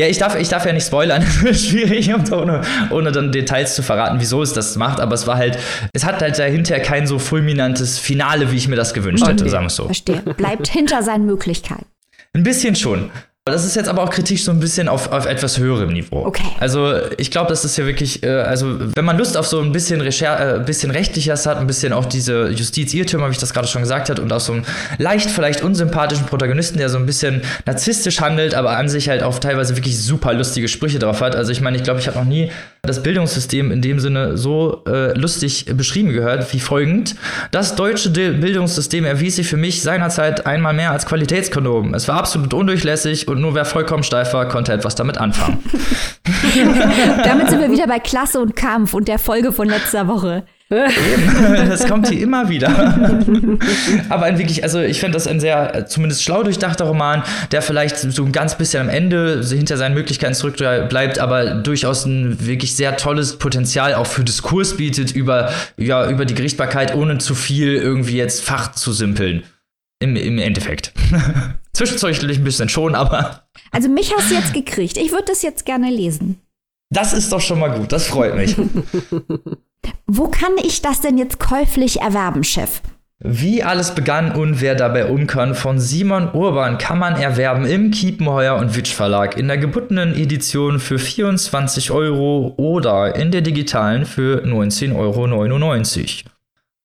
Ja, 0.00 0.06
ich 0.06 0.16
darf, 0.16 0.34
ich 0.34 0.48
darf 0.48 0.64
ja 0.64 0.72
nicht 0.72 0.86
spoilern. 0.86 1.22
Es 1.44 1.60
ist 1.60 1.68
schwierig, 1.68 2.10
ohne, 2.32 2.62
ohne 2.88 3.12
dann 3.12 3.32
Details 3.32 3.74
zu 3.74 3.82
verraten, 3.82 4.18
wieso 4.18 4.42
es 4.42 4.54
das 4.54 4.76
macht. 4.76 4.98
Aber 4.98 5.14
es 5.14 5.26
war 5.26 5.36
halt, 5.36 5.58
es 5.92 6.06
hat 6.06 6.22
halt 6.22 6.38
dahinter 6.38 6.80
kein 6.80 7.06
so 7.06 7.18
fulminantes 7.18 7.98
Finale, 7.98 8.50
wie 8.50 8.56
ich 8.56 8.66
mir 8.66 8.76
das 8.76 8.94
gewünscht 8.94 9.24
okay. 9.24 9.32
hätte, 9.32 9.50
sagen 9.50 9.64
wir 9.64 9.66
es 9.66 9.76
so. 9.76 9.84
Verstehe. 9.84 10.22
Bleibt 10.38 10.68
hinter 10.68 11.02
seinen 11.02 11.26
Möglichkeiten. 11.26 11.84
Ein 12.32 12.44
bisschen 12.44 12.76
schon. 12.76 13.10
Das 13.50 13.64
ist 13.64 13.76
jetzt 13.76 13.88
aber 13.88 14.02
auch 14.02 14.10
Kritik 14.10 14.38
so 14.38 14.50
ein 14.50 14.60
bisschen 14.60 14.88
auf, 14.88 15.12
auf 15.12 15.26
etwas 15.26 15.58
höherem 15.58 15.92
Niveau. 15.92 16.24
Okay. 16.24 16.44
Also 16.58 16.94
ich 17.18 17.30
glaube, 17.30 17.48
das 17.48 17.64
ist 17.64 17.76
ja 17.76 17.86
wirklich, 17.86 18.22
äh, 18.22 18.28
also 18.28 18.78
wenn 18.94 19.04
man 19.04 19.18
Lust 19.18 19.36
auf 19.36 19.46
so 19.46 19.60
ein 19.60 19.72
bisschen, 19.72 20.00
Recher 20.00 20.56
äh, 20.56 20.60
bisschen 20.60 20.90
Rechtliches 20.90 21.46
hat, 21.46 21.58
ein 21.58 21.66
bisschen 21.66 21.92
auch 21.92 22.06
diese 22.06 22.48
Justiz-Irrtümer, 22.50 23.28
wie 23.28 23.32
ich 23.32 23.38
das 23.38 23.52
gerade 23.52 23.68
schon 23.68 23.82
gesagt 23.82 24.10
habe, 24.10 24.20
und 24.22 24.32
auch 24.32 24.40
so 24.40 24.52
einen 24.52 24.66
leicht 24.98 25.30
vielleicht 25.30 25.62
unsympathischen 25.62 26.26
Protagonisten, 26.26 26.78
der 26.78 26.88
so 26.88 26.98
ein 26.98 27.06
bisschen 27.06 27.42
narzisstisch 27.66 28.20
handelt, 28.20 28.54
aber 28.54 28.76
an 28.76 28.88
sich 28.88 29.08
halt 29.08 29.22
auch 29.22 29.38
teilweise 29.38 29.76
wirklich 29.76 29.98
super 29.98 30.32
lustige 30.32 30.68
Sprüche 30.68 30.98
drauf 30.98 31.20
hat. 31.20 31.36
Also 31.36 31.52
ich 31.52 31.60
meine, 31.60 31.76
ich 31.76 31.82
glaube, 31.82 32.00
ich 32.00 32.06
habe 32.06 32.18
noch 32.18 32.24
nie 32.24 32.50
das 32.82 33.02
Bildungssystem 33.02 33.70
in 33.72 33.82
dem 33.82 34.00
Sinne 34.00 34.38
so 34.38 34.82
äh, 34.86 35.16
lustig 35.18 35.66
beschrieben 35.76 36.12
gehört 36.12 36.52
wie 36.52 36.60
folgend. 36.60 37.14
Das 37.50 37.76
deutsche 37.76 38.10
Bildungssystem 38.10 39.04
erwies 39.04 39.36
sich 39.36 39.48
für 39.48 39.58
mich 39.58 39.82
seinerzeit 39.82 40.46
einmal 40.46 40.72
mehr 40.72 40.90
als 40.90 41.04
Qualitätskondom. 41.06 41.94
Es 41.94 42.08
war 42.08 42.16
absolut 42.16 42.54
undurchlässig 42.54 43.28
und 43.28 43.39
nur 43.40 43.54
wer 43.54 43.64
vollkommen 43.64 44.02
steif 44.02 44.32
war, 44.34 44.48
konnte 44.48 44.72
etwas 44.72 44.94
damit 44.94 45.18
anfangen. 45.18 45.58
damit 47.24 47.50
sind 47.50 47.60
wir 47.60 47.70
wieder 47.70 47.86
bei 47.86 47.98
Klasse 47.98 48.40
und 48.40 48.56
Kampf 48.56 48.94
und 48.94 49.08
der 49.08 49.18
Folge 49.18 49.52
von 49.52 49.68
letzter 49.68 50.06
Woche. 50.06 50.44
Eben, 50.72 51.68
das 51.68 51.88
kommt 51.88 52.08
hier 52.08 52.20
immer 52.20 52.48
wieder. 52.48 52.68
Aber 54.08 54.26
ein 54.26 54.38
wirklich, 54.38 54.62
also 54.62 54.78
ich 54.80 55.00
finde 55.00 55.14
das 55.14 55.26
ein 55.26 55.40
sehr, 55.40 55.86
zumindest 55.88 56.22
schlau 56.22 56.44
durchdachter 56.44 56.84
Roman, 56.84 57.24
der 57.50 57.60
vielleicht 57.60 57.98
so 57.98 58.24
ein 58.24 58.30
ganz 58.30 58.54
bisschen 58.54 58.82
am 58.82 58.88
Ende 58.88 59.44
hinter 59.44 59.76
seinen 59.76 59.94
Möglichkeiten 59.94 60.34
zurückbleibt, 60.34 61.18
aber 61.18 61.54
durchaus 61.54 62.04
ein 62.04 62.46
wirklich 62.46 62.76
sehr 62.76 62.96
tolles 62.96 63.36
Potenzial 63.36 63.94
auch 63.94 64.06
für 64.06 64.22
Diskurs 64.22 64.76
bietet 64.76 65.10
über, 65.10 65.50
ja, 65.76 66.08
über 66.08 66.24
die 66.24 66.34
Gerichtbarkeit, 66.34 66.94
ohne 66.94 67.18
zu 67.18 67.34
viel 67.34 67.74
irgendwie 67.74 68.16
jetzt 68.16 68.44
Fach 68.44 68.70
zu 68.70 68.92
simpeln. 68.92 69.42
Im, 70.00 70.16
im 70.16 70.38
Endeffekt. 70.38 70.92
Zwischenzeuglich 71.72 72.38
ein 72.38 72.44
bisschen 72.44 72.68
schon, 72.68 72.94
aber. 72.94 73.44
Also 73.70 73.88
mich 73.88 74.14
hast 74.16 74.30
du 74.30 74.34
jetzt 74.34 74.54
gekriegt. 74.54 74.96
Ich 74.96 75.12
würde 75.12 75.26
das 75.28 75.42
jetzt 75.42 75.66
gerne 75.66 75.90
lesen. 75.90 76.40
Das 76.92 77.12
ist 77.12 77.30
doch 77.32 77.40
schon 77.40 77.60
mal 77.60 77.70
gut, 77.70 77.92
das 77.92 78.06
freut 78.06 78.34
mich. 78.34 78.56
Wo 80.06 80.28
kann 80.28 80.52
ich 80.62 80.82
das 80.82 81.00
denn 81.00 81.18
jetzt 81.18 81.38
käuflich 81.38 82.00
erwerben, 82.00 82.42
Chef? 82.42 82.82
Wie 83.22 83.62
alles 83.62 83.94
begann 83.94 84.32
und 84.32 84.62
wer 84.62 84.74
dabei 84.74 85.06
umkann 85.06 85.54
von 85.54 85.78
Simon 85.78 86.32
Urban 86.32 86.78
kann 86.78 86.98
man 86.98 87.16
erwerben 87.16 87.66
im 87.66 87.90
Kiepenheuer 87.90 88.56
und 88.56 88.74
Witsch 88.76 88.94
Verlag 88.94 89.36
in 89.36 89.46
der 89.46 89.58
gebundenen 89.58 90.14
Edition 90.14 90.80
für 90.80 90.98
24 90.98 91.90
Euro 91.90 92.54
oder 92.56 93.14
in 93.14 93.30
der 93.30 93.42
digitalen 93.42 94.06
für 94.06 94.42
19,99 94.42 94.96
Euro. 94.96 96.30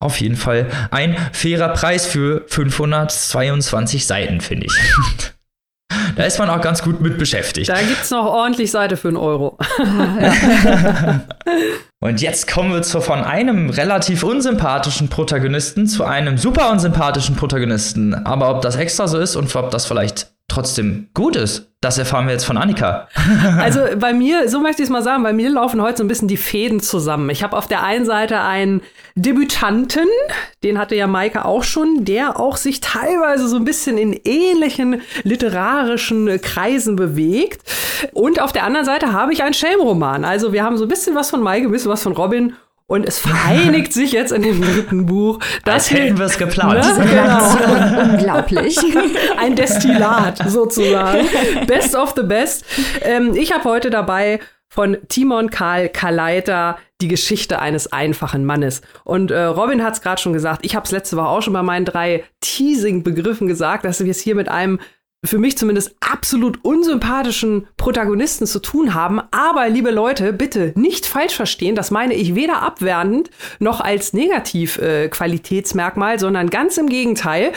Auf 0.05 0.21
jeden 0.21 0.35
Fall 0.35 0.67
ein 0.91 1.17
fairer 1.31 1.69
Preis 1.69 2.05
für 2.05 2.43
522 2.45 4.05
Seiten, 4.05 4.39
finde 4.39 4.67
ich. 4.67 4.73
Da 6.15 6.23
ist 6.23 6.39
man 6.39 6.49
auch 6.49 6.61
ganz 6.61 6.81
gut 6.81 7.01
mit 7.01 7.17
beschäftigt. 7.17 7.69
Da 7.69 7.81
gibt 7.81 8.01
es 8.01 8.09
noch 8.09 8.25
ordentlich 8.25 8.71
Seite 8.71 8.97
für 8.97 9.09
einen 9.09 9.17
Euro. 9.17 9.57
Und 11.99 12.21
jetzt 12.21 12.47
kommen 12.47 12.73
wir 12.73 12.81
zu, 12.81 13.01
von 13.01 13.23
einem 13.23 13.69
relativ 13.69 14.23
unsympathischen 14.23 15.09
Protagonisten 15.09 15.87
zu 15.87 16.03
einem 16.03 16.37
super 16.37 16.71
unsympathischen 16.71 17.35
Protagonisten. 17.35 18.13
Aber 18.13 18.49
ob 18.49 18.61
das 18.61 18.77
extra 18.77 19.07
so 19.07 19.19
ist 19.19 19.35
und 19.35 19.53
ob 19.55 19.71
das 19.71 19.85
vielleicht 19.85 20.34
trotzdem 20.55 21.09
gut 21.13 21.35
ist, 21.35 21.69
das 21.81 21.97
erfahren 21.97 22.25
wir 22.25 22.33
jetzt 22.33 22.45
von 22.45 22.57
Annika. 22.57 23.07
also 23.59 23.81
bei 23.99 24.13
mir, 24.13 24.49
so 24.49 24.59
möchte 24.59 24.81
ich 24.81 24.87
es 24.87 24.91
mal 24.91 25.03
sagen, 25.03 25.21
bei 25.21 25.33
mir 25.33 25.49
laufen 25.49 25.81
heute 25.81 25.97
so 25.97 26.03
ein 26.03 26.07
bisschen 26.07 26.27
die 26.27 26.37
Fäden 26.37 26.79
zusammen. 26.79 27.29
Ich 27.29 27.43
habe 27.43 27.55
auf 27.55 27.67
der 27.67 27.83
einen 27.83 28.05
Seite 28.05 28.41
einen 28.41 28.81
Debütanten, 29.15 30.07
den 30.63 30.79
hatte 30.79 30.95
ja 30.95 31.05
Maike 31.05 31.45
auch 31.45 31.63
schon, 31.63 32.05
der 32.05 32.39
auch 32.39 32.57
sich 32.57 32.81
teilweise 32.81 33.47
so 33.47 33.57
ein 33.57 33.65
bisschen 33.65 33.97
in 33.97 34.13
ähnlichen 34.23 35.01
literarischen 35.23 36.41
Kreisen 36.41 36.95
bewegt. 36.95 37.61
Und 38.13 38.41
auf 38.41 38.51
der 38.51 38.63
anderen 38.63 38.85
Seite 38.85 39.13
habe 39.13 39.33
ich 39.33 39.43
einen 39.43 39.53
Schelmroman. 39.53 40.25
Also 40.25 40.53
wir 40.53 40.63
haben 40.63 40.77
so 40.77 40.85
ein 40.85 40.89
bisschen 40.89 41.15
was 41.15 41.29
von 41.29 41.41
Maike, 41.41 41.67
ein 41.67 41.71
bisschen 41.71 41.91
was 41.91 42.01
von 42.01 42.13
Robin 42.13 42.53
und 42.87 43.05
es 43.05 43.17
vereinigt 43.17 43.93
sich 43.93 44.11
jetzt 44.11 44.31
in 44.31 44.43
dem 44.43 44.61
dritten 44.61 45.05
Buch. 45.07 45.39
Das 45.63 45.73
Als 45.73 45.91
hätten 45.91 46.17
wir 46.17 46.25
es 46.25 46.37
geplant. 46.37 46.85
Ne? 46.97 47.05
Genau. 47.07 48.13
Unglaublich. 48.13 48.77
Ein 49.37 49.55
Destillat 49.55 50.37
sozusagen. 50.49 51.27
Best 51.65 51.95
of 51.95 52.13
the 52.15 52.23
best. 52.23 52.63
Ähm, 53.01 53.33
ich 53.35 53.51
habe 53.51 53.63
heute 53.63 53.89
dabei 53.89 54.39
von 54.69 54.97
Timon 55.07 55.49
Karl 55.49 55.89
Kaleiter 55.89 56.77
die 57.01 57.07
Geschichte 57.07 57.59
eines 57.59 57.91
einfachen 57.91 58.45
Mannes. 58.45 58.81
Und 59.03 59.31
äh, 59.31 59.43
Robin 59.43 59.83
hat 59.83 59.93
es 59.93 60.01
gerade 60.01 60.21
schon 60.21 60.33
gesagt, 60.33 60.63
ich 60.63 60.75
habe 60.75 60.85
es 60.85 60.91
letzte 60.91 61.17
Woche 61.17 61.27
auch 61.27 61.41
schon 61.41 61.53
bei 61.53 61.63
meinen 61.63 61.85
drei 61.85 62.23
Teasing-Begriffen 62.41 63.47
gesagt, 63.47 63.85
dass 63.85 64.03
wir 64.03 64.11
es 64.11 64.19
hier 64.21 64.35
mit 64.35 64.49
einem 64.49 64.79
für 65.25 65.39
mich 65.39 65.57
zumindest 65.57 65.95
absolut 65.99 66.63
unsympathischen 66.63 67.67
Protagonisten 67.77 68.47
zu 68.47 68.59
tun 68.59 68.93
haben. 68.93 69.21
Aber, 69.31 69.67
liebe 69.69 69.91
Leute, 69.91 70.33
bitte 70.33 70.73
nicht 70.75 71.05
falsch 71.05 71.35
verstehen. 71.35 71.75
Das 71.75 71.91
meine 71.91 72.13
ich 72.13 72.35
weder 72.35 72.61
abwertend 72.61 73.29
noch 73.59 73.81
als 73.81 74.13
Negativ-Qualitätsmerkmal, 74.13 76.15
äh, 76.15 76.19
sondern 76.19 76.49
ganz 76.49 76.77
im 76.77 76.87
Gegenteil. 76.87 77.51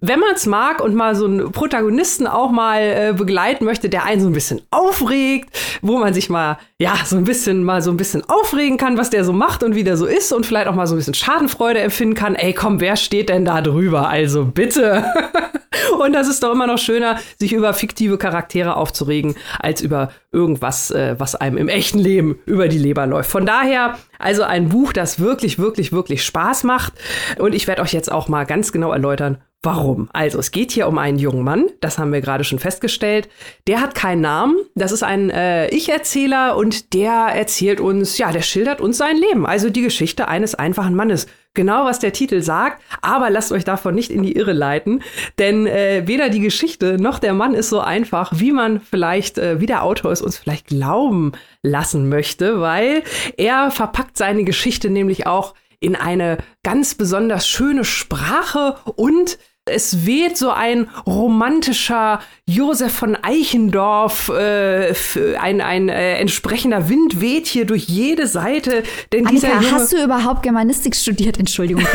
Wenn 0.00 0.20
man 0.20 0.34
es 0.34 0.46
mag 0.46 0.82
und 0.82 0.94
mal 0.94 1.14
so 1.14 1.26
einen 1.26 1.52
Protagonisten 1.52 2.26
auch 2.26 2.50
mal 2.50 2.80
äh, 2.80 3.14
begleiten 3.16 3.64
möchte, 3.64 3.88
der 3.88 4.04
einen 4.04 4.20
so 4.20 4.28
ein 4.28 4.34
bisschen 4.34 4.60
aufregt, 4.70 5.50
wo 5.82 5.98
man 5.98 6.14
sich 6.14 6.28
mal, 6.28 6.58
ja, 6.78 6.94
so 7.04 7.16
ein 7.16 7.24
bisschen 7.24 7.64
mal 7.64 7.82
so 7.82 7.90
ein 7.90 7.96
bisschen 7.96 8.22
aufregen 8.28 8.76
kann, 8.76 8.98
was 8.98 9.10
der 9.10 9.24
so 9.24 9.32
macht 9.32 9.62
und 9.62 9.74
wie 9.74 9.84
der 9.84 9.96
so 9.96 10.06
ist 10.06 10.32
und 10.32 10.46
vielleicht 10.46 10.66
auch 10.66 10.74
mal 10.74 10.86
so 10.86 10.94
ein 10.94 10.98
bisschen 10.98 11.14
Schadenfreude 11.14 11.80
empfinden 11.80 12.14
kann. 12.14 12.34
Ey, 12.34 12.52
komm, 12.52 12.80
wer 12.80 12.96
steht 12.96 13.28
denn 13.28 13.44
da 13.44 13.60
drüber? 13.60 14.08
Also 14.08 14.44
bitte. 14.44 15.04
und 15.98 16.12
das 16.12 16.28
ist 16.28 16.42
doch 16.42 16.52
immer 16.52 16.66
noch 16.66 16.78
schön 16.78 17.03
schöner, 17.04 17.20
sich 17.38 17.52
über 17.52 17.74
fiktive 17.74 18.18
Charaktere 18.18 18.76
aufzuregen, 18.76 19.36
als 19.58 19.80
über 19.80 20.10
irgendwas, 20.32 20.90
äh, 20.90 21.16
was 21.18 21.34
einem 21.34 21.56
im 21.56 21.68
echten 21.68 21.98
Leben 21.98 22.38
über 22.46 22.68
die 22.68 22.78
Leber 22.78 23.06
läuft. 23.06 23.30
Von 23.30 23.46
daher 23.46 23.96
also 24.18 24.42
ein 24.42 24.68
Buch, 24.68 24.92
das 24.92 25.20
wirklich, 25.20 25.58
wirklich, 25.58 25.92
wirklich 25.92 26.24
Spaß 26.24 26.64
macht. 26.64 26.94
Und 27.38 27.54
ich 27.54 27.66
werde 27.66 27.82
euch 27.82 27.92
jetzt 27.92 28.10
auch 28.10 28.28
mal 28.28 28.44
ganz 28.44 28.72
genau 28.72 28.92
erläutern, 28.92 29.38
Warum? 29.66 30.10
Also 30.12 30.38
es 30.40 30.50
geht 30.50 30.72
hier 30.72 30.86
um 30.86 30.98
einen 30.98 31.18
jungen 31.18 31.42
Mann, 31.42 31.64
das 31.80 31.98
haben 31.98 32.12
wir 32.12 32.20
gerade 32.20 32.44
schon 32.44 32.58
festgestellt. 32.58 33.30
Der 33.66 33.80
hat 33.80 33.94
keinen 33.94 34.20
Namen, 34.20 34.56
das 34.74 34.92
ist 34.92 35.02
ein 35.02 35.30
äh, 35.30 35.68
Ich-Erzähler 35.68 36.58
und 36.58 36.92
der 36.92 37.30
erzählt 37.34 37.80
uns, 37.80 38.18
ja, 38.18 38.30
der 38.30 38.42
schildert 38.42 38.82
uns 38.82 38.98
sein 38.98 39.16
Leben, 39.16 39.46
also 39.46 39.70
die 39.70 39.80
Geschichte 39.80 40.28
eines 40.28 40.54
einfachen 40.54 40.94
Mannes. 40.94 41.28
Genau, 41.54 41.84
was 41.84 42.00
der 42.00 42.12
Titel 42.12 42.42
sagt, 42.42 42.82
aber 43.00 43.30
lasst 43.30 43.52
euch 43.52 43.64
davon 43.64 43.94
nicht 43.94 44.10
in 44.10 44.24
die 44.24 44.32
Irre 44.32 44.52
leiten, 44.52 45.02
denn 45.38 45.68
äh, 45.68 46.02
weder 46.04 46.28
die 46.28 46.40
Geschichte 46.40 47.00
noch 47.00 47.20
der 47.20 47.32
Mann 47.32 47.54
ist 47.54 47.68
so 47.68 47.78
einfach, 47.78 48.32
wie 48.34 48.50
man 48.50 48.80
vielleicht, 48.80 49.38
äh, 49.38 49.60
wie 49.60 49.66
der 49.66 49.84
Autor 49.84 50.10
es 50.10 50.20
uns 50.20 50.36
vielleicht 50.36 50.66
glauben 50.66 51.30
lassen 51.62 52.08
möchte, 52.08 52.60
weil 52.60 53.04
er 53.36 53.70
verpackt 53.70 54.18
seine 54.18 54.42
Geschichte 54.42 54.90
nämlich 54.90 55.28
auch 55.28 55.54
in 55.78 55.94
eine 55.94 56.38
ganz 56.64 56.96
besonders 56.96 57.46
schöne 57.46 57.84
Sprache 57.84 58.76
und 58.96 59.38
es 59.66 60.04
weht 60.04 60.36
so 60.36 60.50
ein 60.50 60.88
romantischer 61.06 62.20
Josef 62.46 62.92
von 62.92 63.16
Eichendorf, 63.22 64.28
äh, 64.28 64.94
ein, 65.40 65.60
ein 65.60 65.88
äh, 65.88 66.18
entsprechender 66.18 66.88
Wind 66.88 67.20
weht 67.20 67.46
hier 67.46 67.64
durch 67.64 67.84
jede 67.84 68.26
Seite. 68.26 68.82
Denn 69.12 69.26
Annika, 69.26 69.60
hast 69.70 69.92
du 69.92 70.02
überhaupt 70.04 70.42
Germanistik 70.42 70.94
studiert? 70.94 71.38
Entschuldigung, 71.38 71.86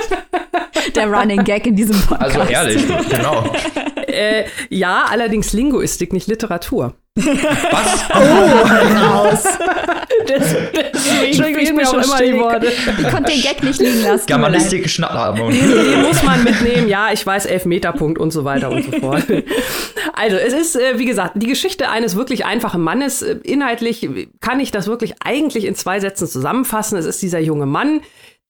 der 0.94 1.06
Running 1.10 1.44
Gag 1.44 1.66
in 1.66 1.76
diesem 1.76 1.98
Podcast. 2.02 2.36
Also 2.36 2.52
ehrlich, 2.52 2.86
genau. 3.08 3.50
äh, 4.06 4.44
ja, 4.68 5.06
allerdings 5.08 5.54
Linguistik, 5.54 6.12
nicht 6.12 6.26
Literatur. 6.26 6.94
Was? 7.14 8.04
Oh, 8.14 8.94
raus. 8.98 9.44
Das, 10.26 10.54
deswegen 11.24 11.54
fehlen 11.54 11.76
mir 11.76 11.88
auch 11.88 11.94
immer 11.94 12.22
die 12.22 12.38
Worte. 12.38 12.66
Ich 12.66 13.08
konnte 13.08 13.32
den 13.32 13.42
Gag 13.42 13.62
nicht 13.62 13.80
liegen 13.80 14.02
lassen. 14.02 14.26
Germanistik 14.26 14.88
Schnappatmung. 14.88 15.50
Den 15.50 16.02
muss 16.02 16.22
man 16.22 16.42
mitnehmen. 16.42 16.88
Ja, 16.88 17.12
ich 17.12 17.26
weiß, 17.26 17.46
Elfmeterpunkt 17.46 18.18
und 18.18 18.30
so 18.30 18.44
weiter 18.44 18.70
und 18.70 18.84
so 18.84 18.98
fort. 18.98 19.24
Also, 20.14 20.36
es 20.36 20.52
ist, 20.52 20.76
äh, 20.76 20.98
wie 20.98 21.04
gesagt, 21.04 21.32
die 21.36 21.46
Geschichte 21.46 21.88
eines 21.90 22.16
wirklich 22.16 22.44
einfachen 22.44 22.80
Mannes. 22.82 23.22
Äh, 23.22 23.36
inhaltlich 23.42 24.08
kann 24.40 24.60
ich 24.60 24.70
das 24.70 24.86
wirklich 24.86 25.14
eigentlich 25.24 25.64
in 25.64 25.74
zwei 25.74 26.00
Sätzen 26.00 26.26
zusammenfassen. 26.28 26.96
Es 26.98 27.06
ist 27.06 27.20
dieser 27.22 27.40
junge 27.40 27.66
Mann, 27.66 28.00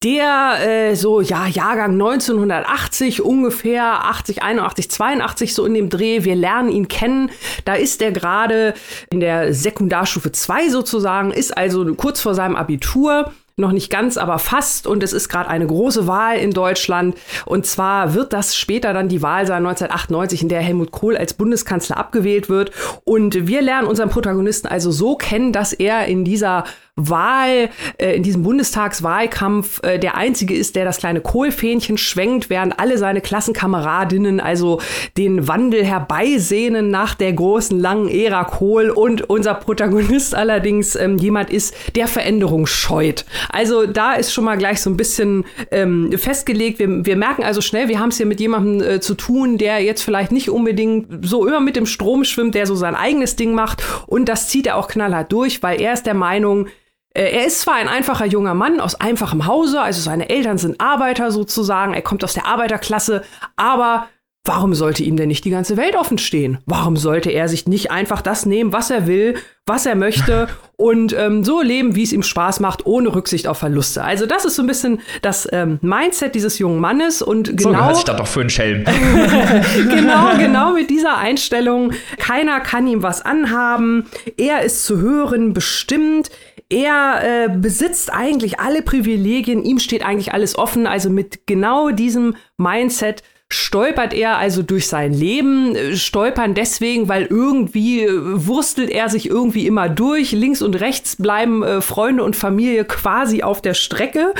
der 0.02 0.58
äh, 0.60 0.94
so, 0.96 1.20
ja, 1.20 1.46
Jahrgang 1.46 1.92
1980 1.92 3.22
ungefähr, 3.22 4.04
80, 4.04 4.42
81, 4.42 4.90
82 4.90 5.54
so 5.54 5.64
in 5.64 5.74
dem 5.74 5.88
Dreh. 5.88 6.24
Wir 6.24 6.34
lernen 6.34 6.70
ihn 6.70 6.88
kennen. 6.88 7.30
Da 7.64 7.74
ist 7.74 8.02
er 8.02 8.12
gerade 8.12 8.74
in 9.10 9.20
der 9.20 9.54
Sekundarstufe 9.54 10.32
2 10.32 10.68
sozusagen, 10.68 11.30
ist 11.30 11.56
also 11.56 11.94
kurz 11.94 12.20
vor 12.20 12.34
seinem 12.34 12.56
Abitur 12.56 13.32
noch 13.56 13.72
nicht 13.72 13.90
ganz, 13.90 14.16
aber 14.16 14.38
fast. 14.38 14.86
Und 14.86 15.02
es 15.02 15.12
ist 15.12 15.28
gerade 15.28 15.48
eine 15.48 15.66
große 15.66 16.06
Wahl 16.06 16.38
in 16.38 16.52
Deutschland. 16.52 17.16
Und 17.44 17.66
zwar 17.66 18.14
wird 18.14 18.32
das 18.32 18.56
später 18.56 18.92
dann 18.92 19.08
die 19.08 19.22
Wahl 19.22 19.46
sein, 19.46 19.66
1998, 19.66 20.42
in 20.42 20.48
der 20.48 20.60
Helmut 20.60 20.90
Kohl 20.90 21.16
als 21.16 21.34
Bundeskanzler 21.34 21.96
abgewählt 21.96 22.48
wird. 22.48 22.72
Und 23.04 23.46
wir 23.46 23.62
lernen 23.62 23.88
unseren 23.88 24.10
Protagonisten 24.10 24.68
also 24.68 24.90
so 24.90 25.16
kennen, 25.16 25.52
dass 25.52 25.72
er 25.72 26.06
in 26.06 26.24
dieser 26.24 26.64
Wahl, 26.94 27.70
äh, 27.96 28.16
in 28.16 28.22
diesem 28.22 28.42
Bundestagswahlkampf 28.42 29.82
äh, 29.82 29.98
der 29.98 30.14
Einzige 30.14 30.54
ist, 30.54 30.76
der 30.76 30.84
das 30.84 30.98
kleine 30.98 31.22
Kohlfähnchen 31.22 31.96
schwenkt, 31.96 32.50
während 32.50 32.78
alle 32.78 32.98
seine 32.98 33.22
Klassenkameradinnen 33.22 34.40
also 34.40 34.78
den 35.16 35.48
Wandel 35.48 35.86
herbeisehnen 35.86 36.90
nach 36.90 37.14
der 37.14 37.32
großen, 37.32 37.80
langen 37.80 38.08
Ära 38.08 38.44
Kohl 38.44 38.90
und 38.90 39.30
unser 39.30 39.54
Protagonist 39.54 40.34
allerdings 40.34 40.94
ähm, 40.94 41.16
jemand 41.16 41.48
ist, 41.48 41.74
der 41.96 42.08
Veränderung 42.08 42.66
scheut. 42.66 43.24
Also 43.48 43.86
da 43.86 44.12
ist 44.12 44.34
schon 44.34 44.44
mal 44.44 44.58
gleich 44.58 44.82
so 44.82 44.90
ein 44.90 44.98
bisschen 44.98 45.46
ähm, 45.70 46.12
festgelegt. 46.18 46.78
Wir, 46.78 47.06
wir 47.06 47.16
merken 47.16 47.42
also 47.42 47.62
schnell, 47.62 47.88
wir 47.88 48.00
haben 48.00 48.10
es 48.10 48.18
hier 48.18 48.26
mit 48.26 48.38
jemandem 48.38 48.86
äh, 48.86 49.00
zu 49.00 49.14
tun, 49.14 49.56
der 49.56 49.82
jetzt 49.82 50.02
vielleicht 50.02 50.30
nicht 50.30 50.50
unbedingt 50.50 51.26
so 51.26 51.46
immer 51.46 51.60
mit 51.60 51.74
dem 51.74 51.86
Strom 51.86 52.24
schwimmt, 52.24 52.54
der 52.54 52.66
so 52.66 52.74
sein 52.74 52.94
eigenes 52.94 53.34
Ding 53.34 53.54
macht 53.54 53.82
und 54.06 54.28
das 54.28 54.48
zieht 54.48 54.66
er 54.66 54.76
auch 54.76 54.88
knallhart 54.88 55.32
durch, 55.32 55.62
weil 55.62 55.80
er 55.80 55.94
ist 55.94 56.04
der 56.04 56.12
Meinung, 56.12 56.68
er 57.14 57.46
ist 57.46 57.60
zwar 57.60 57.74
ein 57.74 57.88
einfacher 57.88 58.26
junger 58.26 58.54
Mann 58.54 58.80
aus 58.80 58.94
einfachem 58.94 59.46
Hause, 59.46 59.80
also 59.80 60.00
seine 60.00 60.30
Eltern 60.30 60.58
sind 60.58 60.80
Arbeiter 60.80 61.30
sozusagen, 61.30 61.94
er 61.94 62.02
kommt 62.02 62.24
aus 62.24 62.34
der 62.34 62.46
Arbeiterklasse, 62.46 63.22
aber 63.56 64.08
warum 64.44 64.74
sollte 64.74 65.04
ihm 65.04 65.16
denn 65.16 65.28
nicht 65.28 65.44
die 65.44 65.50
ganze 65.50 65.76
Welt 65.76 65.94
offen 65.94 66.18
stehen? 66.18 66.58
Warum 66.66 66.96
sollte 66.96 67.30
er 67.30 67.48
sich 67.48 67.68
nicht 67.68 67.90
einfach 67.92 68.22
das 68.22 68.44
nehmen, 68.44 68.72
was 68.72 68.90
er 68.90 69.06
will, 69.06 69.36
was 69.66 69.86
er 69.86 69.94
möchte 69.94 70.48
und 70.76 71.14
ähm, 71.16 71.44
so 71.44 71.62
leben, 71.62 71.94
wie 71.94 72.02
es 72.02 72.12
ihm 72.12 72.24
Spaß 72.24 72.58
macht, 72.58 72.84
ohne 72.84 73.14
Rücksicht 73.14 73.46
auf 73.46 73.58
Verluste? 73.58 74.02
Also 74.02 74.26
das 74.26 74.44
ist 74.44 74.56
so 74.56 74.62
ein 74.62 74.66
bisschen 74.66 75.00
das 75.22 75.48
ähm, 75.52 75.78
Mindset 75.80 76.34
dieses 76.34 76.58
jungen 76.58 76.80
Mannes 76.80 77.22
und 77.22 77.56
genau. 77.56 77.62
So 77.62 77.70
gehört 77.70 77.96
sich 77.96 78.04
das 78.04 78.16
doch 78.16 78.26
für 78.26 78.40
einen 78.40 78.50
Schelm. 78.50 78.84
genau, 79.74 80.36
genau 80.36 80.72
mit 80.72 80.90
dieser 80.90 81.18
Einstellung. 81.18 81.92
Keiner 82.18 82.58
kann 82.58 82.88
ihm 82.88 83.04
was 83.04 83.24
anhaben. 83.24 84.06
Er 84.36 84.62
ist 84.62 84.84
zu 84.84 85.00
hören 85.00 85.52
bestimmt 85.52 86.30
er 86.72 87.20
äh, 87.22 87.48
besitzt 87.50 88.10
eigentlich 88.10 88.58
alle 88.58 88.80
Privilegien, 88.80 89.62
ihm 89.62 89.78
steht 89.78 90.02
eigentlich 90.02 90.32
alles 90.32 90.56
offen. 90.56 90.86
Also 90.86 91.10
mit 91.10 91.46
genau 91.46 91.90
diesem 91.90 92.34
Mindset 92.56 93.22
stolpert 93.52 94.14
er 94.14 94.38
also 94.38 94.62
durch 94.62 94.88
sein 94.88 95.12
Leben, 95.12 95.76
äh, 95.76 95.96
stolpern 95.96 96.54
deswegen, 96.54 97.08
weil 97.08 97.26
irgendwie 97.26 98.04
äh, 98.04 98.10
wurstelt 98.46 98.90
er 98.90 99.08
sich 99.08 99.28
irgendwie 99.28 99.66
immer 99.66 99.88
durch. 99.88 100.32
Links 100.32 100.62
und 100.62 100.80
rechts 100.80 101.16
bleiben 101.16 101.62
äh, 101.62 101.80
Freunde 101.80 102.24
und 102.24 102.34
Familie 102.34 102.84
quasi 102.84 103.42
auf 103.42 103.60
der 103.60 103.74
Strecke. 103.74 104.32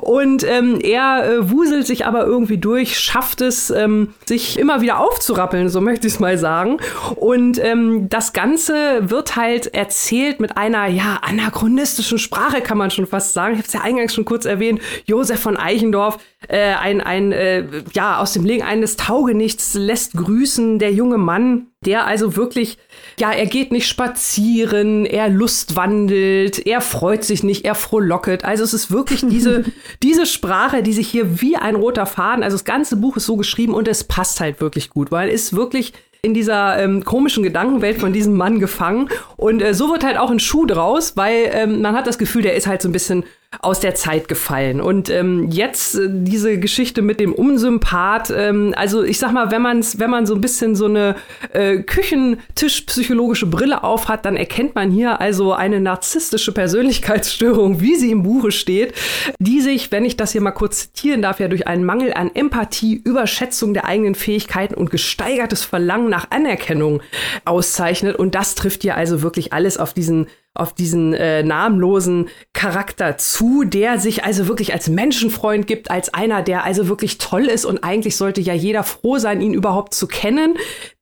Und 0.00 0.44
ähm, 0.44 0.78
er 0.82 1.24
äh, 1.24 1.50
wuselt 1.50 1.86
sich 1.86 2.06
aber 2.06 2.24
irgendwie 2.24 2.58
durch, 2.58 2.98
schafft 2.98 3.42
es, 3.42 3.70
ähm, 3.70 4.14
sich 4.24 4.58
immer 4.58 4.80
wieder 4.80 4.98
aufzurappeln, 4.98 5.68
so 5.68 5.80
möchte 5.80 6.06
ich 6.06 6.14
es 6.14 6.20
mal 6.20 6.38
sagen. 6.38 6.78
Und 7.16 7.62
ähm, 7.62 8.08
das 8.08 8.32
Ganze 8.32 9.10
wird 9.10 9.36
halt 9.36 9.74
erzählt 9.74 10.40
mit 10.40 10.56
einer, 10.56 10.86
ja, 10.86 11.18
anachronistischen 11.22 12.18
Sprache, 12.18 12.62
kann 12.62 12.78
man 12.78 12.90
schon 12.90 13.06
fast 13.06 13.34
sagen. 13.34 13.54
Ich 13.54 13.58
habe 13.58 13.66
es 13.66 13.74
ja 13.74 13.82
eingangs 13.82 14.14
schon 14.14 14.24
kurz 14.24 14.46
erwähnt. 14.46 14.80
Josef 15.04 15.40
von 15.40 15.56
Eichendorff, 15.56 16.18
äh, 16.48 16.74
ein, 16.74 17.00
ein 17.00 17.32
äh, 17.32 17.64
ja, 17.92 18.18
aus 18.18 18.32
dem 18.32 18.44
Leben 18.44 18.53
eines 18.62 18.96
Taugenichts 18.96 19.74
lässt 19.74 20.14
grüßen, 20.14 20.78
der 20.78 20.92
junge 20.92 21.18
Mann, 21.18 21.66
der 21.84 22.06
also 22.06 22.36
wirklich, 22.36 22.78
ja, 23.18 23.32
er 23.32 23.46
geht 23.46 23.72
nicht 23.72 23.86
spazieren, 23.86 25.06
er 25.06 25.28
lustwandelt, 25.28 26.66
er 26.66 26.80
freut 26.80 27.24
sich 27.24 27.42
nicht, 27.42 27.64
er 27.64 27.74
frohlocket. 27.74 28.44
Also 28.44 28.64
es 28.64 28.74
ist 28.74 28.90
wirklich 28.90 29.20
diese, 29.28 29.64
diese 30.02 30.26
Sprache, 30.26 30.82
die 30.82 30.92
sich 30.92 31.08
hier 31.08 31.40
wie 31.40 31.56
ein 31.56 31.74
roter 31.74 32.06
Faden, 32.06 32.42
also 32.42 32.56
das 32.56 32.64
ganze 32.64 32.96
Buch 32.96 33.16
ist 33.16 33.26
so 33.26 33.36
geschrieben 33.36 33.74
und 33.74 33.88
es 33.88 34.04
passt 34.04 34.40
halt 34.40 34.60
wirklich 34.60 34.90
gut, 34.90 35.10
weil 35.10 35.28
es 35.28 35.54
wirklich 35.54 35.92
in 36.24 36.32
dieser 36.32 36.78
ähm, 36.78 37.04
komischen 37.04 37.42
Gedankenwelt 37.42 37.98
von 38.00 38.14
diesem 38.14 38.34
Mann 38.34 38.58
gefangen. 38.58 39.10
Und 39.36 39.60
äh, 39.60 39.74
so 39.74 39.90
wird 39.90 40.04
halt 40.04 40.16
auch 40.16 40.30
ein 40.30 40.40
Schuh 40.40 40.64
draus, 40.64 41.16
weil 41.16 41.50
ähm, 41.52 41.82
man 41.82 41.94
hat 41.94 42.06
das 42.06 42.16
Gefühl, 42.16 42.40
der 42.40 42.56
ist 42.56 42.66
halt 42.66 42.80
so 42.80 42.88
ein 42.88 42.92
bisschen 42.92 43.24
aus 43.60 43.80
der 43.80 43.94
Zeit 43.94 44.28
gefallen. 44.28 44.80
Und 44.80 45.10
ähm, 45.10 45.50
jetzt 45.50 45.96
äh, 45.96 46.08
diese 46.10 46.58
Geschichte 46.58 47.02
mit 47.02 47.20
dem 47.20 47.32
Unsympath, 47.32 48.30
ähm, 48.30 48.74
also 48.76 49.02
ich 49.02 49.18
sag 49.18 49.32
mal, 49.32 49.50
wenn 49.50 49.62
man's, 49.62 49.98
wenn 49.98 50.10
man 50.10 50.26
so 50.26 50.34
ein 50.34 50.40
bisschen 50.40 50.74
so 50.74 50.86
eine 50.86 51.16
äh, 51.52 51.78
Küchentischpsychologische 51.78 53.46
Brille 53.46 53.84
aufhat, 53.84 54.24
dann 54.24 54.36
erkennt 54.36 54.74
man 54.74 54.90
hier 54.90 55.20
also 55.20 55.52
eine 55.52 55.80
narzisstische 55.80 56.52
Persönlichkeitsstörung, 56.52 57.80
wie 57.80 57.96
sie 57.96 58.10
im 58.10 58.22
Buche 58.22 58.52
steht, 58.52 58.94
die 59.38 59.60
sich, 59.60 59.90
wenn 59.92 60.04
ich 60.04 60.16
das 60.16 60.32
hier 60.32 60.40
mal 60.40 60.52
kurz 60.52 60.80
zitieren 60.80 61.22
darf, 61.22 61.40
ja 61.40 61.48
durch 61.48 61.66
einen 61.66 61.84
Mangel 61.84 62.12
an 62.14 62.30
Empathie, 62.34 63.00
Überschätzung 63.04 63.74
der 63.74 63.86
eigenen 63.86 64.14
Fähigkeiten 64.14 64.74
und 64.74 64.90
gesteigertes 64.90 65.64
Verlangen 65.64 66.10
nach 66.10 66.30
Anerkennung 66.30 67.02
auszeichnet. 67.44 68.16
Und 68.16 68.34
das 68.34 68.54
trifft 68.54 68.82
hier 68.82 68.96
also 68.96 69.22
wirklich 69.22 69.52
alles 69.52 69.78
auf 69.78 69.94
diesen 69.94 70.26
auf 70.54 70.72
diesen 70.72 71.14
äh, 71.14 71.42
namenlosen 71.42 72.28
Charakter 72.52 73.18
zu, 73.18 73.64
der 73.64 73.98
sich 73.98 74.24
also 74.24 74.46
wirklich 74.46 74.72
als 74.72 74.88
Menschenfreund 74.88 75.66
gibt, 75.66 75.90
als 75.90 76.14
einer, 76.14 76.42
der 76.42 76.64
also 76.64 76.88
wirklich 76.88 77.18
toll 77.18 77.46
ist 77.46 77.64
und 77.64 77.82
eigentlich 77.82 78.16
sollte 78.16 78.40
ja 78.40 78.54
jeder 78.54 78.84
froh 78.84 79.18
sein, 79.18 79.40
ihn 79.40 79.52
überhaupt 79.52 79.94
zu 79.94 80.06
kennen, 80.06 80.54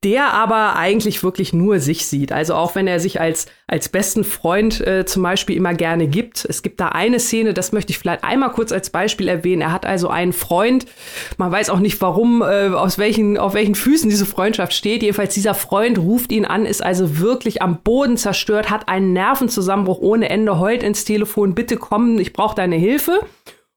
der 0.04 0.32
aber 0.32 0.76
eigentlich 0.76 1.22
wirklich 1.22 1.52
nur 1.52 1.80
sich 1.80 2.06
sieht. 2.06 2.32
Also 2.32 2.54
auch 2.54 2.74
wenn 2.74 2.86
er 2.86 2.98
sich 2.98 3.20
als, 3.20 3.46
als 3.66 3.88
besten 3.88 4.24
Freund 4.24 4.86
äh, 4.86 5.04
zum 5.04 5.22
Beispiel 5.22 5.56
immer 5.56 5.74
gerne 5.74 6.06
gibt. 6.06 6.44
Es 6.44 6.62
gibt 6.62 6.80
da 6.80 6.88
eine 6.88 7.20
Szene, 7.20 7.54
das 7.54 7.72
möchte 7.72 7.90
ich 7.90 7.98
vielleicht 7.98 8.24
einmal 8.24 8.52
kurz 8.52 8.72
als 8.72 8.90
Beispiel 8.90 9.28
erwähnen. 9.28 9.62
Er 9.62 9.72
hat 9.72 9.86
also 9.86 10.08
einen 10.08 10.32
Freund, 10.32 10.86
man 11.36 11.50
weiß 11.50 11.70
auch 11.70 11.78
nicht 11.78 12.00
warum, 12.00 12.42
äh, 12.42 12.68
aus 12.68 12.98
welchen, 12.98 13.38
auf 13.38 13.54
welchen 13.54 13.74
Füßen 13.74 14.08
diese 14.08 14.26
Freundschaft 14.26 14.72
steht. 14.72 15.02
Jedenfalls 15.02 15.34
dieser 15.34 15.54
Freund 15.54 15.98
ruft 15.98 16.32
ihn 16.32 16.44
an, 16.44 16.66
ist 16.66 16.82
also 16.82 17.18
wirklich 17.18 17.60
am 17.62 17.82
Boden 17.82 18.16
zerstört, 18.16 18.70
hat 18.70 18.88
einen 18.88 19.12
Nerv 19.12 19.42
Nervenzusammenbruch 19.42 19.98
ohne 19.98 20.30
Ende, 20.30 20.58
heult 20.58 20.82
ins 20.82 21.04
Telefon, 21.04 21.54
bitte 21.54 21.76
komm, 21.76 22.18
ich 22.18 22.32
brauche 22.32 22.54
deine 22.54 22.76
Hilfe. 22.76 23.20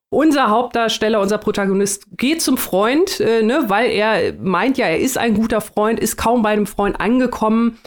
Unser 0.10 0.50
Hauptdarsteller, 0.50 1.20
unser 1.20 1.40
Protagonist 1.40 2.06
geht 2.16 2.42
zum 2.42 2.58
Freund, 2.58 3.20
äh, 3.20 3.42
ne, 3.42 3.66
weil 3.68 3.90
er 3.90 4.34
meint 4.34 4.78
ja, 4.78 4.86
er 4.86 5.00
ist 5.00 5.18
ein 5.18 5.34
guter 5.34 5.62
Freund, 5.62 6.00
ist 6.00 6.18
kaum 6.18 6.42
bei 6.42 6.50
einem 6.50 6.68
Freund 6.68 7.00
angekommen. 7.00 7.80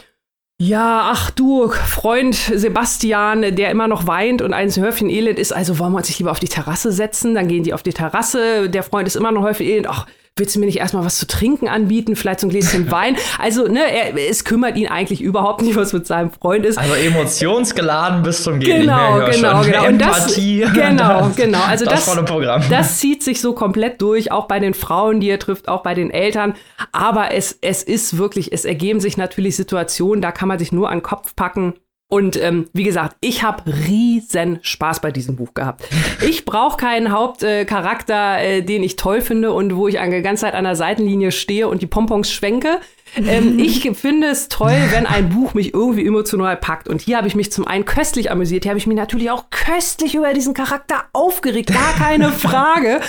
Ja, 0.60 1.10
ach 1.12 1.30
du, 1.30 1.68
Freund 1.68 2.34
Sebastian, 2.34 3.54
der 3.54 3.70
immer 3.70 3.86
noch 3.86 4.08
weint 4.08 4.42
und 4.42 4.52
ein 4.52 4.68
Hörfchen 4.74 5.08
elend 5.08 5.38
ist, 5.38 5.52
also 5.52 5.78
wollen 5.78 5.92
wir 5.92 5.98
uns 5.98 6.08
nicht 6.08 6.18
lieber 6.18 6.32
auf 6.32 6.40
die 6.40 6.48
Terrasse 6.48 6.90
setzen? 6.90 7.36
Dann 7.36 7.46
gehen 7.46 7.62
die 7.62 7.72
auf 7.72 7.84
die 7.84 7.92
Terrasse, 7.92 8.68
der 8.68 8.82
Freund 8.82 9.06
ist 9.06 9.14
immer 9.14 9.30
noch 9.30 9.42
häufig 9.42 9.68
elend, 9.68 9.86
ach, 9.86 10.06
willst 10.38 10.54
du 10.56 10.60
mir 10.60 10.66
nicht 10.66 10.78
erstmal 10.78 11.04
was 11.04 11.18
zu 11.18 11.26
trinken 11.26 11.68
anbieten, 11.68 12.16
vielleicht 12.16 12.40
so 12.40 12.46
ein 12.46 12.50
Gläschen 12.50 12.90
Wein? 12.90 13.16
Also, 13.38 13.66
ne, 13.66 13.80
er, 13.80 14.16
es 14.28 14.44
kümmert 14.44 14.76
ihn 14.76 14.88
eigentlich 14.88 15.20
überhaupt 15.20 15.62
nicht, 15.62 15.76
was 15.76 15.92
mit 15.92 16.06
seinem 16.06 16.30
Freund 16.30 16.64
ist. 16.64 16.78
Also 16.78 16.94
emotionsgeladen 16.94 18.22
bis 18.22 18.42
zum 18.42 18.58
Gehen 18.58 18.82
genau, 18.82 19.16
mehr. 19.16 19.30
Genau, 19.30 19.62
genau. 19.62 19.84
Empathie. 19.84 20.60
Das, 20.60 20.72
genau, 20.72 21.20
das, 21.20 21.36
genau. 21.36 21.62
Also 21.66 21.84
das, 21.84 22.06
das, 22.06 22.24
Programm. 22.24 22.62
das 22.70 22.98
zieht 22.98 23.22
sich 23.22 23.40
so 23.40 23.52
komplett 23.52 24.00
durch, 24.00 24.32
auch 24.32 24.46
bei 24.46 24.58
den 24.58 24.74
Frauen, 24.74 25.20
die 25.20 25.28
er 25.28 25.38
trifft, 25.38 25.68
auch 25.68 25.82
bei 25.82 25.94
den 25.94 26.10
Eltern. 26.10 26.54
Aber 26.92 27.32
es, 27.32 27.58
es 27.60 27.82
ist 27.82 28.18
wirklich, 28.18 28.52
es 28.52 28.64
ergeben 28.64 29.00
sich 29.00 29.16
natürlich 29.16 29.56
Situationen, 29.56 30.22
da 30.22 30.32
kann 30.32 30.48
man 30.48 30.58
sich 30.58 30.72
nur 30.72 30.90
an 30.90 30.98
den 30.98 31.02
Kopf 31.02 31.34
packen. 31.34 31.74
Und 32.10 32.42
ähm, 32.42 32.70
wie 32.72 32.84
gesagt, 32.84 33.16
ich 33.20 33.42
habe 33.42 33.70
riesen 33.86 34.60
Spaß 34.62 35.00
bei 35.00 35.10
diesem 35.10 35.36
Buch 35.36 35.52
gehabt. 35.52 35.86
Ich 36.26 36.46
brauche 36.46 36.78
keinen 36.78 37.12
Hauptcharakter, 37.12 38.42
äh, 38.42 38.62
den 38.62 38.82
ich 38.82 38.96
toll 38.96 39.20
finde 39.20 39.52
und 39.52 39.76
wo 39.76 39.88
ich 39.88 39.98
eine 39.98 40.22
ganze 40.22 40.42
Zeit 40.42 40.54
an 40.54 40.64
der 40.64 40.74
Seitenlinie 40.74 41.32
stehe 41.32 41.68
und 41.68 41.82
die 41.82 41.86
Pompons 41.86 42.30
schwenke. 42.32 42.80
Ähm, 43.16 43.58
ich 43.58 43.90
finde 43.94 44.28
es 44.28 44.48
toll, 44.48 44.76
wenn 44.90 45.06
ein 45.06 45.28
Buch 45.28 45.54
mich 45.54 45.74
irgendwie 45.74 46.06
emotional 46.06 46.56
packt. 46.56 46.88
Und 46.88 47.00
hier 47.00 47.16
habe 47.16 47.28
ich 47.28 47.34
mich 47.34 47.52
zum 47.52 47.66
einen 47.66 47.84
köstlich 47.84 48.30
amüsiert. 48.30 48.64
Hier 48.64 48.70
habe 48.70 48.78
ich 48.78 48.86
mich 48.86 48.96
natürlich 48.96 49.30
auch 49.30 49.50
köstlich 49.50 50.14
über 50.14 50.32
diesen 50.32 50.54
Charakter 50.54 51.04
aufgeregt. 51.12 51.72
Gar 51.72 51.94
keine 51.94 52.30
Frage. 52.32 53.00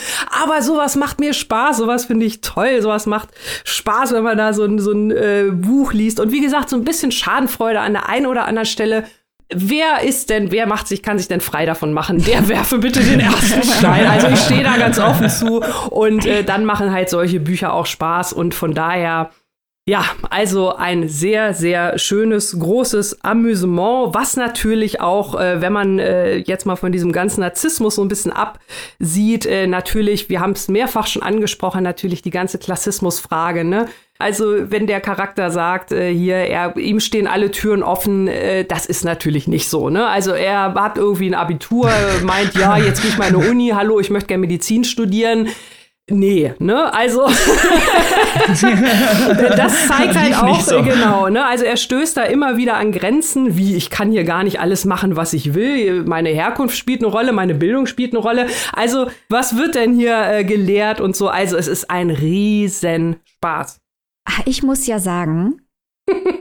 Aber 0.43 0.61
sowas 0.61 0.95
macht 0.95 1.19
mir 1.19 1.33
Spaß. 1.33 1.77
Sowas 1.77 2.05
finde 2.05 2.25
ich 2.25 2.41
toll. 2.41 2.81
Sowas 2.81 3.05
macht 3.05 3.29
Spaß, 3.63 4.13
wenn 4.13 4.23
man 4.23 4.37
da 4.37 4.53
so 4.53 4.63
ein, 4.63 4.79
so 4.79 4.91
ein 4.91 5.11
äh, 5.11 5.45
Buch 5.51 5.93
liest. 5.93 6.19
Und 6.19 6.31
wie 6.31 6.41
gesagt, 6.41 6.69
so 6.69 6.75
ein 6.75 6.83
bisschen 6.83 7.11
Schadenfreude 7.11 7.79
an 7.79 7.93
der 7.93 8.09
einen 8.09 8.25
oder 8.25 8.45
anderen 8.45 8.65
Stelle 8.67 9.05
wer 9.49 10.03
ist 10.03 10.29
denn, 10.29 10.51
wer 10.51 10.67
macht 10.67 10.87
sich, 10.87 11.01
kann 11.01 11.17
sich 11.17 11.27
denn 11.27 11.41
frei 11.41 11.65
davon 11.65 11.93
machen? 11.93 12.23
Der 12.23 12.47
werfe 12.47 12.77
bitte 12.77 13.01
den 13.01 13.19
ersten 13.19 13.63
Stein. 13.79 14.05
Also 14.05 14.27
ich 14.27 14.39
stehe 14.39 14.63
da 14.63 14.77
ganz 14.77 14.99
offen 14.99 15.29
zu 15.29 15.61
und 15.89 16.25
äh, 16.25 16.43
dann 16.43 16.65
machen 16.65 16.91
halt 16.91 17.09
solche 17.09 17.39
Bücher 17.39 17.73
auch 17.73 17.85
Spaß 17.85 18.33
und 18.33 18.53
von 18.53 18.73
daher 18.73 19.31
Ja, 19.89 20.05
also 20.29 20.75
ein 20.75 21.09
sehr, 21.09 21.55
sehr 21.55 21.97
schönes, 21.97 22.59
großes 22.59 23.23
Amüsement, 23.23 24.13
was 24.13 24.37
natürlich 24.37 25.01
auch, 25.01 25.33
äh, 25.33 25.61
wenn 25.61 25.73
man 25.73 25.97
äh, 25.97 26.35
jetzt 26.35 26.67
mal 26.67 26.75
von 26.75 26.91
diesem 26.91 27.11
ganzen 27.11 27.41
Narzissmus 27.41 27.95
so 27.95 28.03
ein 28.03 28.07
bisschen 28.07 28.31
absieht, 28.31 29.47
äh, 29.47 29.65
natürlich, 29.65 30.29
wir 30.29 30.41
haben 30.41 30.51
es 30.51 30.67
mehrfach 30.67 31.07
schon 31.07 31.23
angesprochen, 31.23 31.81
natürlich 31.81 32.21
die 32.21 32.29
ganze 32.29 32.59
Klassismusfrage, 32.59 33.63
ne? 33.63 33.87
Also 34.19 34.69
wenn 34.69 34.85
der 34.85 35.01
Charakter 35.01 35.49
sagt, 35.49 35.91
äh, 35.91 36.13
hier, 36.13 36.35
er, 36.35 36.77
ihm 36.77 36.99
stehen 36.99 37.25
alle 37.25 37.49
Türen 37.49 37.81
offen, 37.81 38.27
äh, 38.27 38.65
das 38.65 38.85
ist 38.85 39.03
natürlich 39.03 39.47
nicht 39.47 39.69
so. 39.69 39.89
Ne? 39.89 40.05
Also 40.05 40.33
er 40.33 40.75
hat 40.75 40.99
irgendwie 40.99 41.31
ein 41.31 41.33
Abitur, 41.33 41.89
meint, 42.23 42.53
ja, 42.53 42.77
jetzt 42.77 43.01
gehe 43.01 43.09
ich 43.09 43.17
mal 43.17 43.29
in 43.29 43.37
eine 43.37 43.49
Uni, 43.49 43.71
hallo, 43.73 43.99
ich 43.99 44.11
möchte 44.11 44.27
gerne 44.27 44.41
Medizin 44.41 44.83
studieren. 44.83 45.47
Nee, 46.11 46.53
ne? 46.59 46.93
Also 46.93 47.27
das 49.55 49.87
zeigt 49.87 50.15
halt 50.17 50.35
auch 50.35 50.59
so. 50.59 50.81
genau, 50.83 51.29
ne? 51.29 51.45
Also 51.45 51.65
er 51.65 51.77
stößt 51.77 52.17
da 52.17 52.23
immer 52.23 52.57
wieder 52.57 52.77
an 52.77 52.91
Grenzen, 52.91 53.57
wie 53.57 53.75
ich 53.75 53.89
kann 53.89 54.11
hier 54.11 54.23
gar 54.23 54.43
nicht 54.43 54.59
alles 54.59 54.85
machen, 54.85 55.15
was 55.15 55.33
ich 55.33 55.53
will. 55.53 56.03
Meine 56.03 56.29
Herkunft 56.29 56.77
spielt 56.77 57.01
eine 57.01 57.11
Rolle, 57.11 57.31
meine 57.31 57.55
Bildung 57.55 57.85
spielt 57.85 58.13
eine 58.13 58.21
Rolle. 58.21 58.47
Also 58.73 59.07
was 59.29 59.57
wird 59.57 59.75
denn 59.75 59.95
hier 59.95 60.21
äh, 60.29 60.43
gelehrt 60.43 61.01
und 61.01 61.15
so? 61.15 61.27
Also 61.29 61.57
es 61.57 61.67
ist 61.67 61.89
ein 61.89 62.09
Riesenspaß. 62.09 63.79
Ich 64.45 64.63
muss 64.63 64.85
ja 64.87 64.99
sagen, 64.99 65.61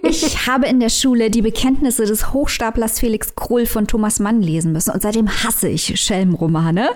ich 0.02 0.46
habe 0.46 0.66
in 0.66 0.80
der 0.80 0.88
Schule 0.88 1.30
die 1.30 1.42
Bekenntnisse 1.42 2.04
des 2.04 2.32
Hochstaplers 2.32 3.00
Felix 3.00 3.34
Krull 3.34 3.66
von 3.66 3.86
Thomas 3.86 4.20
Mann 4.20 4.42
lesen 4.42 4.72
müssen 4.72 4.90
und 4.90 5.02
seitdem 5.02 5.28
hasse 5.28 5.68
ich 5.68 6.00
Schelmromane. 6.00 6.90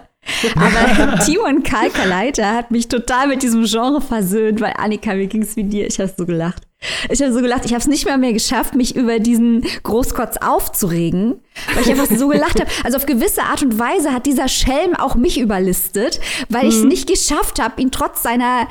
Aber 0.54 1.18
Timon 1.24 1.62
Kalkaleiter 1.62 2.54
hat 2.54 2.70
mich 2.70 2.88
total 2.88 3.28
mit 3.28 3.42
diesem 3.42 3.64
Genre 3.64 4.00
versöhnt, 4.00 4.60
weil 4.60 4.74
Annika, 4.76 5.16
wie 5.16 5.26
ging 5.26 5.42
es 5.42 5.56
wie 5.56 5.64
dir? 5.64 5.86
Ich 5.86 5.98
habe 5.98 6.12
so 6.16 6.26
gelacht. 6.26 6.62
Ich 7.10 7.22
habe 7.22 7.32
so 7.32 7.40
gelacht, 7.40 7.64
ich 7.64 7.72
habe 7.72 7.80
es 7.80 7.86
nicht 7.86 8.06
mehr 8.06 8.18
mehr 8.18 8.32
geschafft, 8.32 8.74
mich 8.74 8.96
über 8.96 9.18
diesen 9.18 9.64
Großkotz 9.82 10.36
aufzuregen, 10.38 11.40
weil 11.74 11.82
ich 11.82 11.90
einfach 11.90 12.06
so 12.06 12.28
gelacht 12.28 12.60
habe. 12.60 12.70
Also 12.82 12.96
auf 12.98 13.06
gewisse 13.06 13.42
Art 13.42 13.62
und 13.62 13.78
Weise 13.78 14.12
hat 14.12 14.26
dieser 14.26 14.48
Schelm 14.48 14.94
auch 14.96 15.14
mich 15.14 15.38
überlistet, 15.38 16.20
weil 16.48 16.64
mhm. 16.64 16.68
ich 16.68 16.76
es 16.76 16.84
nicht 16.84 17.08
geschafft 17.08 17.60
habe, 17.60 17.80
ihn 17.80 17.90
trotz 17.90 18.22
seiner 18.22 18.68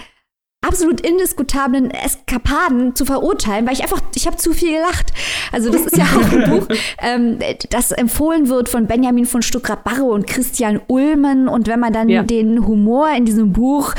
absolut 0.62 1.02
indiskutablen 1.02 1.90
Eskapaden 1.90 2.96
zu 2.96 3.06
verurteilen, 3.06 3.66
weil 3.66 3.74
ich 3.74 3.82
einfach, 3.82 4.02
ich 4.16 4.28
habe 4.28 4.38
zu 4.38 4.54
viel 4.54 4.74
gelacht. 4.74 5.12
Also 5.52 5.72
das 5.72 5.82
ist 5.82 5.98
ja 5.98 6.06
auch 6.06 6.32
ein 6.32 6.50
Buch, 6.50 6.68
ähm, 7.02 7.40
das 7.72 7.92
empfohlen 7.92 8.48
wird 8.48 8.70
von 8.70 8.86
Benjamin 8.86 9.26
von 9.26 9.42
Stuckrad-Barre 9.42 10.04
und 10.04 10.28
Christian 10.28 10.80
Ulmen. 10.88 11.48
Und 11.48 11.68
wenn 11.68 11.80
man 11.80 11.92
dann 11.92 12.10
ja. 12.10 12.22
den 12.22 12.68
Humor 12.68 13.10
in 13.10 13.26
diesem 13.26 13.54
Buch 13.54 13.96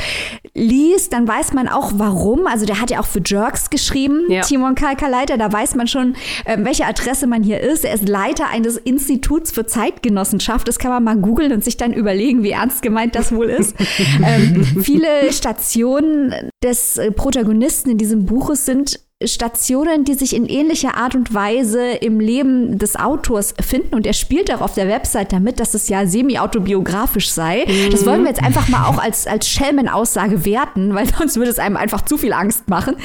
liest, 0.53 1.11
dann 1.11 1.27
weiß 1.27 1.53
man 1.53 1.67
auch 1.67 1.91
warum. 1.95 2.47
Also 2.47 2.65
der 2.65 2.79
hat 2.79 2.91
ja 2.91 3.01
auch 3.01 3.07
für 3.07 3.21
Jerks 3.23 3.69
geschrieben, 3.69 4.23
ja. 4.29 4.41
Timon 4.41 4.75
Kalkaleiter. 4.75 5.37
Da 5.37 5.51
weiß 5.51 5.75
man 5.75 5.87
schon, 5.87 6.15
äh, 6.45 6.57
welche 6.59 6.85
Adresse 6.85 7.27
man 7.27 7.43
hier 7.43 7.59
ist. 7.59 7.83
Er 7.83 7.93
ist 7.93 8.07
Leiter 8.07 8.49
eines 8.49 8.77
Instituts 8.77 9.51
für 9.51 9.65
Zeitgenossenschaft. 9.65 10.65
Das 10.67 10.79
kann 10.79 10.91
man 10.91 11.03
mal 11.03 11.17
googeln 11.17 11.51
und 11.51 11.63
sich 11.63 11.75
dann 11.75 11.91
überlegen, 11.91 12.41
wie 12.41 12.51
ernst 12.51 12.81
gemeint 12.81 13.15
das 13.15 13.33
wohl 13.33 13.49
ist. 13.49 13.75
ähm, 14.25 14.63
viele 14.81 15.33
Stationen 15.33 16.33
des 16.63 16.97
äh, 16.97 17.11
Protagonisten 17.11 17.91
in 17.91 17.97
diesem 17.97 18.25
Buches 18.25 18.65
sind 18.65 18.99
Stationen, 19.25 20.03
die 20.03 20.15
sich 20.15 20.35
in 20.35 20.45
ähnlicher 20.45 20.95
Art 20.97 21.15
und 21.15 21.33
Weise 21.33 21.91
im 21.91 22.19
Leben 22.19 22.77
des 22.77 22.95
Autors 22.95 23.53
finden. 23.61 23.95
Und 23.95 24.05
er 24.05 24.13
spielt 24.13 24.53
auch 24.53 24.61
auf 24.61 24.73
der 24.73 24.87
Website 24.87 25.31
damit, 25.31 25.59
dass 25.59 25.73
es 25.73 25.87
ja 25.87 26.05
semi-autobiografisch 26.05 27.31
sei. 27.31 27.65
Mhm. 27.65 27.91
Das 27.91 28.05
wollen 28.05 28.23
wir 28.23 28.29
jetzt 28.29 28.43
einfach 28.43 28.67
mal 28.67 28.87
auch 28.87 28.97
als, 28.97 29.27
als 29.27 29.47
Schelmen-Aussage 29.47 30.45
werten, 30.45 30.93
weil 30.93 31.07
sonst 31.17 31.37
würde 31.37 31.51
es 31.51 31.59
einem 31.59 31.77
einfach 31.77 32.01
zu 32.03 32.17
viel 32.17 32.33
Angst 32.33 32.69
machen. 32.69 32.95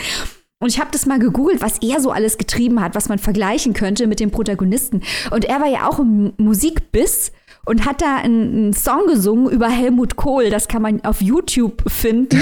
Und 0.60 0.70
ich 0.70 0.80
habe 0.80 0.90
das 0.90 1.06
mal 1.06 1.20
gegoogelt, 1.20 1.62
was 1.62 1.78
er 1.82 2.00
so 2.00 2.10
alles 2.10 2.36
getrieben 2.36 2.80
hat, 2.80 2.96
was 2.96 3.08
man 3.08 3.18
vergleichen 3.18 3.74
könnte 3.74 4.08
mit 4.08 4.18
dem 4.18 4.32
Protagonisten. 4.32 5.02
Und 5.30 5.44
er 5.44 5.60
war 5.60 5.68
ja 5.68 5.88
auch 5.88 6.00
im 6.00 6.32
Musikbiss 6.36 7.30
und 7.68 7.84
hat 7.84 8.00
da 8.00 8.16
einen, 8.16 8.72
Song 8.72 9.06
gesungen 9.06 9.50
über 9.50 9.68
Helmut 9.68 10.16
Kohl. 10.16 10.50
Das 10.50 10.68
kann 10.68 10.82
man 10.82 11.04
auf 11.04 11.20
YouTube 11.20 11.82
finden. 11.86 12.40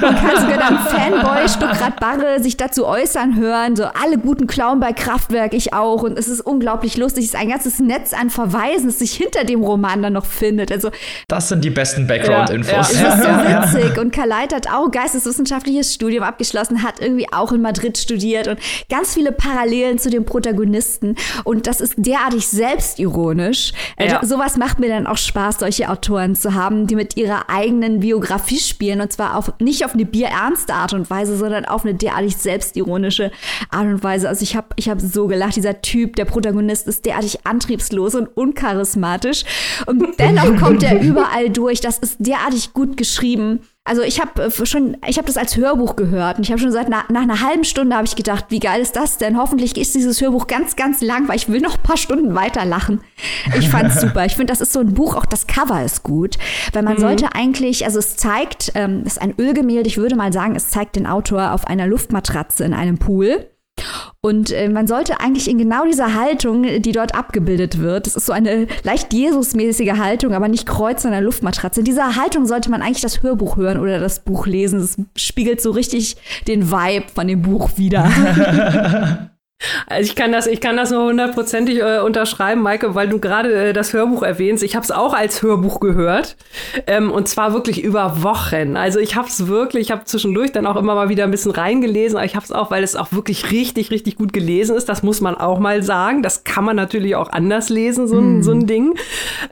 Man 0.00 0.16
kann 0.16 0.40
sogar 0.40 0.58
dann 0.58 0.78
Fanboy 0.78 1.48
Stuckrad 1.48 2.00
Barre 2.00 2.42
sich 2.42 2.56
dazu 2.56 2.86
äußern 2.86 3.36
hören. 3.36 3.76
So 3.76 3.84
alle 3.84 4.18
guten 4.18 4.46
Clown 4.46 4.80
bei 4.80 4.92
Kraftwerk, 4.92 5.54
ich 5.54 5.72
auch. 5.72 6.02
Und 6.02 6.18
es 6.18 6.26
ist 6.26 6.40
unglaublich 6.40 6.96
lustig. 6.96 7.24
Es 7.24 7.30
ist 7.34 7.36
ein 7.36 7.48
ganzes 7.48 7.78
Netz 7.78 8.12
an 8.12 8.30
Verweisen, 8.30 8.86
das 8.86 8.98
sich 8.98 9.12
hinter 9.12 9.44
dem 9.44 9.62
Roman 9.62 10.02
dann 10.02 10.14
noch 10.14 10.26
findet. 10.26 10.72
Also 10.72 10.90
das 11.28 11.48
sind 11.48 11.64
die 11.64 11.70
besten 11.70 12.06
Background-Infos. 12.06 12.92
Ja, 12.92 13.00
ja. 13.00 13.08
Es 13.08 13.18
ist 13.18 13.72
so 13.72 13.78
witzig. 13.78 13.98
Und 13.98 14.12
Karl 14.12 14.28
Leit 14.28 14.54
hat 14.54 14.68
auch 14.68 14.90
geisteswissenschaftliches 14.90 15.94
Studium 15.94 16.24
abgeschlossen, 16.24 16.82
hat 16.82 17.00
irgendwie 17.00 17.26
auch 17.32 17.52
in 17.52 17.62
Madrid 17.62 17.96
studiert 17.96 18.48
und 18.48 18.58
ganz 18.90 19.14
viele 19.14 19.32
Parallelen 19.32 19.98
zu 19.98 20.10
dem 20.10 20.24
Protagonisten. 20.24 21.14
Und 21.44 21.66
das 21.66 21.80
ist 21.80 21.94
derartig 21.96 22.48
selbstironisch. 22.48 23.72
Ja. 23.98 24.18
Also, 24.18 24.34
sowas 24.34 24.56
macht 24.64 24.78
mir 24.78 24.88
dann 24.88 25.06
auch 25.06 25.18
Spaß, 25.18 25.58
solche 25.58 25.90
Autoren 25.90 26.34
zu 26.34 26.54
haben, 26.54 26.86
die 26.86 26.96
mit 26.96 27.18
ihrer 27.18 27.50
eigenen 27.50 28.00
Biografie 28.00 28.58
spielen. 28.58 29.02
Und 29.02 29.12
zwar 29.12 29.36
auf, 29.36 29.52
nicht 29.60 29.84
auf 29.84 29.92
eine 29.92 30.06
bierernste 30.06 30.72
Art 30.72 30.94
und 30.94 31.10
Weise, 31.10 31.36
sondern 31.36 31.66
auf 31.66 31.84
eine 31.84 31.92
derartig 31.92 32.38
selbstironische 32.38 33.30
Art 33.68 33.84
und 33.84 34.02
Weise. 34.02 34.26
Also 34.26 34.42
ich 34.42 34.56
habe 34.56 34.68
ich 34.76 34.88
hab 34.88 35.02
so 35.02 35.26
gelacht, 35.26 35.56
dieser 35.56 35.82
Typ, 35.82 36.16
der 36.16 36.24
Protagonist 36.24 36.88
ist 36.88 37.04
derartig 37.04 37.46
antriebslos 37.46 38.14
und 38.14 38.34
uncharismatisch. 38.34 39.44
Und 39.84 40.18
dennoch 40.18 40.56
kommt 40.58 40.82
er 40.82 40.98
überall 41.02 41.50
durch. 41.50 41.82
Das 41.82 41.98
ist 41.98 42.16
derartig 42.20 42.72
gut 42.72 42.96
geschrieben. 42.96 43.60
Also 43.86 44.00
ich 44.00 44.18
habe 44.18 44.44
äh, 44.44 44.66
schon, 44.66 44.96
ich 45.06 45.18
habe 45.18 45.26
das 45.26 45.36
als 45.36 45.58
Hörbuch 45.58 45.94
gehört 45.94 46.38
und 46.38 46.44
ich 46.44 46.50
habe 46.50 46.58
schon 46.58 46.72
seit 46.72 46.88
nach, 46.88 47.10
nach 47.10 47.20
einer 47.20 47.42
halben 47.42 47.64
Stunde 47.64 47.94
habe 47.94 48.06
ich 48.06 48.16
gedacht, 48.16 48.46
wie 48.48 48.58
geil 48.58 48.80
ist 48.80 48.96
das 48.96 49.18
denn? 49.18 49.36
Hoffentlich 49.36 49.76
ist 49.76 49.94
dieses 49.94 50.22
Hörbuch 50.22 50.46
ganz, 50.46 50.74
ganz 50.74 51.02
lang, 51.02 51.28
weil 51.28 51.36
ich 51.36 51.50
will 51.50 51.60
noch 51.60 51.76
ein 51.76 51.82
paar 51.82 51.98
Stunden 51.98 52.34
weiter 52.34 52.64
lachen. 52.64 53.02
Ich 53.58 53.68
fand's 53.68 54.00
super. 54.00 54.24
Ich 54.24 54.36
finde, 54.36 54.52
das 54.52 54.62
ist 54.62 54.72
so 54.72 54.80
ein 54.80 54.94
Buch, 54.94 55.16
auch 55.16 55.26
das 55.26 55.46
Cover 55.46 55.84
ist 55.84 56.02
gut, 56.02 56.38
weil 56.72 56.82
man 56.82 56.94
mhm. 56.94 57.00
sollte 57.00 57.34
eigentlich, 57.34 57.84
also 57.84 57.98
es 57.98 58.16
zeigt, 58.16 58.72
ähm, 58.74 59.02
es 59.04 59.14
ist 59.14 59.22
ein 59.22 59.34
Ölgemälde, 59.38 59.86
ich 59.86 59.98
würde 59.98 60.16
mal 60.16 60.32
sagen, 60.32 60.56
es 60.56 60.70
zeigt 60.70 60.96
den 60.96 61.06
Autor 61.06 61.52
auf 61.52 61.66
einer 61.66 61.86
Luftmatratze 61.86 62.64
in 62.64 62.72
einem 62.72 62.96
Pool. 62.96 63.50
Und 64.20 64.50
äh, 64.50 64.68
man 64.68 64.86
sollte 64.86 65.20
eigentlich 65.20 65.48
in 65.48 65.58
genau 65.58 65.84
dieser 65.84 66.14
Haltung, 66.14 66.62
die 66.62 66.92
dort 66.92 67.14
abgebildet 67.14 67.78
wird, 67.78 68.06
das 68.06 68.16
ist 68.16 68.26
so 68.26 68.32
eine 68.32 68.66
leicht 68.82 69.12
Jesusmäßige 69.12 69.92
Haltung, 69.98 70.34
aber 70.34 70.48
nicht 70.48 70.66
Kreuz 70.66 71.04
an 71.04 71.12
der 71.12 71.20
Luftmatratze. 71.20 71.80
In 71.80 71.84
dieser 71.84 72.16
Haltung 72.16 72.46
sollte 72.46 72.70
man 72.70 72.82
eigentlich 72.82 73.02
das 73.02 73.22
Hörbuch 73.22 73.56
hören 73.56 73.78
oder 73.78 74.00
das 74.00 74.20
Buch 74.20 74.46
lesen. 74.46 74.80
Das 74.80 74.96
spiegelt 75.16 75.60
so 75.60 75.70
richtig 75.70 76.16
den 76.48 76.70
Vibe 76.70 77.06
von 77.14 77.28
dem 77.28 77.42
Buch 77.42 77.70
wieder. 77.76 78.10
Also 79.86 80.10
ich 80.10 80.16
kann 80.16 80.32
das, 80.32 80.46
ich 80.46 80.60
kann 80.60 80.76
das 80.76 80.90
nur 80.90 81.04
hundertprozentig 81.04 81.80
äh, 81.80 82.00
unterschreiben, 82.00 82.62
Maike, 82.62 82.94
weil 82.94 83.08
du 83.08 83.18
gerade 83.18 83.52
äh, 83.52 83.72
das 83.72 83.92
Hörbuch 83.92 84.22
erwähnst. 84.22 84.62
Ich 84.62 84.76
habe 84.76 84.84
es 84.84 84.90
auch 84.90 85.14
als 85.14 85.42
Hörbuch 85.42 85.80
gehört 85.80 86.36
ähm, 86.86 87.10
und 87.10 87.28
zwar 87.28 87.54
wirklich 87.54 87.82
über 87.82 88.22
Wochen. 88.22 88.76
Also 88.76 88.98
ich 88.98 89.16
habe 89.16 89.28
es 89.28 89.46
wirklich, 89.46 89.86
ich 89.86 89.90
habe 89.90 90.04
zwischendurch 90.04 90.52
dann 90.52 90.66
auch 90.66 90.76
immer 90.76 90.94
mal 90.94 91.08
wieder 91.08 91.24
ein 91.24 91.30
bisschen 91.30 91.52
reingelesen, 91.52 92.16
aber 92.16 92.26
ich 92.26 92.34
habe 92.34 92.44
es 92.44 92.52
auch, 92.52 92.70
weil 92.70 92.82
es 92.82 92.96
auch 92.96 93.12
wirklich 93.12 93.50
richtig, 93.52 93.90
richtig 93.90 94.16
gut 94.16 94.32
gelesen 94.32 94.76
ist. 94.76 94.88
Das 94.88 95.02
muss 95.02 95.20
man 95.20 95.34
auch 95.34 95.58
mal 95.58 95.82
sagen. 95.82 96.22
Das 96.22 96.44
kann 96.44 96.64
man 96.64 96.76
natürlich 96.76 97.16
auch 97.16 97.30
anders 97.30 97.68
lesen, 97.68 98.06
so 98.06 98.18
ein, 98.18 98.38
mm. 98.38 98.42
so 98.42 98.52
ein 98.52 98.66
Ding. 98.66 98.94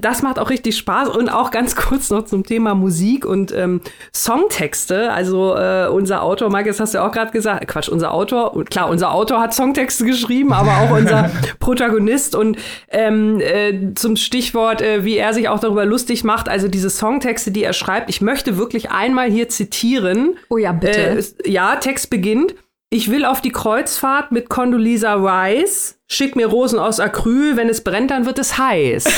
Das 0.01 0.23
macht 0.23 0.39
auch 0.39 0.51
richtig 0.51 0.77
Spaß 0.77 1.09
und 1.09 1.29
auch 1.29 1.51
ganz 1.51 1.77
kurz 1.77 2.11
noch 2.11 2.25
zum 2.25 2.45
Thema 2.45 2.75
Musik 2.75 3.25
und 3.25 3.53
ähm, 3.53 3.81
Songtexte. 4.15 5.13
Also 5.13 5.57
äh, 5.57 5.89
unser 5.89 6.23
Autor, 6.23 6.51
Maike, 6.51 6.69
das 6.69 6.81
hast 6.81 6.95
du 6.95 7.03
auch 7.03 7.13
gerade 7.13 7.31
gesagt, 7.31 7.67
Quatsch, 7.69 7.89
unser 7.89 8.13
Autor, 8.13 8.65
klar, 8.65 8.91
unser 8.91 9.13
Autor 9.13 9.41
hat 9.41 9.55
Songtexte 9.55 10.02
geschrieben, 10.05 10.53
aber 10.53 10.79
auch 10.79 10.97
unser 10.97 11.31
Protagonist. 11.59 12.35
Und 12.35 12.59
ähm, 12.89 13.41
äh, 13.41 13.95
zum 13.95 14.17
Stichwort, 14.17 14.83
äh, 14.83 15.05
wie 15.05 15.17
er 15.17 15.35
sich 15.35 15.49
auch 15.49 15.61
darüber 15.61 15.85
lustig 15.85 16.25
macht, 16.25 16.49
also 16.49 16.69
diese 16.69 16.91
Songtexte, 16.91 17.51
die 17.51 17.65
er 17.65 17.73
schreibt, 17.73 18.11
ich 18.11 18.21
möchte 18.21 18.57
wirklich 18.57 18.91
einmal 18.91 19.31
hier 19.31 19.49
zitieren. 19.49 20.37
Oh 20.49 20.59
ja, 20.59 20.73
bitte. 20.73 21.19
Äh, 21.19 21.51
ja, 21.51 21.77
Text 21.77 22.11
beginnt. 22.11 22.55
Ich 22.95 23.11
will 23.11 23.25
auf 23.25 23.41
die 23.41 23.53
Kreuzfahrt 23.53 24.33
mit 24.33 24.51
Condoleezza 24.51 25.15
Rice. 25.15 25.99
Schick 26.09 26.37
mir 26.37 26.47
Rosen 26.47 26.79
aus 26.79 27.01
Acryl. 27.01 27.57
Wenn 27.57 27.71
es 27.71 27.83
brennt, 27.83 28.11
dann 28.11 28.27
wird 28.27 28.39
es 28.39 28.59
heiß. 28.59 29.07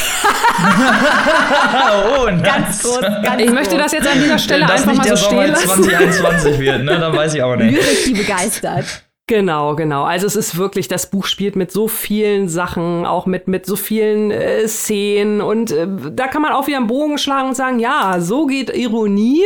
oh, 2.16 2.30
nice. 2.30 2.42
Ganz 2.44 2.82
groß, 2.84 3.00
ganz 3.00 3.42
Ich 3.42 3.50
möchte 3.50 3.76
das 3.76 3.90
jetzt 3.90 4.06
an 4.06 4.20
dieser 4.20 4.38
Stelle 4.38 4.70
einfach 4.70 4.94
mal 4.94 5.08
so 5.08 5.16
stehen 5.16 5.50
lassen. 5.50 5.82
2021 5.82 6.58
wird, 6.60 6.84
ne? 6.84 7.00
Dann 7.00 7.16
weiß 7.16 7.34
ich 7.34 7.42
auch 7.42 7.56
nicht. 7.56 7.72
Lyrik, 7.72 8.04
die 8.06 8.12
begeistert. 8.12 8.84
Genau, 9.26 9.74
genau. 9.74 10.04
Also 10.04 10.26
es 10.26 10.36
ist 10.36 10.58
wirklich, 10.58 10.86
das 10.86 11.08
Buch 11.08 11.24
spielt 11.24 11.56
mit 11.56 11.72
so 11.72 11.88
vielen 11.88 12.48
Sachen, 12.48 13.06
auch 13.06 13.24
mit, 13.24 13.48
mit 13.48 13.64
so 13.64 13.74
vielen 13.74 14.30
äh, 14.30 14.68
Szenen 14.68 15.40
und 15.40 15.70
äh, 15.70 15.86
da 16.12 16.26
kann 16.26 16.42
man 16.42 16.52
auch 16.52 16.66
wieder 16.66 16.76
einen 16.76 16.88
Bogen 16.88 17.16
schlagen 17.16 17.48
und 17.48 17.54
sagen, 17.54 17.78
ja, 17.78 18.20
so 18.20 18.44
geht 18.44 18.68
Ironie 18.76 19.42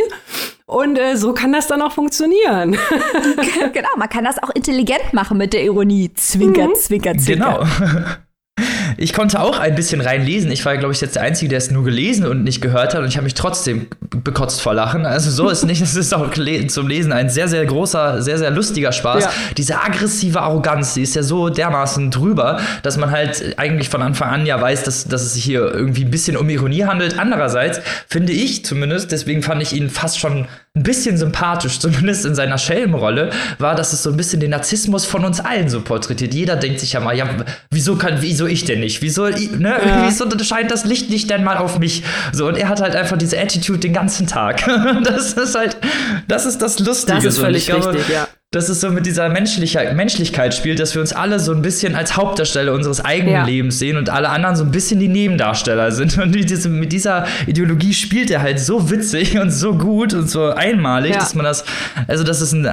und 0.65 0.99
äh, 0.99 1.15
so 1.15 1.33
kann 1.33 1.53
das 1.53 1.67
dann 1.67 1.81
auch 1.81 1.93
funktionieren. 1.93 2.77
genau, 3.73 3.89
man 3.95 4.09
kann 4.09 4.25
das 4.25 4.41
auch 4.43 4.49
intelligent 4.49 5.13
machen 5.13 5.37
mit 5.37 5.53
der 5.53 5.63
Ironie. 5.63 6.11
Zwinker, 6.13 6.67
mhm. 6.67 6.75
zwinker, 6.75 7.17
zwinker. 7.17 7.65
Genau. 7.65 8.15
Ich 9.01 9.13
konnte 9.13 9.39
auch 9.39 9.59
ein 9.59 9.75
bisschen 9.75 10.01
reinlesen. 10.01 10.51
Ich 10.51 10.65
war, 10.65 10.75
glaube 10.75 10.93
ich, 10.93 10.99
jetzt 10.99 11.15
der 11.15 11.23
Einzige, 11.23 11.47
der 11.47 11.59
es 11.59 11.71
nur 11.71 11.85
gelesen 11.85 12.25
und 12.25 12.43
nicht 12.43 12.61
gehört 12.61 12.93
hat. 12.93 13.01
Und 13.01 13.07
ich 13.07 13.15
habe 13.15 13.23
mich 13.23 13.33
trotzdem 13.33 13.87
bekotzt 14.01 14.61
vor 14.61 14.73
Lachen. 14.73 15.05
Also 15.05 15.31
so 15.31 15.49
ist 15.49 15.63
nicht. 15.65 15.79
Es 15.89 15.95
ist 15.95 16.13
auch 16.13 16.29
zum 16.67 16.87
Lesen 16.87 17.11
ein 17.13 17.29
sehr, 17.29 17.47
sehr 17.47 17.65
großer, 17.65 18.21
sehr, 18.21 18.37
sehr 18.37 18.51
lustiger 18.51 18.91
Spaß. 18.91 19.23
Ja. 19.23 19.31
Diese 19.57 19.81
aggressive 19.81 20.41
Arroganz, 20.41 20.93
die 20.93 21.01
ist 21.01 21.15
ja 21.15 21.23
so 21.23 21.49
dermaßen 21.49 22.11
drüber, 22.11 22.59
dass 22.83 22.97
man 22.97 23.09
halt 23.09 23.57
eigentlich 23.57 23.89
von 23.89 24.01
Anfang 24.01 24.29
an 24.29 24.45
ja 24.45 24.61
weiß, 24.61 24.83
dass, 24.83 25.07
dass 25.07 25.23
es 25.23 25.33
sich 25.33 25.45
hier 25.45 25.61
irgendwie 25.61 26.03
ein 26.03 26.11
bisschen 26.11 26.37
um 26.37 26.47
Ironie 26.49 26.83
handelt. 26.83 27.17
Andererseits 27.17 27.79
finde 28.07 28.33
ich 28.33 28.65
zumindest, 28.65 29.11
deswegen 29.11 29.41
fand 29.41 29.63
ich 29.63 29.73
ihn 29.73 29.89
fast 29.89 30.19
schon 30.19 30.47
ein 30.75 30.83
bisschen 30.83 31.17
sympathisch, 31.17 31.79
zumindest 31.79 32.25
in 32.25 32.35
seiner 32.35 32.57
Schelmenrolle, 32.57 33.31
war, 33.57 33.75
dass 33.75 33.93
es 33.93 34.03
so 34.03 34.11
ein 34.11 34.17
bisschen 34.17 34.39
den 34.39 34.51
Narzissmus 34.51 35.05
von 35.05 35.25
uns 35.25 35.39
allen 35.39 35.69
so 35.69 35.81
porträtiert. 35.81 36.33
Jeder 36.33 36.55
denkt 36.55 36.79
sich 36.79 36.93
ja 36.93 36.99
mal, 36.99 37.15
ja, 37.15 37.27
wieso 37.71 37.95
kann, 37.95 38.21
wieso 38.21 38.45
ich 38.45 38.65
denn 38.65 38.79
nicht? 38.79 38.88
Wieso, 39.01 39.25
ne, 39.25 39.39
ja. 39.59 40.05
wieso 40.05 40.25
scheint 40.43 40.71
das 40.71 40.85
Licht 40.85 41.09
nicht 41.09 41.29
denn 41.29 41.43
mal 41.43 41.57
auf 41.57 41.79
mich? 41.79 42.03
So, 42.33 42.47
und 42.47 42.57
er 42.57 42.69
hat 42.69 42.81
halt 42.81 42.95
einfach 42.95 43.17
diese 43.17 43.39
Attitude 43.39 43.79
den 43.79 43.93
ganzen 43.93 44.27
Tag. 44.27 44.65
das 45.03 45.33
ist 45.33 45.55
halt, 45.55 45.77
das 46.27 46.45
ist 46.45 46.61
das 46.61 46.79
Lustige. 46.79 47.17
Das 47.17 47.25
ist 47.25 47.39
völlig 47.39 47.71
richtig, 47.71 48.09
ja 48.09 48.27
dass 48.51 48.67
es 48.67 48.81
so 48.81 48.89
mit 48.89 49.05
dieser 49.05 49.29
Menschlichkeit, 49.29 49.95
Menschlichkeit 49.95 50.55
spielt, 50.55 50.79
dass 50.79 50.95
wir 50.95 51.01
uns 51.01 51.13
alle 51.13 51.39
so 51.39 51.53
ein 51.53 51.61
bisschen 51.61 51.93
als 51.93 52.17
Hauptdarsteller 52.17 52.73
unseres 52.73 52.99
eigenen 52.99 53.33
ja. 53.33 53.45
Lebens 53.45 53.77
sehen 53.77 53.95
und 53.95 54.09
alle 54.09 54.29
anderen 54.29 54.55
so 54.55 54.63
ein 54.63 54.71
bisschen 54.71 54.99
die 54.99 55.07
Nebendarsteller 55.07 55.91
sind. 55.91 56.17
Und 56.17 56.31
diese, 56.31 56.67
mit 56.67 56.91
dieser 56.91 57.27
Ideologie 57.45 57.93
spielt 57.93 58.31
er 58.31 58.41
halt 58.41 58.59
so 58.59 58.89
witzig 58.89 59.37
und 59.37 59.51
so 59.51 59.75
gut 59.75 60.15
und 60.15 60.31
so 60.31 60.49
einmalig, 60.49 61.11
ja. 61.13 61.19
dass 61.19 61.35
man 61.35 61.45
das, 61.45 61.63
also 62.07 62.23
dass 62.23 62.41
es 62.41 62.51
ein 62.51 62.67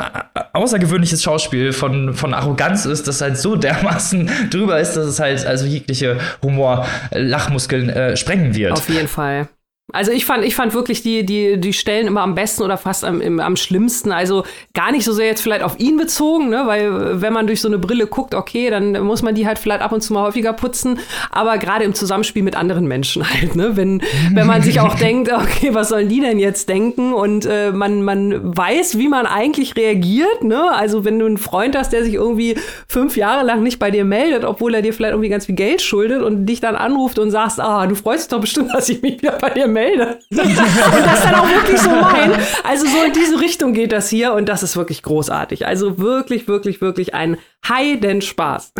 außergewöhnliches 0.55 1.22
Schauspiel 1.22 1.74
von, 1.74 2.14
von 2.14 2.33
Arroganz 2.33 2.87
ist, 2.87 3.07
das 3.07 3.20
halt 3.20 3.37
so 3.37 3.55
dermaßen 3.57 4.31
drüber 4.49 4.81
ist, 4.81 4.95
dass 4.95 5.05
es 5.05 5.20
halt 5.20 5.45
also 5.45 5.66
jegliche 5.66 6.16
Humor-Lachmuskeln 6.43 7.91
äh, 7.91 8.16
sprengen 8.16 8.55
wird. 8.55 8.72
Auf 8.72 8.89
jeden 8.89 9.09
Fall. 9.09 9.49
Also 9.93 10.11
ich 10.11 10.24
fand, 10.24 10.45
ich 10.45 10.57
fand 10.57 10.74
wirklich 10.74 11.03
die, 11.03 11.24
die, 11.24 11.61
die 11.61 11.72
Stellen 11.72 12.09
immer 12.09 12.22
am 12.22 12.34
besten 12.34 12.64
oder 12.64 12.76
fast 12.76 13.05
am, 13.05 13.20
im, 13.20 13.39
am 13.39 13.55
schlimmsten. 13.55 14.11
Also 14.11 14.45
gar 14.74 14.91
nicht 14.91 15.05
so 15.05 15.12
sehr 15.12 15.26
jetzt 15.26 15.43
vielleicht 15.43 15.62
auf 15.62 15.78
ihn 15.78 15.97
bezogen, 15.97 16.49
ne? 16.49 16.64
weil 16.66 17.22
wenn 17.22 17.32
man 17.32 17.47
durch 17.47 17.61
so 17.61 17.68
eine 17.68 17.78
Brille 17.78 18.09
guckt, 18.09 18.34
okay, 18.34 18.68
dann 18.68 19.01
muss 19.05 19.22
man 19.22 19.37
die 19.37 19.47
halt 19.47 19.61
vielleicht 19.61 19.82
ab 19.82 19.93
und 19.93 20.01
zu 20.01 20.12
mal 20.12 20.22
häufiger 20.22 20.53
putzen. 20.55 20.99
Aber 21.30 21.57
gerade 21.59 21.84
im 21.84 21.95
Zusammenspiel 21.95 22.43
mit 22.43 22.57
anderen 22.57 22.89
Menschen 22.89 23.30
halt, 23.32 23.55
ne? 23.55 23.76
Wenn, 23.76 24.03
wenn 24.32 24.47
man 24.49 24.61
sich 24.62 24.80
auch 24.80 24.95
denkt, 24.99 25.32
okay, 25.32 25.72
was 25.72 25.91
sollen 25.91 26.09
die 26.09 26.20
denn 26.20 26.41
jetzt 26.41 26.68
denken? 26.68 27.12
Und 27.12 27.47
äh, 27.47 27.70
man, 27.70 28.03
man 28.03 28.57
weiß, 28.57 28.99
wie 28.99 29.09
man 29.09 29.24
eigentlich 29.24 29.76
reagiert, 29.76 30.43
ne? 30.43 30.68
Also 30.72 31.05
wenn 31.05 31.20
du 31.20 31.26
einen 31.26 31.39
Freund 31.39 31.76
hast, 31.76 31.93
der 31.93 32.03
sich 32.03 32.14
irgendwie 32.14 32.57
fünf 32.89 33.16
Jahre 33.16 33.47
lang 33.47 33.62
nicht 33.62 33.78
bei 33.78 33.93
dir 33.93 34.05
meldet, 34.05 34.45
obwohl 34.45 34.74
er 34.74 34.82
dir 34.82 34.93
vielleicht 34.93 35.12
irgendwie 35.12 35.28
ganz 35.28 35.47
viel 35.47 35.55
Geld 35.55 35.80
schuldet 35.80 36.22
und 36.22 36.47
dich 36.47 36.59
dann 36.59 36.74
anruft 36.74 37.20
und 37.20 37.30
sagst, 37.30 37.61
ah, 37.61 37.87
du 37.87 37.95
freust 37.95 38.24
dich 38.24 38.28
doch 38.37 38.41
bestimmt, 38.41 38.70
dass 38.74 38.89
ich 38.89 39.01
mich 39.01 39.22
wieder 39.22 39.39
bei 39.39 39.51
dir 39.51 39.68
melde 39.68 39.76
melde. 39.77 40.18
und 40.31 41.07
das 41.07 41.22
dann 41.22 41.35
auch 41.35 41.49
wirklich 41.49 41.81
so 41.81 41.91
mein. 41.91 42.33
Also 42.64 42.87
so 42.87 43.05
in 43.05 43.12
diese 43.12 43.41
Richtung 43.41 43.74
geht 43.74 43.93
das 43.93 44.09
hier 44.09 44.33
und 44.33 44.49
das 44.49 44.62
ist 44.62 44.77
wirklich 44.77 45.03
großartig. 45.03 45.66
Also 45.66 45.99
wirklich, 45.99 46.49
wirklich, 46.49 46.81
wirklich 46.81 47.14
ein 47.14 47.37
Heidenspaß. 47.68 48.72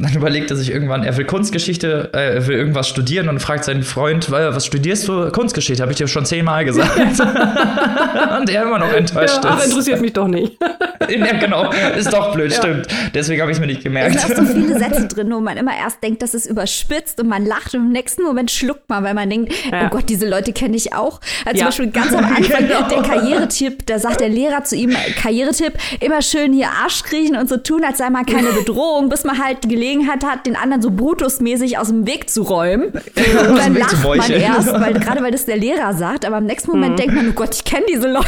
Dann 0.00 0.14
überlegt 0.14 0.50
er 0.50 0.56
sich 0.56 0.70
irgendwann, 0.70 1.02
er 1.02 1.16
will 1.18 1.26
Kunstgeschichte, 1.26 2.10
äh, 2.14 2.36
er 2.36 2.46
will 2.46 2.56
irgendwas 2.56 2.88
studieren 2.88 3.28
und 3.28 3.38
fragt 3.40 3.64
seinen 3.64 3.82
Freund, 3.82 4.30
was 4.30 4.64
studierst 4.64 5.06
du? 5.08 5.30
Kunstgeschichte, 5.30 5.82
habe 5.82 5.92
ich 5.92 5.98
dir 5.98 6.08
schon 6.08 6.24
zehnmal 6.24 6.64
gesagt. 6.64 6.96
und 8.40 8.48
er 8.48 8.62
immer 8.62 8.78
noch 8.78 8.92
enttäuscht 8.92 9.44
ja, 9.44 9.50
ist. 9.50 9.60
Ach, 9.60 9.64
interessiert 9.64 10.00
mich 10.00 10.14
doch 10.14 10.26
nicht. 10.26 10.56
ja, 11.08 11.38
genau, 11.38 11.70
ist 11.98 12.12
doch 12.12 12.32
blöd, 12.32 12.50
ja. 12.50 12.58
stimmt. 12.58 12.86
Deswegen 13.14 13.42
habe 13.42 13.50
ich 13.50 13.58
es 13.58 13.60
mir 13.60 13.66
nicht 13.66 13.82
gemerkt. 13.82 14.16
Es 14.16 14.22
sind 14.22 14.38
auch 14.38 14.46
so 14.46 14.54
viele 14.54 14.78
Sätze 14.78 15.06
drin, 15.06 15.30
wo 15.32 15.40
man 15.40 15.58
immer 15.58 15.76
erst 15.76 16.02
denkt, 16.02 16.22
das 16.22 16.32
ist 16.32 16.46
überspitzt 16.46 17.20
und 17.20 17.28
man 17.28 17.44
lacht 17.44 17.74
und 17.74 17.80
im 17.86 17.92
nächsten 17.92 18.22
Moment 18.22 18.50
schluckt 18.50 18.88
man, 18.88 19.04
weil 19.04 19.14
man 19.14 19.28
denkt, 19.28 19.52
ja. 19.70 19.86
oh 19.86 19.88
Gott, 19.90 20.08
diese 20.08 20.26
Leute 20.28 20.52
kenne 20.52 20.76
ich 20.76 20.94
auch. 20.94 21.20
Also 21.44 21.58
zum 21.58 21.66
Beispiel 21.66 21.90
ganz 21.90 22.14
am 22.14 22.24
Anfang 22.36 22.66
genau. 22.66 22.88
der 22.88 23.02
Karrieretipp, 23.02 23.84
da 23.86 23.98
sagt 23.98 24.20
der 24.20 24.30
Lehrer 24.30 24.64
zu 24.64 24.76
ihm, 24.76 24.96
Karrieretipp, 25.20 25.74
immer 26.00 26.22
schön 26.22 26.54
hier 26.54 26.68
Arsch 26.68 27.02
kriechen 27.02 27.36
und 27.36 27.48
so 27.48 27.58
tun, 27.58 27.84
als 27.84 27.98
sei 27.98 28.08
man 28.08 28.24
keine 28.24 28.52
Bedrohung, 28.52 29.10
bis 29.10 29.24
man 29.24 29.38
halt 29.38 29.62
gelegen 29.62 29.89
Gelegenheit 29.90 30.24
hat, 30.24 30.46
den 30.46 30.56
anderen 30.56 30.82
so 30.82 30.90
brutusmäßig 30.90 31.78
aus 31.78 31.88
dem 31.88 32.06
Weg 32.06 32.30
zu 32.30 32.42
räumen. 32.42 32.92
Und 32.92 33.58
dann 33.58 33.74
lacht 33.74 34.04
man 34.04 34.30
erst, 34.30 34.72
weil, 34.72 34.94
gerade 35.00 35.22
weil 35.22 35.32
das 35.32 35.46
der 35.46 35.56
Lehrer 35.56 35.94
sagt, 35.94 36.24
aber 36.24 36.38
im 36.38 36.46
nächsten 36.46 36.70
Moment 36.70 36.92
mhm. 36.92 36.96
denkt 36.96 37.14
man, 37.14 37.28
oh 37.30 37.32
Gott, 37.32 37.54
ich 37.54 37.64
kenne 37.64 37.86
diese 37.88 38.08
Leute. 38.08 38.26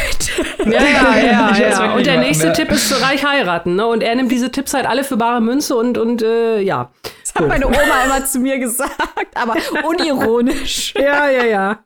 Ja, 0.64 0.82
ja, 0.82 1.16
ja. 1.16 1.56
ja. 1.70 1.94
Und 1.94 2.06
der 2.06 2.18
nächste 2.18 2.48
ja. 2.48 2.52
Tipp 2.52 2.70
ist 2.70 2.88
zu 2.88 3.00
reich 3.00 3.24
heiraten. 3.24 3.76
Ne? 3.76 3.86
Und 3.86 4.02
er 4.02 4.14
nimmt 4.14 4.30
diese 4.30 4.50
Tipps 4.50 4.74
halt 4.74 4.86
alle 4.86 5.04
für 5.04 5.16
bare 5.16 5.40
Münze 5.40 5.76
und, 5.76 5.98
und 5.98 6.22
äh, 6.22 6.60
ja. 6.60 6.90
Das 7.22 7.34
hat 7.34 7.48
meine 7.48 7.66
Oma 7.66 8.04
immer 8.04 8.24
zu 8.24 8.40
mir 8.40 8.58
gesagt, 8.58 8.98
aber 9.34 9.56
unironisch. 9.84 10.94
ja, 10.96 11.30
ja, 11.30 11.44
ja. 11.44 11.78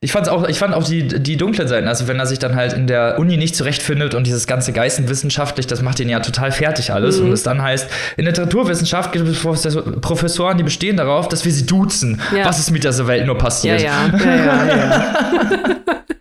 Ich 0.00 0.12
fand's 0.12 0.28
auch, 0.28 0.46
ich 0.46 0.58
fand 0.58 0.74
auch 0.74 0.84
die, 0.84 1.08
die 1.08 1.38
dunklen 1.38 1.68
Seiten, 1.68 1.88
also 1.88 2.06
wenn 2.06 2.18
er 2.18 2.26
sich 2.26 2.38
dann 2.38 2.54
halt 2.54 2.74
in 2.74 2.86
der 2.86 3.18
Uni 3.18 3.38
nicht 3.38 3.56
zurechtfindet 3.56 4.14
und 4.14 4.26
dieses 4.26 4.46
ganze 4.46 4.74
Geistenwissenschaftlich, 4.74 5.66
das 5.66 5.80
macht 5.80 5.98
ihn 6.00 6.10
ja 6.10 6.20
total 6.20 6.52
fertig 6.52 6.92
alles. 6.92 7.18
Mhm. 7.18 7.26
Und 7.26 7.32
es 7.32 7.42
dann 7.42 7.62
heißt, 7.62 7.88
in 8.18 8.26
Literaturwissenschaft 8.26 9.12
gibt 9.12 9.26
es 9.26 9.40
Professoren, 10.02 10.58
die 10.58 10.64
bestehen 10.64 10.98
darauf, 10.98 11.28
dass 11.28 11.46
wir 11.46 11.52
sie 11.52 11.64
duzen. 11.64 12.20
Ja. 12.36 12.44
Was 12.44 12.58
ist 12.58 12.70
mit 12.70 12.84
dieser 12.84 13.06
Welt 13.06 13.24
nur 13.24 13.38
passiert? 13.38 13.80
Ja, 13.80 14.06
ja, 14.08 14.18
ja, 14.18 14.66
ja, 14.66 14.76
ja. 14.76 15.16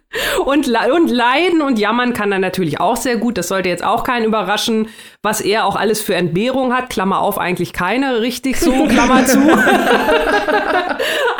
Und, 0.46 0.68
und 0.68 1.10
leiden 1.10 1.62
und 1.62 1.80
jammern 1.80 2.14
kann 2.14 2.32
er 2.32 2.40
natürlich 2.40 2.80
auch 2.80 2.98
sehr 2.98 3.18
gut. 3.18 3.38
Das 3.38 3.48
sollte 3.48 3.70
jetzt 3.70 3.84
auch 3.84 4.04
keinen 4.04 4.26
überraschen, 4.26 4.88
was 5.22 5.42
er 5.42 5.66
auch 5.66 5.76
alles 5.76 6.02
für 6.02 6.16
Entbehrung 6.16 6.74
hat. 6.74 6.90
Klammer 6.90 7.20
auf, 7.20 7.38
eigentlich 7.38 7.74
keine 7.74 8.22
richtig 8.22 8.60
so, 8.60 8.72
Klammer 8.88 9.26
zu. 9.26 9.40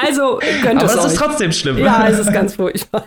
also 0.06 0.40
könnte 0.62 0.86
Aber 0.86 0.96
es 0.96 1.06
ist 1.06 1.18
trotzdem 1.18 1.52
schlimm. 1.52 1.78
Ja, 1.78 2.08
es 2.08 2.20
ist 2.20 2.34
ganz 2.34 2.56
furchtbar. 2.56 3.06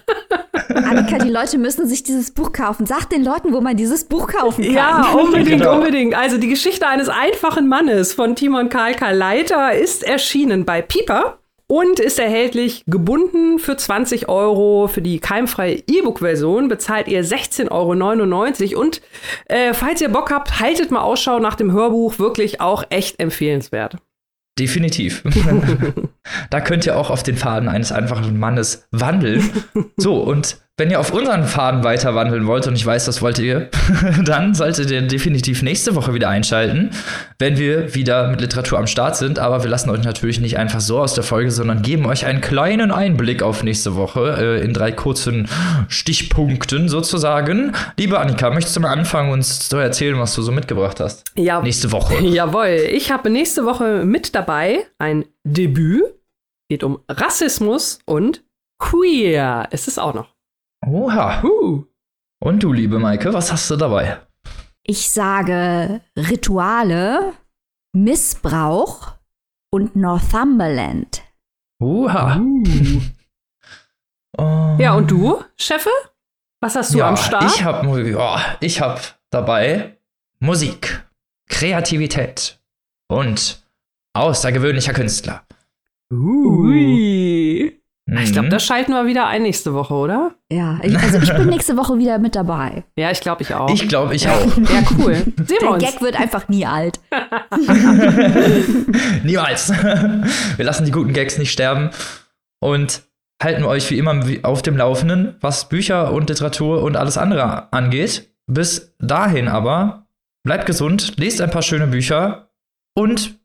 Annika, 0.68 1.18
die 1.18 1.30
Leute 1.30 1.58
müssen 1.58 1.86
sich 1.86 2.02
dieses 2.02 2.32
Buch 2.32 2.52
kaufen. 2.52 2.86
Sag 2.86 3.08
den 3.10 3.24
Leuten, 3.24 3.52
wo 3.52 3.60
man 3.60 3.76
dieses 3.76 4.04
Buch 4.04 4.28
kaufen 4.28 4.64
kann. 4.64 4.74
Ja, 4.74 5.12
unbedingt, 5.12 5.60
genau. 5.60 5.76
unbedingt. 5.76 6.14
Also 6.14 6.38
die 6.38 6.48
Geschichte 6.48 6.86
eines 6.86 7.08
einfachen 7.08 7.68
Mannes 7.68 8.12
von 8.12 8.36
Timon 8.36 8.68
Karl 8.68 8.94
Karl 8.94 9.16
Leiter 9.16 9.72
ist 9.72 10.02
erschienen 10.02 10.64
bei 10.64 10.82
Pieper 10.82 11.38
und 11.68 12.00
ist 12.00 12.18
erhältlich 12.18 12.82
gebunden 12.86 13.58
für 13.58 13.76
20 13.76 14.28
Euro. 14.28 14.88
Für 14.88 15.02
die 15.02 15.20
keimfreie 15.20 15.82
E-Book-Version 15.86 16.68
bezahlt 16.68 17.08
ihr 17.08 17.24
16,99 17.24 18.72
Euro. 18.72 18.80
Und 18.80 19.02
äh, 19.46 19.74
falls 19.74 20.00
ihr 20.00 20.08
Bock 20.08 20.30
habt, 20.30 20.58
haltet 20.60 20.90
mal 20.90 21.02
Ausschau 21.02 21.38
nach 21.38 21.54
dem 21.54 21.70
Hörbuch. 21.72 22.18
Wirklich 22.18 22.60
auch 22.60 22.84
echt 22.88 23.20
empfehlenswert. 23.20 23.98
Definitiv. 24.58 25.22
da 26.50 26.60
könnt 26.60 26.86
ihr 26.86 26.96
auch 26.96 27.10
auf 27.10 27.22
den 27.22 27.36
Faden 27.36 27.68
eines 27.68 27.92
einfachen 27.92 28.38
Mannes 28.38 28.88
wandeln. 28.90 29.48
So, 29.96 30.20
und 30.20 30.58
wenn 30.78 30.90
ihr 30.92 31.00
auf 31.00 31.12
unseren 31.12 31.42
Faden 31.42 31.82
weiter 31.82 32.14
wandeln 32.14 32.46
wollt, 32.46 32.68
und 32.68 32.76
ich 32.76 32.86
weiß, 32.86 33.04
das 33.04 33.20
wollt 33.20 33.40
ihr, 33.40 33.68
dann 34.24 34.54
solltet 34.54 34.92
ihr 34.92 35.02
definitiv 35.02 35.62
nächste 35.62 35.96
Woche 35.96 36.14
wieder 36.14 36.28
einschalten, 36.28 36.90
wenn 37.40 37.58
wir 37.58 37.96
wieder 37.96 38.28
mit 38.28 38.40
Literatur 38.40 38.78
am 38.78 38.86
Start 38.86 39.16
sind. 39.16 39.40
Aber 39.40 39.64
wir 39.64 39.70
lassen 39.70 39.90
euch 39.90 40.04
natürlich 40.04 40.40
nicht 40.40 40.56
einfach 40.56 40.80
so 40.80 41.00
aus 41.00 41.14
der 41.14 41.24
Folge, 41.24 41.50
sondern 41.50 41.82
geben 41.82 42.06
euch 42.06 42.26
einen 42.26 42.40
kleinen 42.40 42.92
Einblick 42.92 43.42
auf 43.42 43.64
nächste 43.64 43.96
Woche 43.96 44.36
äh, 44.38 44.64
in 44.64 44.72
drei 44.72 44.92
kurzen 44.92 45.48
Stichpunkten 45.88 46.88
sozusagen. 46.88 47.72
Liebe 47.98 48.20
Annika, 48.20 48.50
möchtest 48.50 48.76
du 48.76 48.80
mal 48.80 48.92
anfangen, 48.92 49.32
uns 49.32 49.68
zu 49.68 49.78
erzählen, 49.78 50.16
was 50.20 50.32
du 50.36 50.42
so 50.42 50.52
mitgebracht 50.52 51.00
hast? 51.00 51.24
Ja. 51.34 51.60
Nächste 51.60 51.90
Woche. 51.90 52.14
Jawohl. 52.24 52.86
Ich 52.92 53.10
habe 53.10 53.30
nächste 53.30 53.64
Woche 53.64 54.04
mit 54.04 54.36
dabei 54.36 54.86
ein 54.98 55.24
Debüt. 55.44 56.04
Geht 56.70 56.84
um 56.84 57.00
Rassismus 57.08 57.98
und 58.04 58.44
Queer. 58.78 59.66
Ist 59.72 59.88
es 59.88 59.98
auch 59.98 60.14
noch. 60.14 60.37
Oha. 60.90 61.42
Uh. 61.44 61.84
Und 62.40 62.62
du, 62.62 62.72
liebe 62.72 62.98
Maike, 62.98 63.32
was 63.34 63.52
hast 63.52 63.70
du 63.70 63.76
dabei? 63.76 64.20
Ich 64.82 65.10
sage 65.10 66.00
Rituale, 66.16 67.34
Missbrauch 67.92 69.14
und 69.70 69.96
Northumberland. 69.96 71.22
Oha. 71.80 72.38
Uh. 72.38 73.00
oh. 74.38 74.64
Ja, 74.78 74.94
und 74.94 75.10
du, 75.10 75.42
Cheffe? 75.56 75.90
Was 76.60 76.76
hast 76.76 76.94
du 76.94 76.98
ja, 76.98 77.08
am 77.08 77.16
Start? 77.16 77.44
Ich 77.44 77.64
habe 77.64 78.08
ja, 78.08 78.56
ich 78.60 78.80
hab 78.80 79.18
dabei 79.30 79.98
Musik, 80.38 81.04
Kreativität 81.48 82.60
und 83.08 83.60
außergewöhnlicher 84.14 84.92
Künstler. 84.92 85.44
Uh. 86.12 86.68
Ui. 86.68 87.82
Ich 88.10 88.32
glaube, 88.32 88.46
mhm. 88.46 88.50
das 88.50 88.64
schalten 88.64 88.92
wir 88.92 89.06
wieder 89.06 89.26
ein 89.26 89.42
nächste 89.42 89.74
Woche, 89.74 89.92
oder? 89.92 90.30
Ja, 90.50 90.80
ich, 90.82 90.98
also 90.98 91.18
ich 91.18 91.30
bin 91.30 91.48
nächste 91.48 91.76
Woche 91.76 91.98
wieder 91.98 92.18
mit 92.18 92.34
dabei. 92.34 92.84
Ja, 92.96 93.10
ich 93.10 93.20
glaube, 93.20 93.42
ich 93.42 93.54
auch. 93.54 93.68
Ich 93.68 93.86
glaube, 93.86 94.14
ich 94.14 94.26
auch. 94.26 94.56
Ja, 94.56 94.82
cool. 94.98 95.14
Sehen 95.36 95.58
Der 95.60 95.70
uns. 95.70 95.84
Gag 95.84 96.00
wird 96.00 96.18
einfach 96.18 96.48
nie 96.48 96.64
alt. 96.64 96.98
Niemals. 99.24 99.70
Wir 100.56 100.64
lassen 100.64 100.86
die 100.86 100.90
guten 100.90 101.12
Gags 101.12 101.36
nicht 101.36 101.52
sterben 101.52 101.90
und 102.60 103.02
halten 103.42 103.64
euch 103.64 103.90
wie 103.90 103.98
immer 103.98 104.24
auf 104.42 104.62
dem 104.62 104.78
Laufenden, 104.78 105.36
was 105.42 105.68
Bücher 105.68 106.12
und 106.12 106.30
Literatur 106.30 106.82
und 106.82 106.96
alles 106.96 107.18
andere 107.18 107.70
angeht. 107.74 108.30
Bis 108.46 108.94
dahin 108.98 109.48
aber, 109.48 110.06
bleibt 110.44 110.64
gesund, 110.64 111.18
lest 111.18 111.42
ein 111.42 111.50
paar 111.50 111.62
schöne 111.62 111.88
Bücher 111.88 112.48
und 112.96 113.38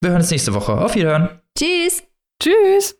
Wir 0.00 0.10
hören 0.10 0.20
uns 0.20 0.30
nächste 0.30 0.54
Woche. 0.54 0.72
Auf 0.72 0.96
Wiederhören. 0.96 1.40
Tschüss. 1.56 2.02
Tschüss. 2.42 2.96